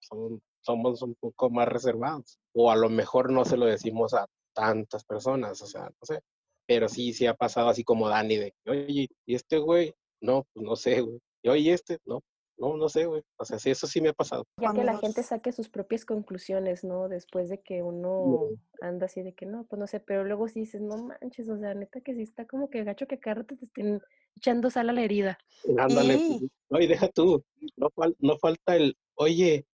son 0.00 0.40
somos 0.68 1.02
un 1.02 1.14
poco 1.14 1.50
más 1.50 1.68
reservados. 1.68 2.38
O 2.52 2.70
a 2.70 2.76
lo 2.76 2.88
mejor 2.88 3.32
no 3.32 3.44
se 3.44 3.56
lo 3.56 3.66
decimos 3.66 4.14
a 4.14 4.26
tantas 4.54 5.04
personas, 5.04 5.60
o 5.62 5.66
sea, 5.66 5.84
no 5.84 6.02
sé. 6.02 6.20
Pero 6.66 6.88
sí, 6.88 7.12
sí 7.14 7.26
ha 7.26 7.34
pasado 7.34 7.68
así 7.68 7.84
como 7.84 8.08
Dani 8.08 8.36
de, 8.36 8.54
oye, 8.66 9.08
¿y 9.26 9.34
este 9.34 9.58
güey? 9.58 9.94
No, 10.20 10.46
pues 10.52 10.66
no 10.66 10.76
sé, 10.76 11.00
güey. 11.00 11.18
Y 11.42 11.48
oye, 11.48 11.72
¿este? 11.72 11.98
No, 12.04 12.20
no, 12.58 12.76
no 12.76 12.88
sé, 12.88 13.06
güey. 13.06 13.22
O 13.38 13.44
sea, 13.44 13.58
sí, 13.58 13.70
eso 13.70 13.86
sí 13.86 14.00
me 14.02 14.10
ha 14.10 14.12
pasado. 14.12 14.44
Ya 14.60 14.72
que 14.74 14.84
la 14.84 14.98
gente 14.98 15.22
saque 15.22 15.52
sus 15.52 15.70
propias 15.70 16.04
conclusiones, 16.04 16.84
¿no? 16.84 17.08
Después 17.08 17.48
de 17.48 17.62
que 17.62 17.82
uno 17.82 18.48
anda 18.82 19.06
así 19.06 19.22
de 19.22 19.32
que 19.32 19.46
no, 19.46 19.64
pues 19.64 19.80
no 19.80 19.86
sé, 19.86 20.00
pero 20.00 20.24
luego 20.24 20.48
sí 20.48 20.60
dices, 20.60 20.82
no 20.82 20.98
manches, 20.98 21.48
o 21.48 21.56
sea, 21.56 21.72
neta 21.72 22.00
que 22.00 22.14
sí 22.14 22.22
está 22.22 22.46
como 22.46 22.68
que 22.68 22.84
gacho 22.84 23.06
que 23.06 23.18
cada 23.18 23.44
te 23.44 23.54
estén 23.54 24.02
echando 24.36 24.68
sal 24.68 24.90
a 24.90 24.92
la 24.92 25.02
herida. 25.02 25.38
Ándale, 25.78 26.18
pues, 26.18 26.50
no, 26.68 26.80
y 26.80 26.86
deja 26.86 27.08
tú, 27.08 27.42
no, 27.76 27.88
no 28.18 28.38
falta 28.38 28.76
el, 28.76 28.96
oye, 29.14 29.64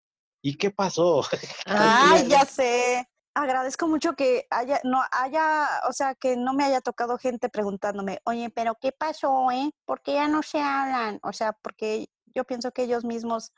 ¿y 0.44 0.56
qué 0.58 0.70
pasó? 0.70 1.22
Ay, 1.66 2.28
ya 2.28 2.44
sé. 2.44 3.08
Agradezco 3.34 3.88
mucho 3.88 4.12
que 4.14 4.46
haya, 4.50 4.78
no 4.84 5.02
haya, 5.10 5.66
o 5.88 5.92
sea, 5.92 6.14
que 6.14 6.36
no 6.36 6.52
me 6.52 6.64
haya 6.64 6.80
tocado 6.82 7.18
gente 7.18 7.48
preguntándome, 7.48 8.20
oye, 8.24 8.50
pero 8.50 8.76
¿qué 8.80 8.92
pasó, 8.92 9.50
eh? 9.50 9.70
¿Por 9.86 10.02
qué 10.02 10.14
ya 10.14 10.28
no 10.28 10.42
se 10.42 10.60
hablan? 10.60 11.18
O 11.22 11.32
sea, 11.32 11.54
porque 11.54 12.06
yo 12.26 12.44
pienso 12.44 12.70
que 12.70 12.84
ellos 12.84 13.04
mismos 13.04 13.52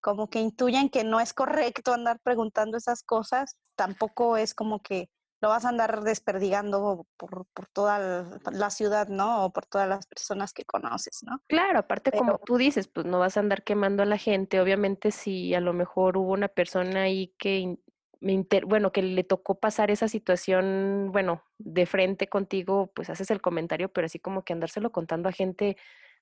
como 0.00 0.28
que 0.28 0.40
intuyen 0.40 0.90
que 0.90 1.04
no 1.04 1.20
es 1.20 1.32
correcto 1.32 1.94
andar 1.94 2.18
preguntando 2.20 2.76
esas 2.76 3.02
cosas. 3.04 3.56
Tampoco 3.76 4.36
es 4.36 4.52
como 4.52 4.82
que 4.82 5.08
lo 5.40 5.48
vas 5.48 5.64
a 5.64 5.68
andar 5.68 6.02
desperdigando 6.02 7.06
por, 7.16 7.46
por 7.52 7.66
toda 7.66 8.40
la 8.52 8.70
ciudad, 8.70 9.08
¿no? 9.08 9.44
O 9.44 9.52
por 9.52 9.66
todas 9.66 9.88
las 9.88 10.06
personas 10.06 10.52
que 10.52 10.64
conoces, 10.64 11.20
¿no? 11.22 11.42
Claro, 11.46 11.78
aparte 11.78 12.10
como 12.12 12.38
tú 12.38 12.56
dices, 12.56 12.88
pues 12.88 13.06
no 13.06 13.18
vas 13.18 13.36
a 13.36 13.40
andar 13.40 13.62
quemando 13.62 14.02
a 14.02 14.06
la 14.06 14.18
gente. 14.18 14.60
Obviamente 14.60 15.10
si 15.10 15.54
a 15.54 15.60
lo 15.60 15.72
mejor 15.72 16.16
hubo 16.16 16.32
una 16.32 16.48
persona 16.48 17.02
ahí 17.02 17.34
que 17.38 17.78
me 18.20 18.32
inter 18.32 18.64
bueno, 18.64 18.92
que 18.92 19.02
le 19.02 19.24
tocó 19.24 19.60
pasar 19.60 19.90
esa 19.90 20.08
situación, 20.08 21.10
bueno, 21.12 21.44
de 21.58 21.84
frente 21.86 22.28
contigo, 22.28 22.90
pues 22.94 23.10
haces 23.10 23.30
el 23.30 23.42
comentario, 23.42 23.90
pero 23.90 24.06
así 24.06 24.18
como 24.18 24.42
que 24.42 24.54
andárselo 24.54 24.90
contando 24.90 25.28
a 25.28 25.32
gente 25.32 25.76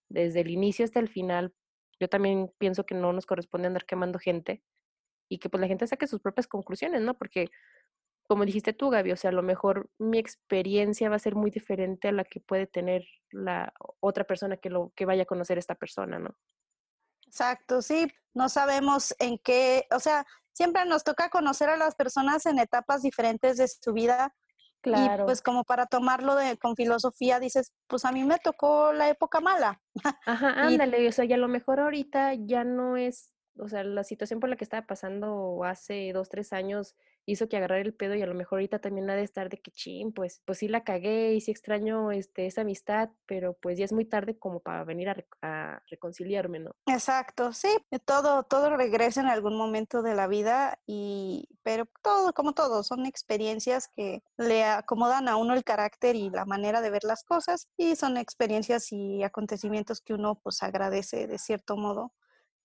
desde 0.08 0.40
el 0.40 0.50
inicio 0.50 0.84
hasta 0.84 1.00
el 1.00 1.08
final, 1.08 1.54
yo 2.00 2.08
también 2.08 2.52
pienso 2.58 2.84
que 2.84 2.94
no 2.94 3.12
nos 3.12 3.26
corresponde 3.26 3.68
andar 3.68 3.86
quemando 3.86 4.18
gente 4.18 4.62
y 5.28 5.38
que 5.38 5.48
pues 5.48 5.60
la 5.60 5.68
gente 5.68 5.86
saque 5.86 6.06
sus 6.06 6.20
propias 6.20 6.46
conclusiones, 6.46 7.00
¿no? 7.00 7.16
Porque 7.16 7.50
como 8.26 8.44
dijiste 8.44 8.72
tú, 8.72 8.90
Gaby, 8.90 9.12
o 9.12 9.16
sea, 9.16 9.30
a 9.30 9.34
lo 9.34 9.42
mejor 9.42 9.90
mi 9.98 10.18
experiencia 10.18 11.10
va 11.10 11.16
a 11.16 11.20
ser 11.20 11.34
muy 11.34 11.50
diferente 11.50 12.08
a 12.08 12.12
la 12.12 12.24
que 12.24 12.40
puede 12.40 12.66
tener 12.66 13.04
la 13.30 13.72
otra 14.00 14.24
persona 14.24 14.56
que 14.56 14.70
lo 14.70 14.92
que 14.96 15.04
vaya 15.04 15.24
a 15.24 15.26
conocer 15.26 15.58
esta 15.58 15.74
persona, 15.74 16.18
¿no? 16.18 16.34
Exacto, 17.26 17.82
sí, 17.82 18.06
no 18.32 18.48
sabemos 18.48 19.14
en 19.18 19.38
qué, 19.38 19.86
o 19.90 19.98
sea, 19.98 20.24
siempre 20.52 20.84
nos 20.86 21.04
toca 21.04 21.28
conocer 21.28 21.68
a 21.68 21.76
las 21.76 21.94
personas 21.96 22.46
en 22.46 22.58
etapas 22.58 23.02
diferentes 23.02 23.56
de 23.56 23.68
su 23.68 23.92
vida. 23.92 24.34
Claro. 24.80 25.24
Y 25.24 25.26
pues 25.26 25.42
como 25.42 25.64
para 25.64 25.86
tomarlo 25.86 26.34
de, 26.34 26.58
con 26.58 26.76
filosofía, 26.76 27.40
dices, 27.40 27.72
pues 27.86 28.04
a 28.04 28.12
mí 28.12 28.22
me 28.22 28.38
tocó 28.38 28.92
la 28.92 29.08
época 29.08 29.40
mala. 29.40 29.80
Ajá, 30.26 30.54
ándale, 30.86 31.08
o 31.08 31.12
sea, 31.12 31.24
y 31.24 31.32
a 31.32 31.38
lo 31.38 31.48
mejor 31.48 31.80
ahorita 31.80 32.34
ya 32.34 32.64
no 32.64 32.96
es, 32.96 33.32
o 33.58 33.68
sea, 33.68 33.82
la 33.82 34.04
situación 34.04 34.40
por 34.40 34.50
la 34.50 34.56
que 34.56 34.64
estaba 34.64 34.86
pasando 34.86 35.64
hace 35.64 36.12
dos, 36.12 36.28
tres 36.28 36.52
años 36.52 36.94
hizo 37.26 37.48
que 37.48 37.56
agarrar 37.56 37.80
el 37.80 37.94
pedo 37.94 38.14
y 38.14 38.22
a 38.22 38.26
lo 38.26 38.34
mejor 38.34 38.58
ahorita 38.58 38.78
también 38.78 39.08
ha 39.10 39.14
de 39.14 39.22
estar 39.22 39.48
de 39.48 39.58
que 39.58 39.70
ching, 39.70 40.12
pues, 40.12 40.42
pues 40.44 40.58
sí 40.58 40.68
la 40.68 40.84
cagué 40.84 41.34
y 41.34 41.40
sí 41.40 41.50
extraño 41.50 42.12
este, 42.12 42.46
esa 42.46 42.62
amistad, 42.62 43.10
pero 43.26 43.54
pues 43.54 43.78
ya 43.78 43.84
es 43.84 43.92
muy 43.92 44.04
tarde 44.04 44.38
como 44.38 44.60
para 44.60 44.84
venir 44.84 45.08
a, 45.08 45.82
reconciliarme, 45.88 46.60
¿no? 46.60 46.74
Exacto, 46.86 47.52
sí, 47.52 47.68
todo, 48.04 48.42
todo 48.44 48.76
regresa 48.76 49.20
en 49.20 49.26
algún 49.26 49.56
momento 49.56 50.02
de 50.02 50.14
la 50.14 50.26
vida 50.26 50.78
y, 50.86 51.48
pero 51.62 51.86
todo, 52.02 52.32
como 52.32 52.52
todo, 52.52 52.82
son 52.82 53.06
experiencias 53.06 53.88
que 53.88 54.22
le 54.36 54.64
acomodan 54.64 55.28
a 55.28 55.36
uno 55.36 55.54
el 55.54 55.64
carácter 55.64 56.16
y 56.16 56.30
la 56.30 56.44
manera 56.44 56.80
de 56.80 56.90
ver 56.90 57.04
las 57.04 57.24
cosas 57.24 57.68
y 57.76 57.96
son 57.96 58.16
experiencias 58.16 58.92
y 58.92 59.22
acontecimientos 59.22 60.00
que 60.00 60.14
uno 60.14 60.36
pues 60.36 60.62
agradece 60.62 61.26
de 61.26 61.38
cierto 61.38 61.76
modo 61.76 62.12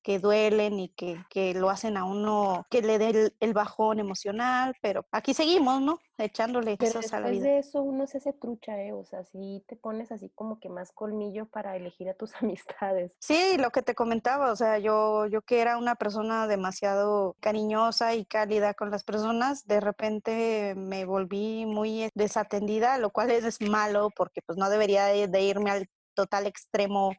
que 0.04 0.20
duelen 0.20 0.80
y 0.80 0.90
que, 0.90 1.24
que, 1.30 1.54
lo 1.54 1.70
hacen 1.70 1.98
a 1.98 2.06
uno, 2.06 2.66
que 2.70 2.82
le 2.82 2.98
dé 2.98 3.34
el, 3.40 3.54
bajón 3.54 4.00
emocional, 4.00 4.76
pero 4.82 5.06
aquí 5.12 5.34
seguimos, 5.34 5.82
¿no? 5.82 6.00
Echándole 6.18 6.78
pero 6.78 7.00
a 7.00 7.20
la 7.20 7.30
vida. 7.30 7.44
de 7.44 7.60
eso 7.60 7.82
uno 7.82 8.06
se 8.08 8.18
hace 8.18 8.34
trucha, 8.34 8.82
¿eh? 8.82 8.94
O 8.94 9.06
sea, 9.06 9.24
si 9.24 9.64
te 9.68 9.76
pones 9.76 10.12
así 10.12 10.30
como 10.30 10.60
que 10.60 10.70
más 10.70 10.92
colmillo 10.92 11.46
para 11.48 11.76
elegir 11.76 12.10
a 12.10 12.14
tus 12.14 12.34
amistades. 12.42 13.12
Sí, 13.20 13.58
lo 13.58 13.72
que 13.72 13.82
te 13.82 13.96
comentaba, 13.96 14.52
o 14.52 14.56
sea, 14.56 14.78
yo, 14.80 15.26
yo 15.28 15.42
que 15.42 15.62
era 15.62 15.78
una 15.78 15.96
persona 15.96 16.48
demasiado 16.48 17.36
cariñosa 17.40 18.16
y 18.16 18.26
cálida 18.26 18.74
con 18.74 18.92
las 18.92 19.04
personas, 19.04 19.66
de 19.68 19.80
repente 19.80 20.74
me 20.76 21.06
volví 21.06 21.66
muy 21.66 22.10
desatendida, 22.14 22.98
lo 22.98 23.10
cual 23.12 23.32
es 23.32 23.62
malo 23.62 24.10
porque 24.16 24.42
pues 24.42 24.58
no 24.58 24.70
debería 24.70 25.06
de 25.06 25.42
irme 25.42 25.72
al 25.72 25.90
total 26.14 26.48
extremo 26.48 27.12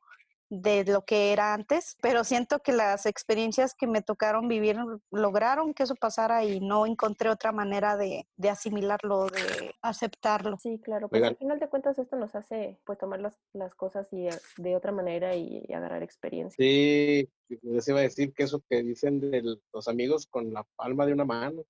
de 0.50 0.84
lo 0.84 1.04
que 1.04 1.32
era 1.32 1.54
antes, 1.54 1.96
pero 2.02 2.24
siento 2.24 2.58
que 2.58 2.72
las 2.72 3.06
experiencias 3.06 3.74
que 3.74 3.86
me 3.86 4.02
tocaron 4.02 4.48
vivir 4.48 4.76
lograron 5.10 5.72
que 5.72 5.84
eso 5.84 5.94
pasara 5.94 6.44
y 6.44 6.60
no 6.60 6.86
encontré 6.86 7.30
otra 7.30 7.52
manera 7.52 7.96
de, 7.96 8.26
de 8.36 8.50
asimilarlo, 8.50 9.26
de 9.26 9.74
aceptarlo. 9.80 10.58
Sí, 10.58 10.80
claro, 10.82 11.08
pues 11.08 11.22
al 11.22 11.36
final 11.36 11.60
de 11.60 11.68
cuentas 11.68 11.98
esto 11.98 12.16
nos 12.16 12.34
hace 12.34 12.78
pues 12.84 12.98
tomar 12.98 13.20
las, 13.20 13.38
las 13.52 13.74
cosas 13.74 14.12
y, 14.12 14.26
eh, 14.26 14.30
de 14.56 14.76
otra 14.76 14.90
manera 14.92 15.36
y, 15.36 15.64
agarrar 15.72 16.02
experiencia. 16.02 16.56
Sí, 16.58 17.30
les 17.62 17.88
iba 17.88 17.98
a 17.98 18.02
decir 18.02 18.32
que 18.32 18.44
eso 18.44 18.62
que 18.68 18.82
dicen 18.82 19.20
de 19.20 19.42
los 19.72 19.88
amigos 19.88 20.26
con 20.26 20.52
la 20.52 20.64
palma 20.76 21.06
de 21.06 21.12
una 21.12 21.24
mano, 21.24 21.64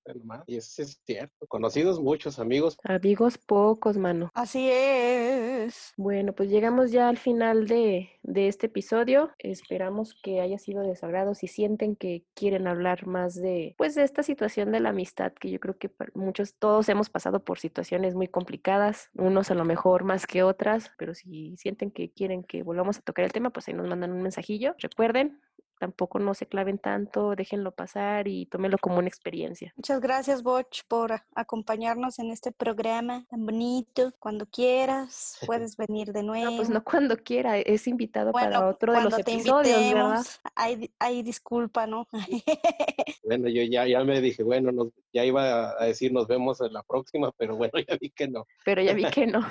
y 0.47 0.57
eso 0.57 0.81
es 0.81 0.99
cierto, 1.05 1.47
conocidos 1.47 1.99
muchos 1.99 2.39
amigos. 2.39 2.77
Amigos 2.83 3.37
pocos, 3.37 3.97
mano. 3.97 4.29
Así 4.33 4.69
es. 4.69 5.93
Bueno, 5.97 6.33
pues 6.33 6.49
llegamos 6.49 6.91
ya 6.91 7.09
al 7.09 7.17
final 7.17 7.67
de, 7.67 8.09
de 8.23 8.47
este 8.47 8.67
episodio. 8.67 9.31
Esperamos 9.37 10.15
que 10.21 10.41
haya 10.41 10.57
sido 10.57 10.81
de 10.83 10.95
su 10.95 11.05
agrado. 11.05 11.35
Si 11.35 11.47
sienten 11.47 11.95
que 11.95 12.25
quieren 12.33 12.67
hablar 12.67 13.07
más 13.07 13.35
de, 13.35 13.75
pues, 13.77 13.95
de 13.95 14.03
esta 14.03 14.23
situación 14.23 14.71
de 14.71 14.79
la 14.79 14.89
amistad, 14.89 15.33
que 15.33 15.49
yo 15.49 15.59
creo 15.59 15.77
que 15.77 15.91
muchos, 16.13 16.55
todos 16.55 16.89
hemos 16.89 17.09
pasado 17.09 17.43
por 17.43 17.59
situaciones 17.59 18.15
muy 18.15 18.27
complicadas, 18.27 19.09
unos 19.13 19.51
a 19.51 19.55
lo 19.55 19.65
mejor 19.65 20.03
más 20.03 20.27
que 20.27 20.43
otras, 20.43 20.91
pero 20.97 21.13
si 21.13 21.55
sienten 21.57 21.91
que 21.91 22.11
quieren 22.11 22.43
que 22.43 22.63
volvamos 22.63 22.97
a 22.97 23.01
tocar 23.01 23.25
el 23.25 23.31
tema, 23.31 23.49
pues 23.49 23.67
ahí 23.67 23.73
nos 23.73 23.87
mandan 23.87 24.11
un 24.11 24.21
mensajillo. 24.21 24.75
Recuerden, 24.79 25.39
tampoco 25.81 26.19
no 26.19 26.35
se 26.35 26.45
claven 26.45 26.77
tanto, 26.77 27.35
déjenlo 27.35 27.71
pasar 27.71 28.27
y 28.27 28.45
tómenlo 28.45 28.77
como 28.77 28.99
una 28.99 29.07
experiencia. 29.07 29.73
Muchas 29.75 29.99
gracias, 29.99 30.43
Boch, 30.43 30.83
por 30.87 31.23
acompañarnos 31.33 32.19
en 32.19 32.29
este 32.29 32.51
programa 32.51 33.25
tan 33.31 33.47
bonito. 33.47 34.13
Cuando 34.19 34.45
quieras, 34.45 35.39
puedes 35.47 35.77
venir 35.77 36.13
de 36.13 36.21
nuevo. 36.21 36.51
No, 36.51 36.57
pues 36.57 36.69
no 36.69 36.83
cuando 36.83 37.17
quiera, 37.17 37.57
es 37.57 37.87
invitado 37.87 38.31
para 38.31 38.69
otro 38.69 38.93
de 38.93 39.01
los 39.01 39.17
episodios, 39.17 39.91
¿verdad? 39.91 40.23
Hay, 40.53 40.91
hay 40.99 41.23
disculpa, 41.23 41.87
¿no? 41.87 42.07
bueno, 43.23 43.49
yo 43.49 43.63
ya, 43.63 43.87
ya 43.87 44.03
me 44.03 44.21
dije, 44.21 44.43
bueno, 44.43 44.71
nos, 44.71 44.89
ya 45.11 45.25
iba 45.25 45.81
a 45.81 45.85
decir 45.85 46.13
nos 46.13 46.27
vemos 46.27 46.61
en 46.61 46.73
la 46.73 46.83
próxima, 46.83 47.31
pero 47.37 47.55
bueno, 47.55 47.73
ya 47.87 47.97
vi 47.99 48.11
que 48.11 48.27
no. 48.27 48.45
Pero 48.63 48.83
ya 48.83 48.93
vi 48.93 49.05
que 49.05 49.25
no. 49.25 49.41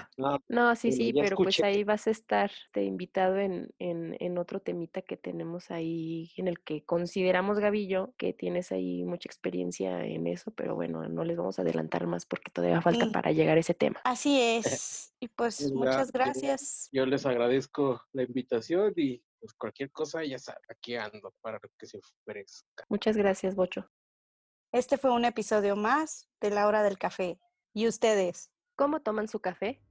no, 0.46 0.76
sí, 0.76 0.92
sí, 0.92 1.12
pero 1.12 1.36
pues 1.36 1.60
ahí 1.60 1.82
vas 1.82 2.06
a 2.06 2.10
estar 2.10 2.52
de 2.72 2.84
invitado 2.84 3.36
en, 3.36 3.70
en, 3.80 4.16
en 4.20 4.38
otro 4.38 4.60
temita 4.60 5.02
que 5.02 5.16
tenemos 5.16 5.72
ahí 5.72 6.19
en 6.36 6.48
el 6.48 6.60
que 6.60 6.84
consideramos, 6.84 7.58
Gavillo, 7.58 8.14
que 8.16 8.32
tienes 8.32 8.72
ahí 8.72 9.04
mucha 9.04 9.28
experiencia 9.28 10.04
en 10.04 10.26
eso, 10.26 10.50
pero 10.52 10.74
bueno, 10.74 11.08
no 11.08 11.24
les 11.24 11.36
vamos 11.36 11.58
a 11.58 11.62
adelantar 11.62 12.06
más 12.06 12.26
porque 12.26 12.50
todavía 12.50 12.80
falta 12.80 13.10
para 13.12 13.32
llegar 13.32 13.56
a 13.56 13.60
ese 13.60 13.74
tema. 13.74 14.00
Así 14.04 14.40
es. 14.40 15.14
Y 15.20 15.28
pues 15.28 15.72
muchas 15.72 16.12
gracias. 16.12 16.88
Yo 16.92 17.06
les 17.06 17.26
agradezco 17.26 18.02
la 18.12 18.22
invitación 18.22 18.92
y 18.96 19.22
pues 19.38 19.54
cualquier 19.54 19.90
cosa 19.90 20.24
ya 20.24 20.38
saben, 20.38 20.62
aquí 20.68 20.96
ando 20.96 21.34
para 21.40 21.58
que 21.78 21.86
se 21.86 21.98
ofrezca. 21.98 22.84
Muchas 22.88 23.16
gracias, 23.16 23.54
Bocho. 23.54 23.88
Este 24.72 24.98
fue 24.98 25.10
un 25.10 25.24
episodio 25.24 25.74
más 25.76 26.28
de 26.40 26.50
La 26.50 26.66
Hora 26.66 26.82
del 26.82 26.98
Café. 26.98 27.40
¿Y 27.72 27.88
ustedes? 27.88 28.52
¿Cómo 28.76 29.00
toman 29.00 29.28
su 29.28 29.40
café? 29.40 29.82